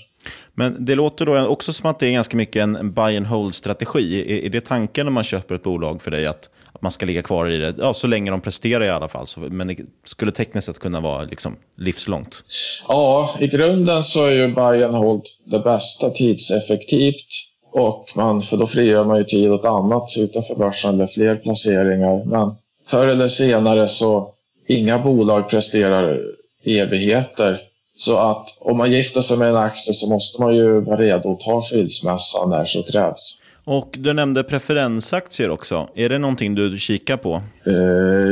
Men 0.53 0.85
det 0.85 0.95
låter 0.95 1.25
då 1.25 1.45
också 1.45 1.73
som 1.73 1.89
att 1.89 1.99
det 1.99 2.07
är 2.07 2.11
ganska 2.11 2.37
mycket 2.37 2.63
en 2.63 2.93
buy 2.93 3.17
and 3.17 3.27
hold-strategi. 3.27 4.45
Är 4.45 4.49
det 4.49 4.61
tanken 4.61 5.05
när 5.05 5.11
man 5.11 5.23
köper 5.23 5.55
ett 5.55 5.63
bolag 5.63 6.01
för 6.01 6.11
dig 6.11 6.27
att 6.27 6.49
man 6.83 6.91
ska 6.91 7.05
ligga 7.05 7.23
kvar 7.23 7.49
i 7.49 7.57
det, 7.57 7.75
ja, 7.77 7.93
så 7.93 8.07
länge 8.07 8.31
de 8.31 8.41
presterar 8.41 8.85
i 8.85 8.89
alla 8.89 9.09
fall. 9.09 9.27
Så, 9.27 9.39
men 9.39 9.67
det 9.67 9.77
skulle 10.03 10.31
tekniskt 10.31 10.65
sett 10.65 10.79
kunna 10.79 10.99
vara 10.99 11.23
liksom 11.23 11.55
livslångt. 11.77 12.43
Ja, 12.87 13.35
i 13.39 13.47
grunden 13.47 14.03
så 14.03 14.25
är 14.25 14.31
ju 14.31 14.55
Bayern 14.55 14.93
hållt 14.93 15.39
det 15.43 15.59
bästa 15.59 16.09
tidseffektivt. 16.09 17.27
Och 17.71 18.09
man, 18.15 18.41
för 18.41 18.57
då 18.57 18.67
frigör 18.67 19.05
man 19.05 19.17
ju 19.17 19.23
tid 19.23 19.51
åt 19.51 19.65
annat 19.65 20.09
utanför 20.17 20.55
börsen 20.55 20.95
eller 20.95 21.07
fler 21.07 21.35
placeringar. 21.35 22.25
Men 22.25 22.55
förr 22.87 23.07
eller 23.07 23.27
senare 23.27 23.87
så 23.87 24.33
inga 24.67 24.99
bolag 24.99 25.49
presterar 25.49 26.21
evigheter. 26.65 27.61
Så 27.95 28.17
att 28.17 28.57
om 28.61 28.77
man 28.77 28.91
gifter 28.91 29.21
sig 29.21 29.37
med 29.37 29.49
en 29.49 29.55
aktie 29.55 29.93
så 29.93 30.09
måste 30.09 30.41
man 30.41 30.55
ju 30.55 30.81
vara 30.81 30.97
redo 30.97 31.31
att 31.31 31.39
ta 31.39 31.61
skilsmässa 31.61 32.45
när 32.47 32.65
så 32.65 32.83
krävs. 32.83 33.39
Och 33.65 33.89
du 33.97 34.13
nämnde 34.13 34.43
preferensaktier 34.43 35.49
också. 35.49 35.87
Är 35.95 36.09
det 36.09 36.17
någonting 36.17 36.55
du 36.55 36.77
kikar 36.77 37.17
på? 37.17 37.41
Eh, 37.67 37.73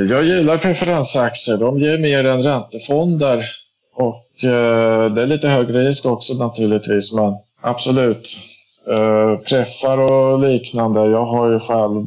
jag 0.09 0.23
gillar 0.23 0.57
preferensaktier. 0.57 1.57
De 1.57 1.79
ger 1.79 1.97
mer 1.97 2.25
än 2.25 2.43
räntefonder. 2.43 3.45
Och 3.95 4.43
eh, 4.43 5.13
det 5.13 5.21
är 5.21 5.27
lite 5.27 5.47
högre 5.47 5.87
risk 5.87 6.05
också 6.05 6.33
naturligtvis, 6.33 7.13
men 7.13 7.33
absolut. 7.61 8.37
Eh, 8.89 9.37
preffar 9.37 9.97
och 9.97 10.39
liknande. 10.39 10.99
Jag 10.99 11.25
har 11.25 11.49
ju 11.49 11.59
själv 11.59 12.05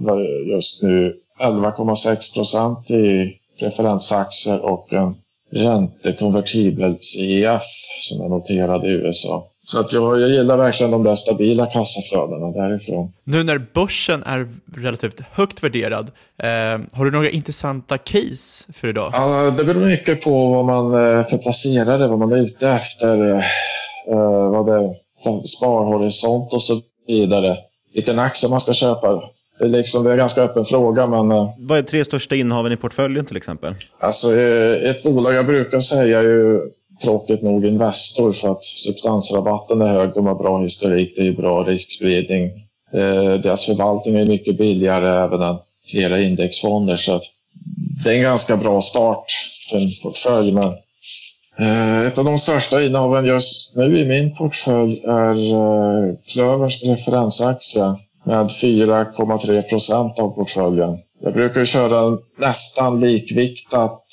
just 0.49 0.83
nu 0.83 1.17
11,6 1.41 2.35
procent 2.35 2.91
i 2.91 3.37
preferensaktier 3.59 4.65
och 4.65 4.93
en 4.93 5.15
räntekonvertibel 5.55 6.99
CEF 7.01 7.63
som 8.01 8.21
är 8.21 8.29
noterad 8.29 8.85
i 8.85 8.89
USA. 8.89 9.51
Så 9.65 9.81
att 9.81 9.93
jag, 9.93 10.21
jag 10.21 10.31
gillar 10.31 10.57
verkligen 10.57 10.91
de 10.91 11.03
där 11.03 11.15
stabila 11.15 11.67
kassaflödena 11.67 12.51
därifrån. 12.51 13.13
Nu 13.25 13.43
när 13.43 13.59
börsen 13.59 14.23
är 14.23 14.49
relativt 14.77 15.21
högt 15.33 15.63
värderad, 15.63 16.11
eh, 16.39 16.49
har 16.93 17.05
du 17.05 17.11
några 17.11 17.31
intressanta 17.31 17.99
case 17.99 18.73
för 18.73 18.89
idag? 18.89 19.11
Ja, 19.13 19.51
det 19.51 19.65
beror 19.65 19.87
mycket 19.87 20.25
på 20.25 20.49
vad 20.51 20.65
man 20.65 20.87
eh, 20.87 21.27
för 21.27 21.39
placerare, 21.39 22.09
vad 22.09 22.19
man 22.19 22.33
är 22.33 22.37
ute 22.37 22.69
efter, 22.69 23.31
eh, 24.11 24.51
vad 24.51 24.67
det 24.67 24.73
är, 24.73 24.95
sparhorisont 25.47 26.53
och 26.53 26.63
så 26.63 26.81
vidare. 27.07 27.57
Vilken 27.95 28.19
aktie 28.19 28.49
man 28.49 28.61
ska 28.61 28.73
köpa. 28.73 29.23
Det 29.59 29.65
är, 29.65 29.69
liksom, 29.69 30.05
det 30.05 30.11
är 30.11 30.13
en 30.13 30.19
ganska 30.19 30.43
öppen 30.43 30.65
fråga. 30.65 31.07
Men, 31.07 31.31
eh, 31.31 31.55
vad 31.59 31.79
är 31.79 31.83
tre 31.83 32.05
största 32.05 32.37
innehaven 32.37 32.73
i 32.73 32.77
portföljen 32.77 33.25
till 33.25 33.37
exempel? 33.37 33.75
Alltså, 33.99 34.41
eh, 34.41 34.91
ett 34.91 35.03
bolag 35.03 35.35
jag 35.35 35.47
brukar 35.47 35.81
säga 35.81 36.19
är 36.19 36.23
ju 36.23 36.61
tråkigt 37.03 37.43
nog 37.43 37.67
Investor 37.67 38.33
för 38.33 38.53
att 38.53 38.65
substansrabatten 38.65 39.83
är 39.83 39.87
hög, 39.87 40.11
de 40.15 40.27
har 40.27 40.35
bra 40.35 40.63
historik, 40.63 41.13
det 41.17 41.29
är 41.29 41.33
bra 41.33 41.63
riskspridning. 41.63 42.45
Eh, 42.93 43.41
deras 43.41 43.65
förvaltning 43.65 44.15
är 44.15 44.27
mycket 44.27 44.59
billigare 44.59 45.25
även 45.25 45.43
än 45.43 45.57
flera 45.91 46.21
indexfonder 46.21 46.97
så 46.97 47.15
att 47.15 47.23
det 48.05 48.11
är 48.11 48.15
en 48.15 48.23
ganska 48.23 48.57
bra 48.57 48.81
start 48.81 49.25
för 49.71 49.77
en 49.77 49.89
portfölj. 50.03 50.53
Men 50.53 50.73
ett 52.07 52.19
av 52.19 52.25
de 52.25 52.39
största 52.39 52.83
innehaven 52.83 53.25
just 53.25 53.77
nu 53.77 53.99
i 53.99 54.05
min 54.05 54.35
portfölj 54.35 55.03
är 55.05 55.37
Klövers 56.33 56.83
referensaktie 56.83 57.95
med 58.25 58.47
4,3 58.47 59.63
procent 59.63 60.19
av 60.19 60.29
portföljen. 60.35 60.99
Jag 61.21 61.33
brukar 61.33 61.65
köra 61.65 62.19
nästan 62.39 63.01
likviktat 63.01 64.05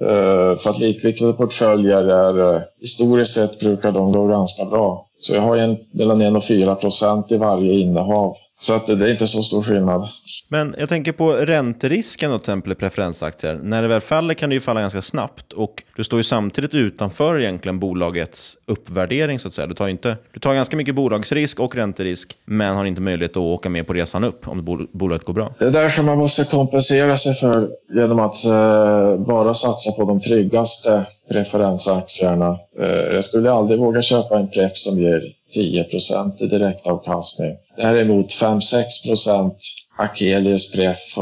eh, 0.00 0.58
för 0.58 0.70
att 0.70 0.78
likviktade 0.78 1.32
portföljer 1.32 2.04
är, 2.04 2.54
eh, 2.54 2.62
historiskt 2.80 3.34
sett 3.34 3.60
brukar 3.60 3.92
de 3.92 4.12
gå 4.12 4.26
ganska 4.26 4.64
bra. 4.64 5.06
Så 5.20 5.34
jag 5.34 5.42
har 5.42 5.56
en, 5.56 5.76
mellan 5.94 6.20
1 6.20 6.36
och 6.36 6.44
4 6.44 6.74
procent 6.74 7.32
i 7.32 7.36
varje 7.36 7.72
innehav. 7.72 8.36
Så 8.60 8.74
att 8.74 8.86
det, 8.86 8.92
är 8.92 9.10
inte 9.10 9.26
så 9.26 9.42
stor 9.42 9.62
skillnad. 9.62 10.08
Men 10.48 10.74
jag 10.78 10.88
tänker 10.88 11.12
på 11.12 11.32
ränterisken 11.32 12.30
då, 12.30 12.38
till 12.38 12.42
exempel 12.42 12.72
i 12.72 12.74
preferensaktier. 12.74 13.60
När 13.62 13.82
det 13.82 13.88
väl 13.88 14.00
faller 14.00 14.34
kan 14.34 14.50
det 14.50 14.54
ju 14.54 14.60
falla 14.60 14.80
ganska 14.80 15.02
snabbt 15.02 15.52
och 15.52 15.82
du 15.96 16.04
står 16.04 16.18
ju 16.18 16.24
samtidigt 16.24 16.74
utanför 16.74 17.40
egentligen 17.40 17.78
bolagets 17.78 18.56
uppvärdering 18.66 19.38
så 19.38 19.48
att 19.48 19.54
säga. 19.54 19.66
Du 19.66 19.74
tar, 19.74 19.88
inte, 19.88 20.16
du 20.32 20.40
tar 20.40 20.54
ganska 20.54 20.76
mycket 20.76 20.94
bolagsrisk 20.94 21.60
och 21.60 21.74
ränterisk 21.74 22.36
men 22.44 22.76
har 22.76 22.84
inte 22.84 23.00
möjlighet 23.00 23.30
att 23.30 23.36
åka 23.36 23.68
med 23.68 23.86
på 23.86 23.92
resan 23.92 24.24
upp 24.24 24.48
om 24.48 24.88
bolaget 24.92 25.24
går 25.24 25.34
bra. 25.34 25.54
Det 25.58 25.64
är 25.64 25.70
där 25.70 25.88
som 25.88 26.06
man 26.06 26.18
måste 26.18 26.44
kompensera 26.44 27.16
sig 27.16 27.34
för 27.34 27.68
genom 27.94 28.20
att 28.20 28.44
eh, 28.44 29.26
bara 29.26 29.54
satsa 29.54 29.92
på 29.92 30.04
de 30.04 30.20
tryggaste 30.20 31.06
preferensaktierna. 31.30 32.58
Eh, 32.80 33.14
jag 33.14 33.24
skulle 33.24 33.50
aldrig 33.50 33.78
våga 33.78 34.02
köpa 34.02 34.38
en 34.38 34.48
pref 34.48 34.72
som 34.74 34.98
ger 34.98 35.22
10% 35.56 36.42
i 36.42 36.46
direktavkastning. 36.46 37.56
Däremot 37.76 38.26
5-6 38.26 39.08
procent, 39.08 39.56
Akelius, 39.98 40.72
Preff, 40.72 41.14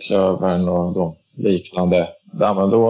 Klövern 0.00 0.68
och 0.68 0.94
de 0.94 1.14
liknande. 1.36 2.08
Ja, 2.40 2.54
men 2.54 2.70
då, 2.70 2.84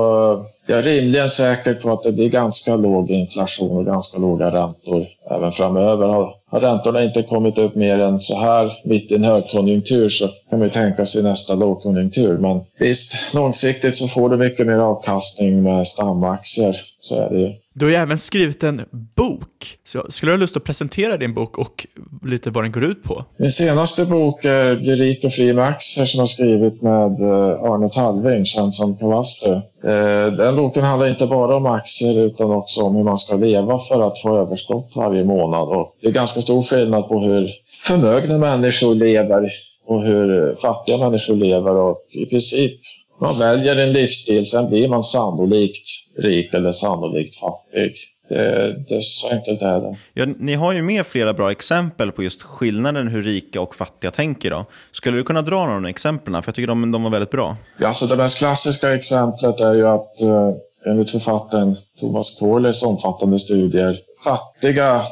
jag 0.67 0.79
är 0.79 0.83
rimligen 0.83 1.31
säker 1.31 1.75
på 1.75 1.93
att 1.93 2.03
det 2.03 2.13
blir 2.13 2.29
ganska 2.29 2.77
låg 2.77 3.11
inflation 3.11 3.77
och 3.77 3.87
ganska 3.87 4.19
låga 4.19 4.51
räntor 4.51 5.07
även 5.31 5.53
framöver. 5.53 6.09
Har, 6.09 6.35
har 6.47 6.61
räntorna 6.61 7.03
inte 7.03 7.23
kommit 7.23 7.59
upp 7.59 7.75
mer 7.75 7.99
än 7.99 8.21
så 8.21 8.41
här 8.41 8.81
mitt 8.85 9.13
i 9.13 9.15
en 9.15 9.25
högkonjunktur 9.25 10.09
så 10.09 10.29
kan 10.51 10.59
man 10.59 10.69
ju 10.69 10.73
tänka 10.73 11.07
sig 11.07 11.23
nästa 11.23 11.55
lågkonjunktur. 11.55 12.39
Men 12.39 12.61
visst, 12.79 13.35
långsiktigt 13.35 13.97
så 13.97 14.09
får 14.09 14.29
du 14.29 14.37
mycket 14.37 14.67
mer 14.67 14.79
avkastning 14.79 15.63
med 15.63 15.87
stamaktier. 15.87 16.90
Så 17.01 17.23
är 17.23 17.31
det 17.31 17.41
ju. 17.41 17.53
Du 17.75 17.87
har 17.87 17.91
ju 17.91 17.97
även 17.97 18.19
skrivit 18.19 18.65
en 18.65 18.83
bok. 19.17 19.79
Så 19.87 20.07
skulle 20.09 20.33
du 20.33 20.37
ha 20.37 20.41
lust 20.41 20.57
att 20.57 20.65
presentera 20.65 21.17
din 21.17 21.35
bok 21.35 21.59
och 21.59 21.87
lite 22.25 22.51
vad 22.51 22.65
den 22.65 22.73
går 22.73 22.85
ut 22.85 23.03
på? 23.03 23.25
Min 23.37 23.51
senaste 23.51 24.05
bok 24.05 24.45
är 24.45 24.77
Bli 24.77 24.95
rik 24.95 25.25
och 25.25 25.33
fri 25.33 25.53
med 25.53 25.65
aktier 25.65 26.07
som 26.07 26.19
jag 26.19 26.23
har 26.23 26.27
skrivit 26.27 26.83
med 26.83 27.21
eh, 27.21 27.63
Arne 27.63 27.89
Talving, 27.89 28.45
känd 28.45 28.75
som 28.75 28.97
Kavastu. 28.97 29.51
Eh, 29.85 30.33
den 30.37 30.57
boken 30.57 30.83
handlar 30.83 31.09
inte 31.09 31.27
bara 31.27 31.57
om 31.57 31.67
aktier 31.67 32.19
utan 32.19 32.51
också 32.51 32.81
om 32.81 32.97
hur 32.97 33.05
man 33.05 33.19
ska 33.19 33.37
leva 33.37 33.79
för 33.79 34.07
att 34.07 34.19
få 34.19 34.37
överskott 34.37 34.93
varje 34.97 35.25
månad. 35.25 35.69
Och 35.69 35.97
det 36.01 36.09
är 36.09 36.13
ganska 36.13 36.41
stor 36.41 36.63
skillnad 36.63 37.09
på 37.09 37.21
hur 37.21 37.51
förmögna 37.83 38.39
människor 38.39 38.95
lever 38.95 39.51
och 39.87 40.03
hur 40.03 40.55
fattiga 40.55 40.99
människor 40.99 41.35
lever 41.35 41.77
och 41.77 42.07
i 42.11 42.27
princip 42.27 42.81
man 43.21 43.39
väljer 43.39 43.77
en 43.77 43.93
livsstil, 43.93 44.47
sen 44.47 44.69
blir 44.69 44.89
man 44.89 45.03
sannolikt 45.03 45.89
rik 46.19 46.55
eller 46.55 46.73
sannolikt 46.73 47.41
fattig. 47.41 47.95
Det, 48.29 48.77
det 48.89 48.95
är 48.95 49.01
så 49.01 49.31
enkelt 49.31 49.63
är 49.63 49.81
det. 49.81 49.97
Ja, 50.15 50.27
ni 50.39 50.55
har 50.55 50.73
ju 50.73 50.83
med 50.83 51.07
flera 51.07 51.35
bra 51.35 51.51
exempel 51.51 52.13
på 52.13 52.23
just 52.23 52.43
skillnaden 52.43 53.09
hur 53.09 53.23
rika 53.23 53.61
och 53.61 53.75
fattiga 53.75 54.11
tänker. 54.11 54.51
Då. 54.51 54.65
Skulle 54.93 55.17
du 55.17 55.25
kunna 55.25 55.43
dra 55.43 55.67
några 55.67 55.89
exempel? 55.89 56.33
För 56.33 56.43
jag 56.47 56.55
tycker 56.55 56.67
de, 56.67 56.93
de 56.93 57.03
var 57.03 57.11
väldigt 57.11 57.31
bra. 57.31 57.57
Ja, 57.79 57.89
alltså 57.89 58.07
det 58.07 58.17
mest 58.17 58.39
klassiska 58.39 58.95
exemplet 58.95 59.61
är 59.61 59.75
ju 59.75 59.89
att 59.89 60.23
eh, 60.23 60.51
enligt 60.87 61.11
författaren 61.11 61.77
Thomas 62.01 62.39
Corleys 62.39 62.83
omfattande 62.83 63.39
studier, 63.39 63.99
fattiga 64.25 65.03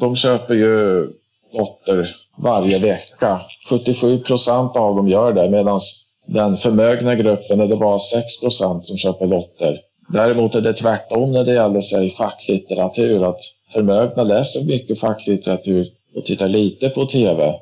de 0.00 0.16
köper 0.16 0.54
ju 0.54 1.06
lotter 1.52 2.16
varje 2.38 2.78
vecka. 2.78 3.40
77 3.70 4.18
procent 4.18 4.76
av 4.76 4.96
dem 4.96 5.08
gör 5.08 5.32
det 5.32 5.50
medan 5.50 5.80
den 6.26 6.56
förmögna 6.56 7.14
gruppen 7.14 7.60
är 7.60 7.66
det 7.66 7.76
bara 7.76 7.98
6 7.98 8.40
procent 8.40 8.86
som 8.86 8.96
köper 8.96 9.26
lotter. 9.26 9.80
Däremot 10.08 10.54
är 10.54 10.60
det 10.60 10.72
tvärtom 10.72 11.32
när 11.32 11.44
det 11.44 11.54
gäller 11.54 11.80
sig 11.80 12.10
facklitteratur. 12.10 13.28
Att 13.28 13.40
förmögna 13.72 14.22
läser 14.22 14.66
mycket 14.66 15.00
facklitteratur 15.00 15.90
och 16.16 16.24
tittar 16.24 16.48
lite 16.48 16.88
på 16.88 17.06
tv. 17.06 17.54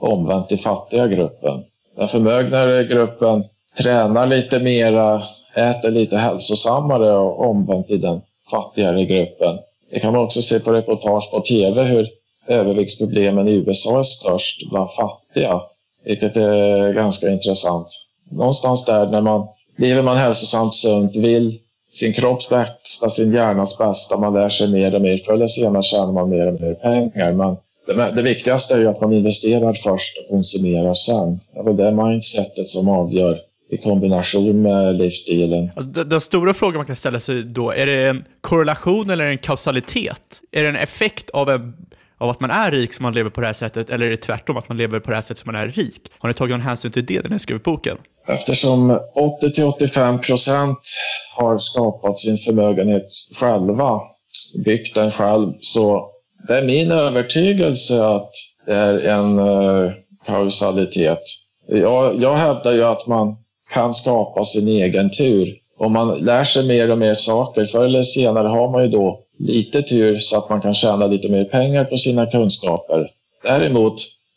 Omvänt 0.00 0.52
i 0.52 0.56
fattiga 0.56 1.06
gruppen. 1.06 1.64
Den 1.96 2.08
förmögnare 2.08 2.84
gruppen 2.84 3.44
tränar 3.78 4.26
lite 4.26 4.58
mera, 4.58 5.22
äter 5.54 5.90
lite 5.90 6.16
hälsosammare 6.16 7.12
och 7.12 7.50
omvänt 7.50 7.90
i 7.90 7.96
den 7.96 8.20
fattigare 8.50 9.04
gruppen. 9.04 9.58
Det 9.90 10.00
kan 10.00 10.12
man 10.12 10.22
också 10.22 10.42
se 10.42 10.60
på 10.60 10.72
reportage 10.72 11.30
på 11.30 11.40
tv 11.40 11.82
hur 11.82 12.08
överviktsproblemen 12.46 13.48
i 13.48 13.52
USA 13.52 13.98
är 13.98 14.02
störst 14.02 14.70
bland 14.70 14.90
fattiga. 14.90 15.60
Vilket 16.04 16.36
är 16.36 16.92
ganska 16.92 17.28
intressant. 17.28 17.86
Någonstans 18.30 18.84
där 18.84 19.06
när 19.06 19.20
man 19.20 19.46
lever 19.76 20.02
man 20.02 20.16
hälsosamt 20.16 20.74
sunt, 20.74 21.16
vill 21.16 21.58
sin 21.92 22.12
kropps 22.12 22.50
bästa, 22.50 23.10
sin 23.10 23.32
hjärnas 23.32 23.78
bästa. 23.78 24.18
Man 24.18 24.34
lär 24.34 24.48
sig 24.48 24.68
mer 24.68 24.94
och 24.94 25.02
mer. 25.02 25.18
Förr 25.18 25.32
eller 25.32 25.46
senare 25.46 25.82
tjänar 25.82 26.12
man 26.12 26.30
mer 26.30 26.46
och 26.46 26.60
mer 26.60 26.74
pengar. 26.74 27.32
Men 27.32 27.56
det, 27.86 28.12
det 28.16 28.22
viktigaste 28.22 28.74
är 28.74 28.78
ju 28.78 28.88
att 28.88 29.00
man 29.00 29.12
investerar 29.12 29.72
först 29.72 30.18
och 30.18 30.28
konsumerar 30.28 30.94
sen. 30.94 31.40
Det 31.54 31.60
är 31.60 31.64
väl 31.64 31.76
det 31.76 31.90
mindsetet 31.90 32.66
som 32.66 32.88
avgör 32.88 33.38
i 33.70 33.76
kombination 33.76 34.62
med 34.62 34.96
livsstilen. 34.96 35.70
Alltså, 35.76 35.92
den, 35.92 36.08
den 36.08 36.20
stora 36.20 36.54
frågan 36.54 36.76
man 36.76 36.86
kan 36.86 36.96
ställa 36.96 37.20
sig 37.20 37.42
då, 37.42 37.70
är 37.70 37.86
det 37.86 38.08
en 38.08 38.24
korrelation 38.40 39.10
eller 39.10 39.24
en 39.24 39.38
kausalitet? 39.38 40.40
Är 40.52 40.62
det 40.62 40.68
en 40.68 40.76
effekt 40.76 41.30
av, 41.30 41.50
en, 41.50 41.74
av 42.20 42.30
att 42.30 42.40
man 42.40 42.50
är 42.50 42.70
rik 42.70 42.92
som 42.92 43.02
man 43.02 43.14
lever 43.14 43.30
på 43.30 43.40
det 43.40 43.46
här 43.46 43.54
sättet, 43.54 43.90
eller 43.90 44.06
är 44.06 44.10
det 44.10 44.16
tvärtom 44.16 44.56
att 44.56 44.68
man 44.68 44.78
lever 44.78 45.00
på 45.00 45.10
det 45.10 45.16
här 45.16 45.22
sättet 45.22 45.38
som 45.38 45.52
man 45.52 45.62
är 45.62 45.68
rik? 45.68 46.00
Har 46.18 46.28
ni 46.28 46.34
tagit 46.34 46.50
någon 46.50 46.60
hänsyn 46.60 46.92
till 46.92 47.06
det 47.06 47.22
när 47.22 47.30
ni 47.30 47.38
skrivit 47.38 47.62
boken? 47.62 47.96
Eftersom 48.28 48.98
80-85% 49.52 50.76
har 51.36 51.58
skapat 51.58 52.18
sin 52.18 52.38
förmögenhet 52.38 53.04
själva, 53.40 54.00
byggt 54.64 54.94
den 54.94 55.10
själv, 55.10 55.52
så 55.60 56.10
det 56.48 56.58
är 56.58 56.64
min 56.64 56.92
övertygelse 56.92 58.06
att 58.06 58.30
det 58.66 58.74
är 58.74 58.98
en 58.98 59.38
uh, 59.38 59.92
kausalitet. 60.26 61.22
Jag, 61.68 62.22
jag 62.22 62.36
hävdar 62.36 62.72
ju 62.72 62.84
att 62.84 63.06
man 63.06 63.36
kan 63.72 63.94
skapa 63.94 64.44
sin 64.44 64.68
egen 64.68 65.10
tur. 65.10 65.56
Om 65.78 65.92
man 65.92 66.18
lär 66.18 66.44
sig 66.44 66.68
mer 66.68 66.90
och 66.90 66.98
mer 66.98 67.14
saker, 67.14 67.66
förr 67.66 67.84
eller 67.84 68.02
senare 68.02 68.48
har 68.48 68.72
man 68.72 68.82
ju 68.82 68.88
då 68.88 69.24
lite 69.40 69.82
tur 69.82 70.18
så 70.18 70.38
att 70.38 70.50
man 70.50 70.60
kan 70.60 70.74
tjäna 70.74 71.06
lite 71.06 71.28
mer 71.28 71.44
pengar 71.44 71.84
på 71.84 71.98
sina 71.98 72.26
kunskaper. 72.26 73.10
Däremot, 73.42 73.94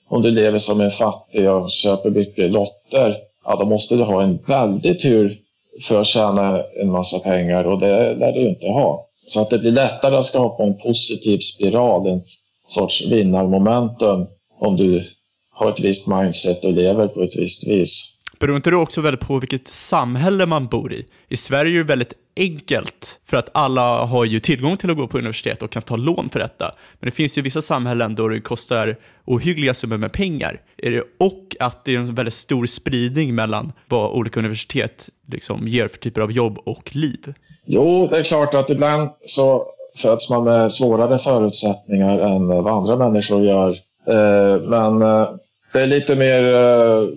om 0.09 0.21
du 0.21 0.31
lever 0.31 0.59
som 0.59 0.81
en 0.81 0.91
fattig 0.91 1.49
och 1.49 1.71
köper 1.71 2.09
mycket 2.09 2.51
lotter, 2.51 3.17
ja, 3.45 3.55
då 3.55 3.65
måste 3.65 3.95
du 3.95 4.03
ha 4.03 4.23
en 4.23 4.39
väldig 4.47 4.99
tur 4.99 5.37
för 5.81 6.01
att 6.01 6.07
tjäna 6.07 6.63
en 6.81 6.91
massa 6.91 7.19
pengar 7.19 7.63
och 7.63 7.79
det 7.79 8.15
lär 8.15 8.31
du 8.31 8.49
inte 8.49 8.67
ha. 8.67 9.07
Så 9.27 9.41
att 9.41 9.49
det 9.49 9.59
blir 9.59 9.71
lättare 9.71 10.15
att 10.15 10.25
skapa 10.25 10.63
en 10.63 10.77
positiv 10.77 11.39
spiral, 11.39 12.07
en 12.07 12.21
sorts 12.67 13.05
vinnarmomentum 13.05 14.27
om 14.59 14.77
du 14.77 15.03
har 15.51 15.69
ett 15.69 15.79
visst 15.79 16.07
mindset 16.07 16.65
och 16.65 16.73
lever 16.73 17.07
på 17.07 17.23
ett 17.23 17.35
visst 17.35 17.67
vis. 17.67 18.12
Beror 18.43 18.55
inte 18.55 18.69
det 18.69 18.75
också 18.75 19.01
väldigt 19.01 19.27
på 19.27 19.39
vilket 19.39 19.67
samhälle 19.67 20.45
man 20.45 20.67
bor 20.67 20.93
i? 20.93 21.05
I 21.29 21.37
Sverige 21.37 21.75
är 21.75 21.77
det 21.77 21.83
väldigt 21.83 22.13
enkelt, 22.37 23.19
för 23.25 23.37
att 23.37 23.49
alla 23.53 24.05
har 24.05 24.25
ju 24.25 24.39
tillgång 24.39 24.77
till 24.77 24.89
att 24.89 24.97
gå 24.97 25.07
på 25.07 25.17
universitet 25.17 25.63
och 25.63 25.71
kan 25.71 25.81
ta 25.81 25.95
lån 25.95 26.29
för 26.29 26.39
detta. 26.39 26.71
Men 26.99 27.07
det 27.07 27.11
finns 27.11 27.37
ju 27.37 27.41
vissa 27.41 27.61
samhällen 27.61 28.15
då 28.15 28.27
det 28.27 28.41
kostar 28.41 28.97
ohyggliga 29.25 29.73
summor 29.73 29.97
med 29.97 30.11
pengar. 30.11 30.61
Och 31.19 31.55
att 31.59 31.85
det 31.85 31.95
är 31.95 31.99
en 31.99 32.15
väldigt 32.15 32.33
stor 32.33 32.65
spridning 32.65 33.35
mellan 33.35 33.71
vad 33.89 34.11
olika 34.11 34.39
universitet 34.39 35.09
liksom 35.31 35.67
ger 35.67 35.87
för 35.87 35.97
typer 35.97 36.21
av 36.21 36.31
jobb 36.31 36.57
och 36.65 36.95
liv. 36.95 37.33
Jo, 37.65 38.07
det 38.07 38.19
är 38.19 38.23
klart 38.23 38.53
att 38.53 38.69
ibland 38.69 39.09
så 39.25 39.65
föds 39.97 40.29
man 40.29 40.43
med 40.43 40.71
svårare 40.71 41.19
förutsättningar 41.19 42.19
än 42.19 42.47
vad 42.47 42.67
andra 42.67 42.97
människor 42.97 43.45
gör. 43.45 43.69
Eh, 44.07 44.61
men 44.61 45.01
eh, 45.01 45.29
det 45.73 45.81
är 45.81 45.87
lite 45.87 46.15
mer 46.15 46.53
eh, 46.53 47.07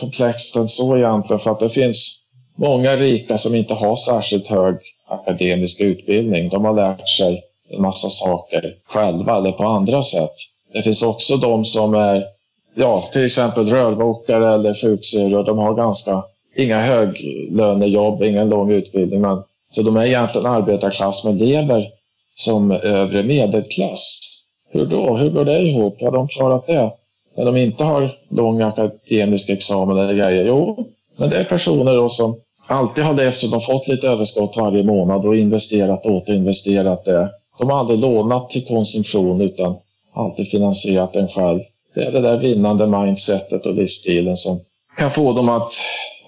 komplext 0.00 0.56
än 0.56 0.68
så 0.68 0.96
egentligen 0.96 1.40
för 1.40 1.50
att 1.50 1.60
det 1.60 1.70
finns 1.70 2.20
många 2.56 2.96
rika 2.96 3.38
som 3.38 3.54
inte 3.54 3.74
har 3.74 3.96
särskilt 3.96 4.46
hög 4.46 4.76
akademisk 5.08 5.80
utbildning. 5.80 6.48
De 6.48 6.64
har 6.64 6.74
lärt 6.74 7.08
sig 7.08 7.42
en 7.70 7.82
massa 7.82 8.08
saker 8.08 8.74
själva 8.84 9.36
eller 9.36 9.52
på 9.52 9.64
andra 9.64 10.02
sätt. 10.02 10.34
Det 10.72 10.82
finns 10.82 11.02
också 11.02 11.36
de 11.36 11.64
som 11.64 11.94
är 11.94 12.26
ja, 12.74 13.08
till 13.12 13.24
exempel 13.24 13.66
rörmokare 13.66 14.54
eller 14.54 14.74
sjuksyrror. 14.74 15.44
De 15.44 15.58
har 15.58 15.74
ganska, 15.74 16.22
inga 16.56 16.80
höglönejobb, 16.80 18.22
ingen 18.22 18.48
lång 18.48 18.70
utbildning. 18.70 19.20
Men, 19.20 19.42
så 19.68 19.82
de 19.82 19.96
är 19.96 20.06
egentligen 20.06 20.46
arbetarklass 20.46 21.24
men 21.24 21.38
lever 21.38 21.88
som 22.34 22.70
övre 22.70 23.22
medelklass. 23.22 24.18
Hur 24.70 24.86
då? 24.86 25.16
Hur 25.16 25.30
går 25.30 25.44
det 25.44 25.58
ihop? 25.58 26.00
Har 26.00 26.10
de 26.10 26.28
klarat 26.28 26.66
det? 26.66 26.90
När 27.36 27.44
de 27.44 27.56
inte 27.56 27.84
har 27.84 28.16
lång 28.28 28.60
akademisk 28.60 29.50
examen 29.50 29.98
eller 29.98 30.14
grejer? 30.14 30.46
Jo, 30.46 30.86
men 31.16 31.30
det 31.30 31.36
är 31.36 31.44
personer 31.44 31.94
då 31.94 32.08
som 32.08 32.36
alltid 32.68 33.04
har 33.04 33.14
levt 33.14 33.34
så 33.34 33.46
de 33.46 33.60
fått 33.60 33.88
lite 33.88 34.08
överskott 34.08 34.56
varje 34.56 34.82
månad 34.82 35.26
och 35.26 35.36
investerat 35.36 36.06
och 36.06 36.12
återinvesterat 36.12 37.04
det. 37.04 37.30
De 37.58 37.70
har 37.70 37.78
aldrig 37.78 37.98
lånat 37.98 38.50
till 38.50 38.66
konsumtion 38.66 39.40
utan 39.40 39.76
alltid 40.14 40.50
finansierat 40.50 41.12
den 41.12 41.28
själv. 41.28 41.60
Det 41.94 42.00
är 42.04 42.12
det 42.12 42.20
där 42.20 42.38
vinnande 42.38 42.86
mindsetet 42.86 43.66
och 43.66 43.74
livsstilen 43.74 44.36
som 44.36 44.60
kan 44.96 45.10
få 45.10 45.32
dem 45.32 45.48
att 45.48 45.72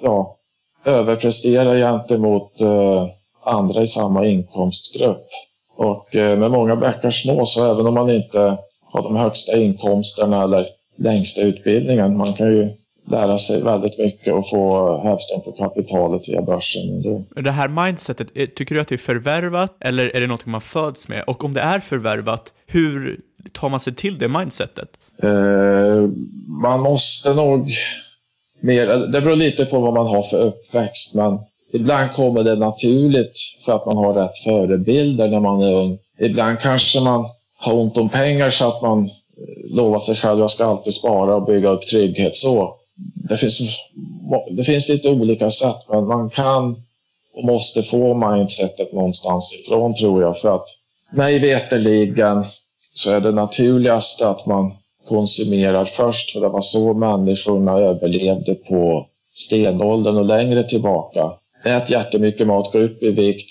ja, 0.02 0.36
överprestera 0.84 1.76
gentemot 1.76 2.60
eh, 2.60 3.06
andra 3.44 3.82
i 3.82 3.88
samma 3.88 4.26
inkomstgrupp. 4.26 5.26
Och 5.76 6.16
eh, 6.16 6.38
med 6.38 6.50
många 6.50 6.76
bäckar 6.76 7.10
små, 7.10 7.46
så 7.46 7.70
även 7.72 7.86
om 7.86 7.94
man 7.94 8.10
inte 8.10 8.56
har 8.92 9.02
de 9.02 9.16
högsta 9.16 9.58
inkomsterna 9.58 10.42
eller 10.42 10.66
längsta 11.02 11.42
utbildningen, 11.42 12.16
man 12.16 12.32
kan 12.32 12.46
ju 12.46 12.70
lära 13.10 13.38
sig 13.38 13.62
väldigt 13.62 13.98
mycket 13.98 14.34
och 14.34 14.48
få 14.48 14.96
hävstång 15.02 15.40
på 15.40 15.52
kapitalet 15.52 16.28
via 16.28 16.42
börsen. 16.42 17.02
Det 17.34 17.50
här 17.50 17.68
mindsetet, 17.68 18.34
tycker 18.54 18.74
du 18.74 18.80
att 18.80 18.88
det 18.88 18.94
är 18.94 18.98
förvärvat 18.98 19.76
eller 19.80 20.16
är 20.16 20.20
det 20.20 20.26
något 20.26 20.46
man 20.46 20.60
föds 20.60 21.08
med? 21.08 21.24
Och 21.26 21.44
om 21.44 21.54
det 21.54 21.60
är 21.60 21.80
förvärvat, 21.80 22.52
hur 22.66 23.20
tar 23.52 23.68
man 23.68 23.80
sig 23.80 23.94
till 23.94 24.18
det 24.18 24.28
mindsetet? 24.28 24.88
Eh, 25.22 26.08
man 26.62 26.80
måste 26.80 27.34
nog 27.34 27.70
mer, 28.60 28.86
det 28.86 29.20
beror 29.20 29.36
lite 29.36 29.64
på 29.64 29.80
vad 29.80 29.94
man 29.94 30.06
har 30.06 30.22
för 30.22 30.38
uppväxt, 30.38 31.14
men 31.14 31.38
ibland 31.72 32.12
kommer 32.12 32.44
det 32.44 32.56
naturligt 32.56 33.38
för 33.64 33.72
att 33.72 33.86
man 33.86 33.96
har 33.96 34.14
rätt 34.14 34.38
förebilder 34.44 35.28
när 35.28 35.40
man 35.40 35.62
är 35.62 35.74
ung. 35.74 35.98
Ibland 36.18 36.60
kanske 36.60 37.00
man 37.00 37.26
har 37.58 37.74
ont 37.74 37.96
om 37.96 38.08
pengar 38.08 38.50
så 38.50 38.68
att 38.68 38.82
man 38.82 39.10
lovat 39.64 40.02
sig 40.02 40.14
själv 40.14 40.32
att 40.32 40.38
jag 40.38 40.50
ska 40.50 40.64
alltid 40.64 40.94
spara 40.94 41.36
och 41.36 41.46
bygga 41.46 41.68
upp 41.68 41.86
trygghet 41.86 42.36
så 42.36 42.76
det 43.14 43.36
finns, 43.36 43.60
det 44.50 44.64
finns 44.64 44.88
lite 44.88 45.10
olika 45.10 45.50
sätt, 45.50 45.76
men 45.88 46.06
man 46.06 46.30
kan 46.30 46.76
och 47.34 47.44
måste 47.44 47.82
få 47.82 48.14
mindsetet 48.14 48.92
någonstans 48.92 49.54
ifrån 49.54 49.94
tror 49.94 50.22
jag. 50.22 50.38
För 50.38 50.54
att 50.54 50.66
mig 51.12 51.38
veterligen 51.38 52.44
så 52.92 53.10
är 53.10 53.20
det 53.20 53.32
naturligaste 53.32 54.28
att 54.28 54.46
man 54.46 54.72
konsumerar 55.08 55.84
först, 55.84 56.30
för 56.30 56.40
det 56.40 56.48
var 56.48 56.62
så 56.62 56.94
människorna 56.94 57.78
överlevde 57.78 58.54
på 58.54 59.06
stenåldern 59.34 60.16
och 60.16 60.24
längre 60.24 60.64
tillbaka. 60.64 61.30
Ät 61.64 61.90
jättemycket 61.90 62.46
mat, 62.46 62.72
gå 62.72 62.78
upp 62.78 63.02
i 63.02 63.10
vikt, 63.10 63.50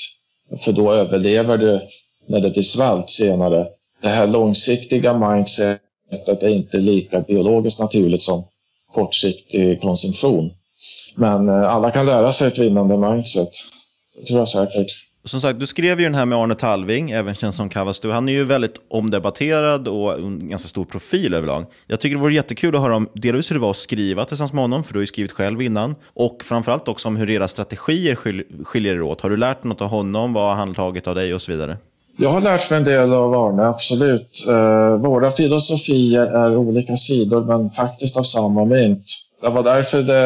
för 0.59 0.71
då 0.71 0.91
överlever 0.91 1.57
du 1.57 1.82
när 2.25 2.39
det 2.39 2.49
blir 2.49 2.63
svält 2.63 3.09
senare. 3.09 3.67
Det 4.01 4.09
här 4.09 4.27
långsiktiga 4.27 5.17
mindsetet 5.17 6.43
är 6.43 6.47
inte 6.47 6.77
lika 6.77 7.21
biologiskt 7.21 7.79
naturligt 7.79 8.21
som 8.21 8.43
kortsiktig 8.93 9.81
konsumtion. 9.81 10.51
Men 11.15 11.49
eh, 11.49 11.73
alla 11.75 11.91
kan 11.91 12.05
lära 12.05 12.31
sig 12.31 12.47
ett 12.47 12.57
vinnande 12.57 12.97
mindset. 12.97 13.49
Det 14.19 14.25
tror 14.25 14.39
jag 14.39 14.49
säkert. 14.49 14.87
Som 15.23 15.41
sagt, 15.41 15.59
du 15.59 15.67
skrev 15.67 15.99
ju 15.99 16.05
den 16.05 16.15
här 16.15 16.25
med 16.25 16.37
Arne 16.37 16.55
Talving, 16.55 17.11
även 17.11 17.35
känd 17.35 17.55
som 17.55 17.69
Kavastu. 17.69 18.11
Han 18.11 18.29
är 18.29 18.33
ju 18.33 18.43
väldigt 18.43 18.75
omdebatterad 18.87 19.87
och 19.87 20.19
en 20.19 20.49
ganska 20.49 20.67
stor 20.67 20.85
profil 20.85 21.33
överlag. 21.33 21.65
Jag 21.87 21.99
tycker 21.99 22.15
det 22.15 22.21
vore 22.21 22.33
jättekul 22.33 22.75
att 22.75 22.81
höra 22.81 22.95
om 22.95 23.09
delvis 23.13 23.51
hur 23.51 23.55
det 23.55 23.61
var 23.61 23.71
att 23.71 23.77
skriva 23.77 24.25
tillsammans 24.25 24.53
med 24.53 24.63
honom, 24.63 24.83
för 24.83 24.93
du 24.93 24.99
har 24.99 25.01
ju 25.01 25.07
skrivit 25.07 25.31
själv 25.31 25.61
innan. 25.61 25.95
Och 26.13 26.43
framförallt 26.43 26.87
också 26.87 27.07
om 27.07 27.15
hur 27.15 27.29
era 27.29 27.47
strategier 27.47 28.15
skiljer 28.63 28.93
er 28.93 29.01
åt. 29.01 29.21
Har 29.21 29.29
du 29.29 29.37
lärt 29.37 29.63
något 29.63 29.81
av 29.81 29.87
honom? 29.87 30.33
Vad 30.33 30.43
har 30.43 30.55
han 30.55 30.73
tagit 30.75 31.07
av 31.07 31.15
dig 31.15 31.33
och 31.33 31.41
så 31.41 31.51
vidare? 31.51 31.77
Jag 32.22 32.30
har 32.30 32.41
lärt 32.41 32.69
mig 32.69 32.78
en 32.78 32.86
del 32.86 33.13
av 33.13 33.34
Arne, 33.34 33.63
absolut. 33.63 34.45
Eh, 34.49 34.95
våra 34.97 35.32
filosofier 35.32 36.26
är 36.26 36.57
olika 36.57 36.97
sidor, 36.97 37.41
men 37.41 37.69
faktiskt 37.69 38.17
av 38.17 38.24
samma 38.24 38.65
mynt. 38.65 39.03
Det 39.41 39.49
var 39.49 39.63
därför 39.63 40.03
det, 40.03 40.24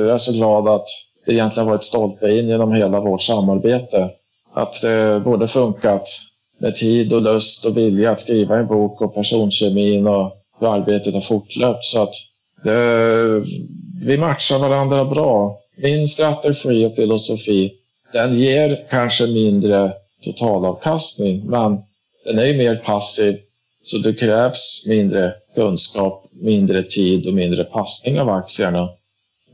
jag 0.00 0.14
är 0.14 0.18
så 0.18 0.32
glad 0.32 0.68
att 0.68 0.84
det 1.26 1.32
egentligen 1.32 1.68
var 1.68 1.74
ett 1.74 1.84
stolpe 1.84 2.30
in 2.30 2.48
genom 2.48 2.72
hela 2.72 3.00
vårt 3.00 3.22
samarbete. 3.22 4.10
Att 4.54 4.82
det 4.82 5.22
både 5.24 5.48
funkat 5.48 6.08
med 6.58 6.76
tid 6.76 7.12
och 7.12 7.22
lust 7.22 7.66
och 7.66 7.76
vilja 7.76 8.10
att 8.10 8.20
skriva 8.20 8.58
en 8.58 8.66
bok 8.66 9.00
och 9.00 9.14
personkemin 9.14 10.06
och 10.06 10.32
hur 10.60 10.74
arbetet 10.74 11.14
har 11.14 11.20
fortlöpt. 11.20 11.84
Så 11.84 12.02
att 12.02 12.14
det, 12.64 13.42
vi 14.06 14.18
matchar 14.18 14.58
varandra 14.58 15.04
bra. 15.04 15.58
Min 15.76 16.08
strategi 16.08 16.86
och 16.86 16.94
filosofi, 16.96 17.72
den 18.12 18.34
ger 18.34 18.86
kanske 18.90 19.26
mindre 19.26 19.92
totalavkastning, 20.24 21.42
men 21.46 21.78
den 22.24 22.38
är 22.38 22.44
ju 22.44 22.58
mer 22.58 22.76
passiv. 22.76 23.38
Så 23.82 23.98
det 23.98 24.14
krävs 24.14 24.86
mindre 24.88 25.34
kunskap, 25.54 26.24
mindre 26.32 26.82
tid 26.82 27.26
och 27.26 27.34
mindre 27.34 27.64
passning 27.64 28.20
av 28.20 28.28
aktierna. 28.28 28.88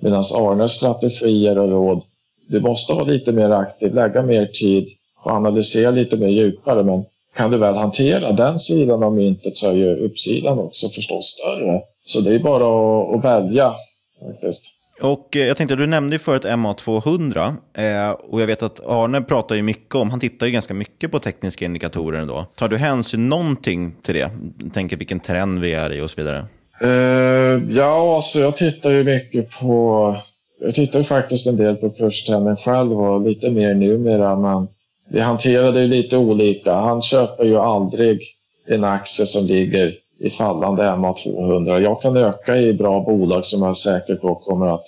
Medan 0.01 0.25
Arnes 0.35 0.73
strategier 0.73 1.59
och 1.59 1.69
råd, 1.69 2.03
du 2.49 2.61
måste 2.61 2.93
vara 2.93 3.05
lite 3.05 3.33
mer 3.33 3.51
aktiv, 3.51 3.95
lägga 3.95 4.23
mer 4.23 4.47
tid 4.47 4.89
och 5.25 5.31
analysera 5.31 5.91
lite 5.91 6.17
mer 6.17 6.29
djupare. 6.29 6.83
Men 6.83 7.05
kan 7.37 7.51
du 7.51 7.59
väl 7.59 7.75
hantera 7.75 8.33
den 8.33 8.59
sidan 8.59 9.03
av 9.03 9.15
myntet 9.15 9.57
så 9.57 9.69
är 9.69 9.75
ju 9.75 9.97
uppsidan 9.97 10.59
också 10.59 10.89
förstås 10.89 11.25
större. 11.25 11.83
Så 12.05 12.21
det 12.21 12.35
är 12.35 12.39
bara 12.39 12.65
att, 12.65 13.17
att 13.17 13.25
välja 13.25 13.75
faktiskt. 14.21 14.78
Och 15.01 15.37
eh, 15.37 15.47
jag 15.47 15.57
tänkte, 15.57 15.77
du 15.77 15.87
nämnde 15.87 16.15
ju 16.15 16.19
förut 16.19 16.45
MA200 16.45 17.55
eh, 17.75 18.11
och 18.11 18.41
jag 18.41 18.47
vet 18.47 18.63
att 18.63 18.87
Arne 18.87 19.21
pratar 19.21 19.55
ju 19.55 19.63
mycket 19.63 19.95
om, 19.95 20.11
han 20.11 20.21
tittar 20.21 20.47
ju 20.47 20.53
ganska 20.53 20.75
mycket 20.75 21.11
på 21.11 21.19
tekniska 21.19 21.65
indikatorer 21.65 22.21
ändå. 22.21 22.47
Tar 22.57 22.69
du 22.69 22.77
hänsyn 22.77 23.29
någonting 23.29 23.95
till 24.03 24.15
det? 24.15 24.31
Tänker 24.75 24.97
vilken 24.97 25.21
trend 25.21 25.59
vi 25.61 25.73
är 25.75 25.93
i 25.93 26.01
och 26.01 26.11
så 26.11 26.21
vidare. 26.21 26.47
Uh, 26.85 27.71
ja, 27.71 28.17
alltså 28.17 28.39
jag 28.39 28.57
tittar 28.57 28.91
ju 28.91 29.05
mycket 29.05 29.51
på... 29.61 30.17
Jag 30.61 30.75
tittar 30.75 30.99
ju 30.99 31.05
faktiskt 31.05 31.47
en 31.47 31.57
del 31.57 31.77
på 31.77 31.91
kurstrenden 31.91 32.57
själv 32.57 32.93
och 32.93 33.21
lite 33.21 33.51
mer 33.51 33.75
numera, 33.75 34.37
men 34.37 34.69
vi 35.11 35.21
hanterade 35.21 35.81
ju 35.81 35.89
lite 35.89 36.17
olika. 36.17 36.73
Han 36.73 37.03
köper 37.03 37.45
ju 37.45 37.57
aldrig 37.57 38.21
en 38.69 38.85
aktie 38.85 39.27
som 39.27 39.47
ligger 39.47 39.95
i 40.21 40.31
fallande 40.31 40.83
MA200. 40.83 41.79
Jag 41.79 42.03
kan 42.03 42.17
öka 42.17 42.57
i 42.57 42.73
bra 42.73 43.01
bolag 43.01 43.47
som 43.47 43.63
jag 43.63 43.71
är 43.71 43.75
säker 43.75 44.15
på 44.15 44.35
kommer 44.35 44.67
att 44.67 44.87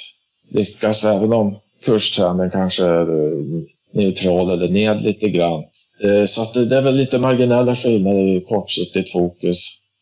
lyckas 0.48 1.04
även 1.04 1.32
om 1.32 1.56
kurstrenden 1.84 2.50
kanske 2.50 2.84
är 2.84 3.00
eh, 3.00 3.62
neutral 3.92 4.50
eller 4.50 4.68
ned 4.68 5.02
lite 5.02 5.28
grann. 5.28 5.62
Eh, 6.04 6.24
så 6.26 6.42
att 6.42 6.54
det 6.54 6.76
är 6.76 6.82
väl 6.82 6.96
lite 6.96 7.18
marginella 7.18 7.74
skillnader 7.74 8.36
i 8.36 8.44
kortsiktigt 8.48 9.12
fokus. 9.12 9.58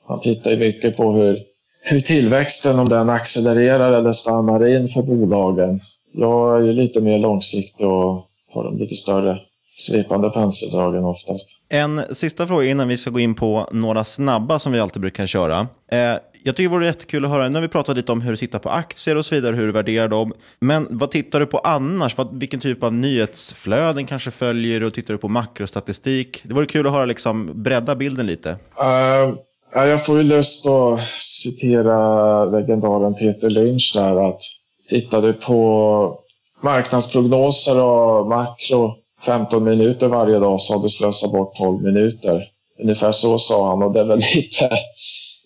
Man 0.09 0.21
tittar 0.21 0.51
ju 0.51 0.57
mycket 0.57 0.97
på 0.97 1.13
hur, 1.13 1.43
hur 1.83 2.01
tillväxten, 2.01 2.79
om 2.79 2.89
den 2.89 3.11
accelererar 3.11 3.93
eller 3.93 4.13
stannar 4.13 4.77
in 4.77 4.89
för 4.89 5.03
bolagen. 5.03 5.81
Jag 6.13 6.57
är 6.57 6.67
ju 6.67 6.73
lite 6.73 7.01
mer 7.01 7.19
långsiktig 7.19 7.87
och 7.87 8.27
tar 8.55 8.65
de 8.65 8.79
lite 8.79 8.97
större 8.97 9.39
svepande 9.79 10.31
penseldragen 10.31 11.05
oftast. 11.05 11.49
En 11.69 12.15
sista 12.15 12.47
fråga 12.47 12.65
innan 12.65 12.89
vi 12.89 12.97
ska 12.97 13.11
gå 13.11 13.21
in 13.21 13.35
på 13.35 13.69
några 13.73 14.05
snabba 14.05 14.59
som 14.59 14.73
vi 14.73 14.81
alltid 14.81 15.03
brukar 15.03 15.27
köra. 15.27 15.69
Eh, 15.93 15.99
jag 16.45 16.57
tycker 16.57 16.63
det 16.63 16.69
vore 16.69 16.87
jättekul 16.87 17.25
att 17.25 17.31
höra, 17.31 17.49
nu 17.49 17.55
har 17.55 17.63
vi 17.63 17.69
pratat 17.69 17.97
lite 17.97 18.13
om 18.13 18.21
hur 18.21 18.31
du 18.31 18.37
tittar 18.37 18.59
på 18.59 18.71
aktier 18.71 19.17
och 19.17 19.27
så 19.27 19.35
vidare, 19.35 19.57
hur 19.57 19.67
du 19.67 19.73
värderar 19.73 20.09
dem. 20.09 20.33
Men 20.61 20.87
vad 20.91 21.11
tittar 21.11 21.41
du 21.41 21.47
på 21.47 21.59
annars? 21.59 22.17
Vad, 22.17 22.39
vilken 22.41 22.61
typ 22.61 22.83
av 22.83 22.95
nyhetsflöden 22.95 24.07
kanske 24.07 24.31
följer 24.31 24.81
du 24.81 24.87
och 24.87 24.95
tittar 24.95 25.15
du 25.15 25.19
på 25.19 25.29
makrostatistik? 25.29 26.43
Det 26.45 26.55
vore 26.55 26.67
kul 26.67 26.87
att 26.87 26.93
höra, 26.93 27.05
liksom, 27.05 27.63
bredda 27.63 27.97
bilden 27.97 28.27
lite. 28.27 28.51
Uh, 28.51 29.35
jag 29.73 30.07
får 30.07 30.19
ju 30.19 30.23
lust 30.23 30.67
att 30.67 31.01
citera 31.21 32.45
legendaren 32.45 33.15
Peter 33.15 33.51
Lynch 33.51 33.93
där, 33.95 34.29
att 34.29 34.41
tittar 34.89 35.23
du 35.23 35.33
på 35.33 36.19
marknadsprognoser 36.63 37.83
och 37.83 38.29
makro 38.29 38.95
15 39.23 39.65
minuter 39.65 40.09
varje 40.09 40.39
dag 40.39 40.61
så 40.61 40.75
har 40.75 40.83
du 40.83 40.89
slösat 40.89 41.33
bort 41.33 41.57
12 41.57 41.83
minuter. 41.83 42.45
Ungefär 42.83 43.13
så 43.13 43.39
sa 43.39 43.69
han 43.69 43.83
och 43.83 43.93
det 43.93 44.01
är 44.01 44.05
väl 44.05 44.19
lite, 44.35 44.71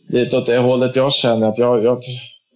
lite 0.08 0.38
åt 0.38 0.46
det 0.46 0.58
hållet 0.58 0.96
jag 0.96 1.12
känner 1.12 1.46
att 1.46 1.58
jag, 1.58 1.84
jag, 1.84 1.98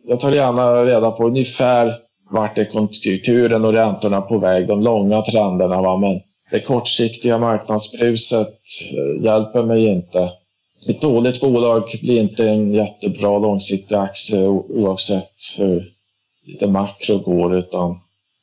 jag 0.08 0.20
tar 0.20 0.32
gärna 0.32 0.84
reda 0.84 1.10
på 1.10 1.26
ungefär 1.26 1.94
vart 2.30 2.58
är 2.58 2.64
konjunkturen 2.64 3.64
och 3.64 3.72
räntorna 3.72 4.20
på 4.20 4.38
väg, 4.38 4.66
de 4.66 4.82
långa 4.82 5.22
trenderna. 5.22 5.82
Va? 5.82 5.96
Men 5.96 6.20
det 6.50 6.60
kortsiktiga 6.60 7.38
marknadsbruset 7.38 8.54
eh, 8.92 9.24
hjälper 9.24 9.62
mig 9.62 9.86
inte. 9.86 10.32
Ett 10.88 11.00
dåligt 11.00 11.40
bolag 11.40 11.82
blir 12.02 12.20
inte 12.20 12.48
en 12.48 12.74
jättebra 12.74 13.38
långsiktig 13.38 13.94
aktie 13.94 14.46
oavsett 14.48 15.34
hur 15.58 15.92
lite 16.46 16.66
makro 16.66 17.18
går 17.18 17.56
utan 17.56 17.98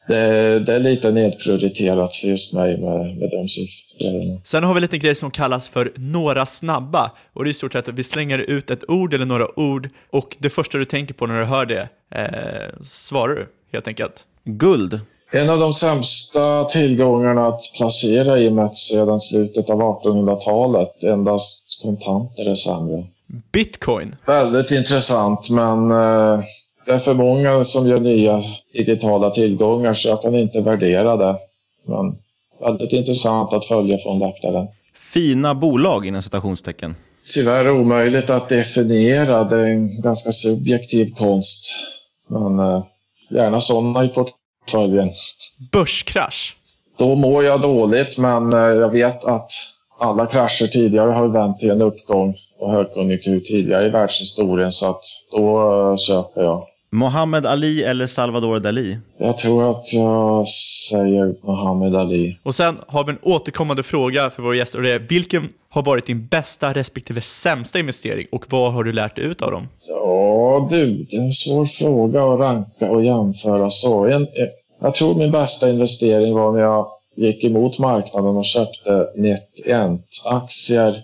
det, 0.08 0.60
det, 0.60 0.74
är 0.74 0.80
lite 0.80 1.12
nedprioriterat 1.12 2.16
för 2.16 2.28
just 2.28 2.54
mig 2.54 2.78
med, 2.78 3.18
med 3.18 3.30
de 3.30 3.50
siffrorna. 3.50 4.42
Sen 4.44 4.64
har 4.64 4.74
vi 4.74 4.78
en 4.78 4.82
liten 4.82 5.00
grej 5.00 5.16
som 5.16 5.32
kallas 5.32 5.68
för 5.68 5.92
några 5.96 6.46
snabba. 6.46 7.12
Och 7.34 7.44
det 7.44 7.48
är 7.48 7.52
i 7.52 7.54
stort 7.54 7.74
sett 7.74 7.90
att 7.90 7.96
vi 7.96 8.04
slänger 8.04 8.40
ut 8.40 8.72
ett 8.72 8.90
ord 8.90 9.14
eller 9.14 9.26
några 9.26 9.60
ord 9.60 9.90
och 10.10 10.38
det 10.40 10.50
första 10.50 10.78
du 10.78 10.86
tänker 10.86 11.14
på 11.14 11.28
när 11.28 11.40
du 11.40 11.46
hör 11.46 11.66
det 11.66 11.90
eh, 12.16 12.84
svarar 12.84 13.36
du 13.36 13.48
helt 13.72 13.88
enkelt. 13.88 14.26
Guld. 14.44 15.00
En 15.32 15.50
av 15.50 15.60
de 15.60 15.74
sämsta 15.74 16.64
tillgångarna 16.64 17.48
att 17.48 17.62
placera 17.78 18.40
i 18.40 18.52
mätt 18.52 18.78
sedan 18.78 19.22
slutet 19.22 19.70
av 19.70 19.80
1800-talet. 19.80 21.04
Endast 21.04 21.82
kontanter 21.82 22.52
är 22.52 22.56
sämre. 22.56 23.04
Bitcoin. 23.52 24.16
Väldigt 24.26 24.72
intressant, 24.72 25.50
men 25.50 25.92
eh, 25.92 26.44
det 26.86 26.92
är 26.92 27.00
för 27.00 27.14
många 27.14 27.64
som 27.64 27.88
gör 27.88 27.98
nya 27.98 28.42
digitala 28.74 29.30
tillgångar 29.30 29.94
så 29.94 30.08
jag 30.08 30.22
kan 30.22 30.36
inte 30.36 30.62
värdera 30.62 31.18
det. 31.18 31.38
Men 31.86 32.16
väldigt 32.60 32.92
intressant 32.92 33.54
att 33.54 33.66
följa 33.66 33.98
från 33.98 34.20
läktaren. 34.20 34.68
Fina 34.96 35.56
bolag 35.56 36.06
inom 36.06 36.22
citationstecken. 36.22 36.96
Tyvärr 37.30 37.70
omöjligt 37.70 38.30
att 38.30 38.50
definiera. 38.50 39.44
Det 39.44 39.60
är 39.62 39.66
en 39.66 40.02
ganska 40.02 40.32
subjektiv 40.32 41.14
konst. 41.16 41.74
Men 42.28 42.60
eh, 42.60 42.84
gärna 43.30 43.62
sådana 43.62 44.06
i 44.06 44.08
portföljen. 44.08 45.10
Börskrasch? 45.72 46.56
Då 46.98 47.16
mår 47.16 47.44
jag 47.44 47.62
dåligt, 47.62 48.18
men 48.18 48.54
eh, 48.54 48.60
jag 48.60 48.90
vet 48.90 49.26
att 49.26 49.52
alla 50.00 50.26
krascher 50.26 50.68
tidigare 50.68 51.12
har 51.12 51.28
vänt 51.28 51.60
till 51.60 51.72
en 51.72 51.82
uppgång 51.82 52.36
och 52.60 52.72
högkonjunktur 52.72 53.40
tidigare 53.40 53.88
i 53.88 53.90
världshistorien 53.90 54.72
så 54.72 54.90
att 54.90 55.04
då 55.32 55.72
eh, 55.72 55.98
köper 55.98 56.44
jag. 56.44 56.68
Mohammed 56.94 57.46
Ali 57.46 57.84
eller 57.84 58.08
Salvador 58.08 58.60
Dalí? 58.60 58.98
Jag 59.18 59.38
tror 59.38 59.72
att 59.72 59.94
jag 59.94 60.48
säger 60.90 61.36
Mohammed 61.42 61.96
Ali. 61.96 62.38
Och 62.44 62.56
sen 62.56 62.78
har 62.88 63.04
vi 63.04 63.12
en 63.12 63.20
återkommande 63.22 63.84
fråga 63.84 64.30
för 64.30 64.44
våra 64.44 64.56
gäster 64.56 64.78
och 64.78 64.84
det 64.84 64.94
är 64.94 65.00
vilken 65.00 65.50
har 65.70 65.84
varit 65.84 66.06
din 66.06 66.28
bästa 66.28 66.74
respektive 66.74 67.22
sämsta 67.22 67.80
investering 67.80 68.28
och 68.32 68.46
vad 68.50 68.74
har 68.74 68.84
du 68.84 68.94
lärt 68.94 69.16
dig 69.16 69.26
ut 69.26 69.42
av 69.42 69.52
dem? 69.52 69.68
Ja 69.88 70.68
du, 70.70 71.06
det 71.10 71.16
är 71.16 71.22
en 71.22 71.34
svår 71.34 71.66
fråga 71.66 72.24
att 72.24 72.40
ranka 72.40 72.92
och 72.92 73.04
jämföra 73.04 73.70
så. 73.70 74.06
En, 74.06 74.28
jag 74.82 74.94
tror 74.94 75.16
min 75.16 75.32
bästa 75.32 75.70
investering 75.70 76.34
var 76.34 76.52
när 76.52 76.62
jag 76.62 76.88
gick 77.16 77.44
emot 77.44 77.80
marknaden 77.80 78.38
och 78.38 78.46
köpte 78.46 79.08
NetEnt-aktier. 79.16 81.02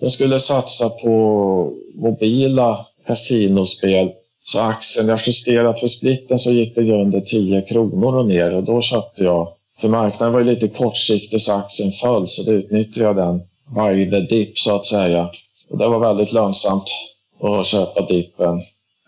De 0.00 0.10
skulle 0.10 0.40
satsa 0.40 0.88
på 0.88 1.72
mobila 1.94 2.86
kasinospel 3.06 4.10
så 4.52 4.60
aktien, 4.60 5.08
jag 5.08 5.18
justerat 5.26 5.80
för 5.80 5.86
splitten 5.86 6.38
så 6.38 6.50
gick 6.50 6.74
det 6.74 6.92
under 6.92 7.20
10 7.20 7.62
kronor 7.62 8.16
och 8.16 8.26
ner 8.26 8.54
och 8.54 8.64
då 8.64 8.80
köpte 8.82 9.24
jag 9.24 9.48
För 9.80 9.88
marknaden 9.88 10.32
var 10.32 10.40
ju 10.40 10.46
lite 10.46 10.68
kortsiktig 10.68 11.40
så 11.40 11.52
aktien 11.52 11.92
föll 11.92 12.28
så 12.28 12.42
då 12.42 12.52
utnyttjade 12.52 13.06
jag 13.06 13.16
den 13.16 13.40
by 13.74 14.10
the 14.10 14.20
dip 14.20 14.58
så 14.58 14.76
att 14.76 14.84
säga. 14.84 15.30
Och 15.70 15.78
det 15.78 15.88
var 15.88 15.98
väldigt 15.98 16.32
lönsamt 16.32 16.84
att 17.40 17.66
köpa 17.66 18.06
dippen. 18.06 18.54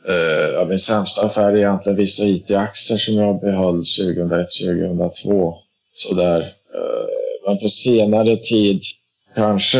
Uh, 0.08 0.68
min 0.68 0.78
sämsta 0.78 1.26
affär 1.26 1.52
är 1.52 1.56
egentligen 1.56 1.96
vissa 1.98 2.24
IT-aktier 2.24 2.98
som 2.98 3.14
jag 3.14 3.40
behöll 3.40 3.82
2001-2002. 3.82 5.54
Sådär. 5.94 6.38
Uh, 6.40 7.46
men 7.46 7.58
på 7.58 7.68
senare 7.68 8.36
tid 8.36 8.82
kanske 9.36 9.78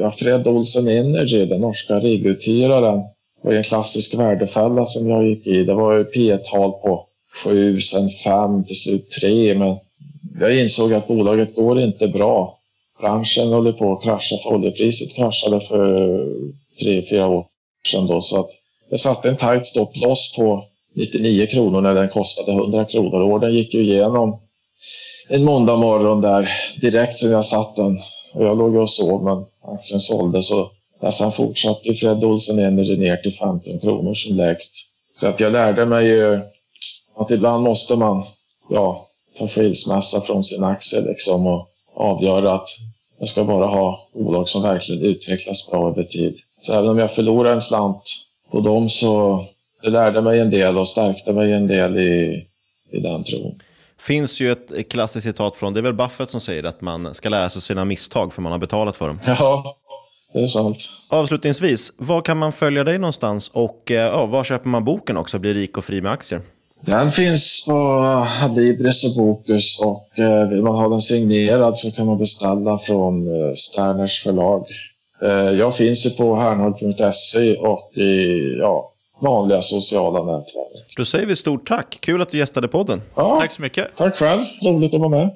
ja, 0.00 0.10
Fred 0.10 0.46
Olsen 0.46 0.88
Energy, 0.88 1.44
den 1.44 1.60
norska 1.60 1.94
riduthyraren 1.94 3.02
var 3.46 3.52
en 3.52 3.62
klassisk 3.62 4.14
värdefälla 4.14 4.86
som 4.86 5.10
jag 5.10 5.28
gick 5.28 5.46
i. 5.46 5.64
Det 5.64 5.74
var 5.74 5.92
ju 5.92 6.04
P 6.04 6.36
tal 6.36 6.72
på 6.72 7.06
7, 7.44 7.80
sen 7.80 8.10
5, 8.10 8.64
till 8.64 8.76
slut 8.76 9.10
3. 9.20 9.54
Men 9.54 9.76
jag 10.40 10.60
insåg 10.60 10.92
att 10.92 11.08
bolaget 11.08 11.54
går 11.54 11.80
inte 11.80 12.08
bra. 12.08 12.58
Branschen 13.00 13.48
håller 13.48 13.72
på 13.72 13.92
att 13.92 14.02
krascha, 14.02 14.36
för 14.42 14.52
oljepriset 14.52 15.14
kraschade 15.14 15.60
för 15.60 15.86
3-4 16.82 17.26
år 17.26 17.46
sedan. 17.92 18.06
Då, 18.06 18.20
så 18.20 18.40
att 18.40 18.50
jag 18.90 19.00
satte 19.00 19.28
en 19.28 19.36
tight 19.36 19.66
stop 19.66 19.90
loss 19.94 20.36
på 20.36 20.64
99 20.94 21.46
kronor 21.46 21.80
när 21.80 21.94
den 21.94 22.08
kostade 22.08 22.52
100 22.52 22.84
kronor. 22.84 23.22
Ordern 23.22 23.54
gick 23.54 23.74
ju 23.74 23.80
igenom 23.80 24.40
en 25.28 25.44
måndag 25.44 25.76
morgon 25.76 26.20
där 26.20 26.48
direkt 26.80 27.18
sen 27.18 27.30
jag 27.30 27.44
satt 27.44 27.76
den. 27.76 27.98
Och 28.34 28.44
jag 28.44 28.58
låg 28.58 28.74
och 28.74 28.90
sov 28.90 29.24
men 29.24 29.44
aktien 29.74 30.00
såldes. 30.00 30.48
så 30.48 30.70
sen 31.12 31.32
fortsatte 31.32 31.94
Fred 31.94 32.24
Olsen 32.24 32.58
Energy 32.58 32.96
ner 32.96 33.16
till 33.16 33.34
15 33.34 33.78
kronor 33.80 34.14
som 34.14 34.36
lägst. 34.36 34.72
Så 35.14 35.28
att 35.28 35.40
jag 35.40 35.52
lärde 35.52 35.86
mig 35.86 36.06
ju 36.06 36.40
att 37.16 37.30
ibland 37.30 37.64
måste 37.64 37.96
man 37.96 38.24
ja, 38.70 39.06
ta 39.38 39.48
skilsmässa 39.48 40.20
från 40.20 40.44
sin 40.44 40.64
aktie 40.64 41.00
liksom 41.00 41.46
och 41.46 41.68
avgöra 41.94 42.54
att 42.54 42.68
jag 43.18 43.28
ska 43.28 43.44
bara 43.44 43.66
ha 43.66 44.08
bolag 44.14 44.48
som 44.48 44.62
verkligen 44.62 45.02
utvecklas 45.02 45.70
bra 45.70 45.88
över 45.88 46.02
tid. 46.02 46.38
Så 46.60 46.72
även 46.72 46.90
om 46.90 46.98
jag 46.98 47.14
förlorar 47.14 47.50
en 47.50 47.60
slant 47.60 48.02
på 48.50 48.60
dem 48.60 48.88
så 48.90 49.44
det 49.82 49.90
lärde 49.90 50.22
mig 50.22 50.40
en 50.40 50.50
del 50.50 50.78
och 50.78 50.88
stärkte 50.88 51.32
mig 51.32 51.52
en 51.52 51.66
del 51.66 51.96
i, 51.96 52.46
i 52.92 53.00
den 53.00 53.24
tron. 53.24 53.60
finns 53.98 54.40
ju 54.40 54.52
ett 54.52 54.88
klassiskt 54.88 55.24
citat 55.24 55.56
från, 55.56 55.72
det 55.72 55.80
är 55.80 55.82
väl 55.82 55.94
Buffett 55.94 56.30
som 56.30 56.40
säger 56.40 56.64
att 56.64 56.80
man 56.80 57.14
ska 57.14 57.28
lära 57.28 57.48
sig 57.48 57.62
sina 57.62 57.84
misstag 57.84 58.32
för 58.32 58.42
man 58.42 58.52
har 58.52 58.58
betalat 58.58 58.96
för 58.96 59.08
dem. 59.08 59.20
Ja, 59.26 59.76
det 60.36 60.42
är 60.42 60.46
sant. 60.46 60.76
Avslutningsvis, 61.08 61.92
var 61.96 62.20
kan 62.22 62.36
man 62.36 62.52
följa 62.52 62.84
dig 62.84 62.98
någonstans 62.98 63.48
och 63.54 63.90
eh, 63.90 63.96
ja, 63.96 64.26
var 64.26 64.44
köper 64.44 64.68
man 64.68 64.84
boken 64.84 65.16
också, 65.16 65.38
Bli 65.38 65.54
rik 65.54 65.76
och 65.76 65.84
fri 65.84 66.00
med 66.00 66.12
aktier? 66.12 66.40
Den 66.80 67.10
finns 67.10 67.64
på 67.68 67.78
Adlibris 68.42 69.04
och 69.04 69.24
Bokus 69.24 69.80
och 69.80 70.18
eh, 70.18 70.48
vill 70.48 70.62
man 70.62 70.74
ha 70.74 70.88
den 70.88 71.00
signerad 71.00 71.78
så 71.78 71.90
kan 71.90 72.06
man 72.06 72.18
beställa 72.18 72.78
från 72.78 73.26
eh, 73.48 73.54
Sterners 73.54 74.22
förlag. 74.22 74.66
Jag 75.58 75.76
finns 75.76 76.06
ju 76.06 76.10
på 76.10 76.36
hernhold.se 76.36 77.56
och 77.56 77.92
i 77.96 78.40
ja, 78.60 78.92
vanliga 79.22 79.62
sociala 79.62 80.18
nätverk. 80.18 80.94
Då 80.96 81.04
säger 81.04 81.26
vi 81.26 81.36
stort 81.36 81.68
tack. 81.68 81.98
Kul 82.00 82.22
att 82.22 82.30
du 82.30 82.38
gästade 82.38 82.68
podden. 82.68 83.02
Ja, 83.14 83.36
Tack 83.40 83.52
så 83.52 83.62
mycket. 83.62 83.96
tack 83.96 84.16
själv. 84.18 84.40
Roligt 84.62 84.94
att 84.94 85.00
vara 85.00 85.10
med. 85.10 85.30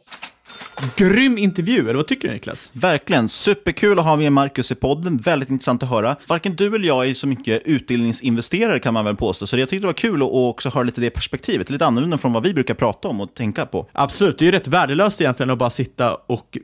Grym 0.97 1.39
intervju, 1.39 1.81
eller 1.81 1.95
vad 1.95 2.07
tycker 2.07 2.29
du 2.29 2.35
Niklas? 2.35 2.71
Verkligen. 2.75 3.29
Superkul 3.29 3.99
att 3.99 4.05
ha 4.05 4.17
med 4.17 4.33
Marcus 4.33 4.73
i 4.73 4.75
podden. 4.75 5.17
Väldigt 5.17 5.51
intressant 5.51 5.83
att 5.83 5.89
höra. 5.89 6.17
Varken 6.27 6.57
du 6.57 6.75
eller 6.75 6.87
jag 6.87 7.09
är 7.09 7.15
så 7.15 7.27
mycket 7.27 7.63
utbildningsinvesterare 7.65 8.79
kan 8.79 8.95
man 8.95 9.05
väl 9.05 9.17
påstå, 9.17 9.47
så 9.47 9.59
jag 9.59 9.69
tyckte 9.69 9.83
det 9.83 9.87
var 9.87 9.93
kul 9.93 10.23
att 10.23 10.29
också 10.33 10.69
höra 10.69 10.83
lite 10.85 11.01
det 11.01 11.11
perspektivet. 11.11 11.71
Lite 11.71 11.87
annorlunda 11.87 12.19
från 12.19 12.33
vad 12.33 12.43
vi 12.43 12.55
brukar 12.55 12.75
prata 12.75 13.09
om 13.09 13.21
och 13.21 13.35
tänka 13.35 13.67
på. 13.67 13.87
Absolut, 13.93 14.39
det 14.39 14.43
är 14.43 14.47
ju 14.47 14.53
rätt 14.53 14.69
värdelöst 14.69 15.21
egentligen 15.21 15.51
att 15.51 15.59
bara 15.59 15.71
sitta 15.71 16.15
och 16.15 16.59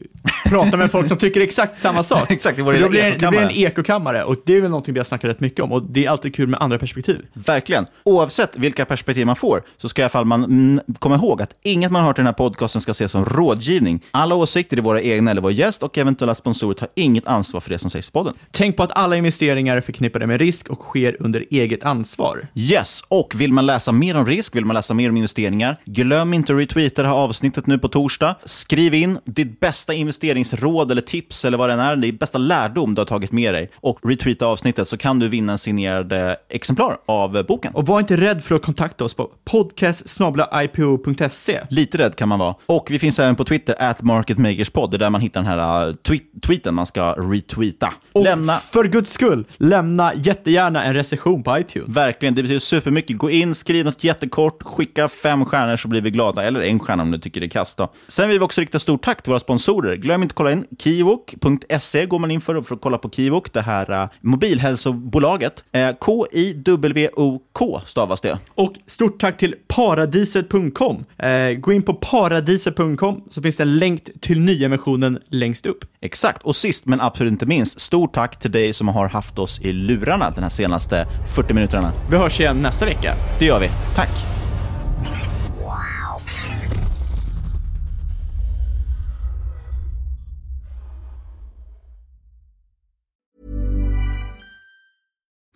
prata 0.48 0.76
med 0.76 0.90
folk 0.90 1.08
som 1.08 1.18
tycker 1.18 1.40
exakt 1.40 1.78
samma 1.78 2.02
sak. 2.02 2.30
Exakt, 2.30 2.56
det 2.56 2.62
var 2.62 2.72
det 2.72 2.88
blir 2.88 3.02
det, 3.02 3.16
det 3.18 3.28
blir 3.28 3.40
en 3.40 3.50
ekokammare 3.50 4.24
och 4.24 4.36
det 4.44 4.56
är 4.56 4.60
väl 4.60 4.70
någonting 4.70 4.94
vi 4.94 5.00
har 5.00 5.04
snackat 5.04 5.30
rätt 5.30 5.40
mycket 5.40 5.60
om 5.60 5.72
och 5.72 5.82
det 5.82 6.04
är 6.04 6.10
alltid 6.10 6.34
kul 6.34 6.48
med 6.48 6.62
andra 6.62 6.78
perspektiv. 6.78 7.26
Verkligen. 7.32 7.86
Oavsett 8.04 8.56
vilka 8.56 8.84
perspektiv 8.84 9.26
man 9.26 9.36
får, 9.36 9.62
så 9.76 9.88
ska 9.88 10.02
i 10.02 10.04
alla 10.04 10.10
fall 10.10 10.24
man 10.24 10.44
mm, 10.44 10.80
komma 10.98 11.14
ihåg 11.14 11.42
att 11.42 11.50
inget 11.62 11.92
man 11.92 12.04
hört 12.04 12.18
i 12.18 12.20
den 12.20 12.26
här 12.26 12.32
podcasten 12.32 12.80
ska 12.80 12.90
ses 12.90 13.12
som 13.12 13.24
rådgivning. 13.24 14.02
Alla 14.10 14.34
åsikter 14.34 14.76
är 14.76 14.82
våra 14.82 15.02
egna 15.02 15.30
eller 15.30 15.42
vår 15.42 15.52
gäst 15.52 15.82
och 15.82 15.98
eventuella 15.98 16.34
sponsorer 16.34 16.74
tar 16.74 16.88
inget 16.94 17.26
ansvar 17.26 17.60
för 17.60 17.70
det 17.70 17.78
som 17.78 17.90
sägs 17.90 18.08
i 18.08 18.12
podden. 18.12 18.34
Tänk 18.50 18.76
på 18.76 18.82
att 18.82 18.98
alla 18.98 19.16
investeringar 19.16 19.76
är 19.76 19.80
förknippade 19.80 20.26
med 20.26 20.40
risk 20.40 20.68
och 20.68 20.78
sker 20.78 21.16
under 21.20 21.44
eget 21.50 21.84
ansvar. 21.84 22.46
Yes, 22.54 23.02
och 23.08 23.34
vill 23.36 23.52
man 23.52 23.66
läsa 23.66 23.92
mer 23.92 24.16
om 24.16 24.26
risk, 24.26 24.56
vill 24.56 24.64
man 24.64 24.76
läsa 24.76 24.94
mer 24.94 25.10
om 25.10 25.16
investeringar, 25.16 25.76
glöm 25.84 26.34
inte 26.34 26.52
att 26.52 26.58
retweeta 26.58 27.02
det 27.02 27.08
här 27.08 27.14
avsnittet 27.14 27.66
nu 27.66 27.78
på 27.78 27.88
torsdag. 27.88 28.36
Skriv 28.44 28.94
in 28.94 29.18
ditt 29.24 29.60
bästa 29.60 29.94
investeringsråd 29.94 30.90
eller 30.90 31.02
tips 31.02 31.44
eller 31.44 31.58
vad 31.58 31.68
det 31.68 31.72
än 31.72 31.80
är, 31.80 32.04
är 32.04 32.12
bästa 32.12 32.38
lärdom 32.38 32.94
du 32.94 33.00
har 33.00 33.06
tagit 33.06 33.32
med 33.32 33.54
dig 33.54 33.70
och 33.76 33.98
retweeta 34.02 34.46
avsnittet 34.46 34.88
så 34.88 34.96
kan 34.96 35.18
du 35.18 35.28
vinna 35.28 35.52
en 35.52 35.58
signerad 35.58 36.12
eh, 36.12 36.32
exemplar 36.48 36.96
av 37.06 37.36
eh, 37.36 37.42
boken. 37.42 37.74
Och 37.74 37.86
var 37.86 38.00
inte 38.00 38.16
rädd 38.16 38.44
för 38.44 38.54
att 38.54 38.62
kontakta 38.62 39.04
oss 39.04 39.14
på 39.14 39.30
podcast.ipo.se. 39.44 41.60
Lite 41.70 41.98
rädd 41.98 42.16
kan 42.16 42.28
man 42.28 42.38
vara. 42.38 42.54
Och 42.66 42.86
vi 42.90 42.98
finns 42.98 43.18
även 43.18 43.36
på 43.36 43.44
Twitter, 43.44 43.76
at 43.96 44.02
marketmakerspod, 44.02 44.90
det 44.90 44.96
är 44.96 44.98
där 44.98 45.10
man 45.10 45.20
hittar 45.20 45.40
den 45.40 45.50
här 45.50 45.88
uh, 45.88 45.94
tweet 45.94 46.22
tweeten 46.42 46.74
man 46.74 46.86
ska 46.86 47.12
retweeta. 47.12 47.92
Och 48.12 48.24
Lämna 48.24 48.56
för 48.56 48.84
guds 48.84 49.12
skull, 49.12 49.44
lämna 49.56 50.14
jättegärna 50.14 50.84
en 50.84 50.94
recension 50.94 51.42
på 51.42 51.58
iTunes. 51.58 51.88
Verkligen, 51.88 52.34
det 52.34 52.42
betyder 52.42 52.60
supermycket. 52.60 53.18
Gå 53.18 53.30
in, 53.30 53.54
skriv 53.54 53.84
något 53.84 54.04
jättekort, 54.04 54.62
skicka 54.62 55.08
fem 55.08 55.44
stjärnor 55.44 55.76
så 55.76 55.88
blir 55.88 56.00
vi 56.00 56.10
glada. 56.10 56.44
Eller 56.44 56.60
en 56.60 56.78
stjärna 56.78 57.02
om 57.02 57.10
du 57.10 57.18
tycker 57.18 57.40
det 57.40 57.46
är 57.46 57.50
kast. 57.50 57.76
Då. 57.78 57.92
Sen 58.08 58.28
vill 58.28 58.38
vi 58.38 58.44
också 58.44 58.60
rikta 58.60 58.78
stort 58.78 59.04
tack 59.04 59.22
till 59.22 59.30
våra 59.30 59.40
sponsorer. 59.40 59.96
Glöm 59.96 60.22
inte 60.22 60.32
att 60.32 60.36
kolla 60.36 60.52
in 60.52 60.66
kiwok.se 60.78 62.06
går 62.06 62.18
man 62.18 62.30
in 62.30 62.40
för, 62.40 62.62
för 62.62 62.74
att 62.74 62.80
kolla 62.80 62.98
på 62.98 63.10
Kiwok, 63.10 63.52
det 63.52 63.62
här 63.62 64.02
uh, 64.02 64.08
mobilhälsobolaget. 64.20 65.64
Uh, 65.76 65.92
K-I-W-O-K 65.98 67.80
stavas 67.84 68.20
det. 68.20 68.38
Och 68.54 68.72
stort 68.86 69.20
tack 69.20 69.36
till 69.36 69.54
paradiset.com. 69.68 71.04
Eh, 71.18 71.52
gå 71.52 71.72
in 71.72 71.82
på 71.82 71.94
paradiset.com 71.94 73.24
så 73.30 73.42
finns 73.42 73.56
det 73.56 73.62
en 73.62 73.78
länk 73.86 74.20
till 74.20 74.40
nyemissionen 74.40 75.18
längst 75.28 75.66
upp. 75.66 75.84
Exakt, 76.00 76.42
och 76.42 76.56
sist 76.56 76.86
men 76.86 77.00
absolut 77.00 77.32
inte 77.32 77.46
minst, 77.46 77.80
stort 77.80 78.14
tack 78.14 78.38
till 78.38 78.52
dig 78.52 78.72
som 78.72 78.88
har 78.88 79.08
haft 79.08 79.38
oss 79.38 79.60
i 79.60 79.72
lurarna 79.72 80.30
den 80.30 80.42
här 80.42 80.50
senaste 80.50 81.06
40 81.34 81.54
minuterna. 81.54 81.92
Vi 82.10 82.16
hörs 82.16 82.40
igen 82.40 82.62
nästa 82.62 82.86
vecka. 82.86 83.14
Det 83.38 83.44
gör 83.44 83.60
vi. 83.60 83.70
Tack! 83.94 84.35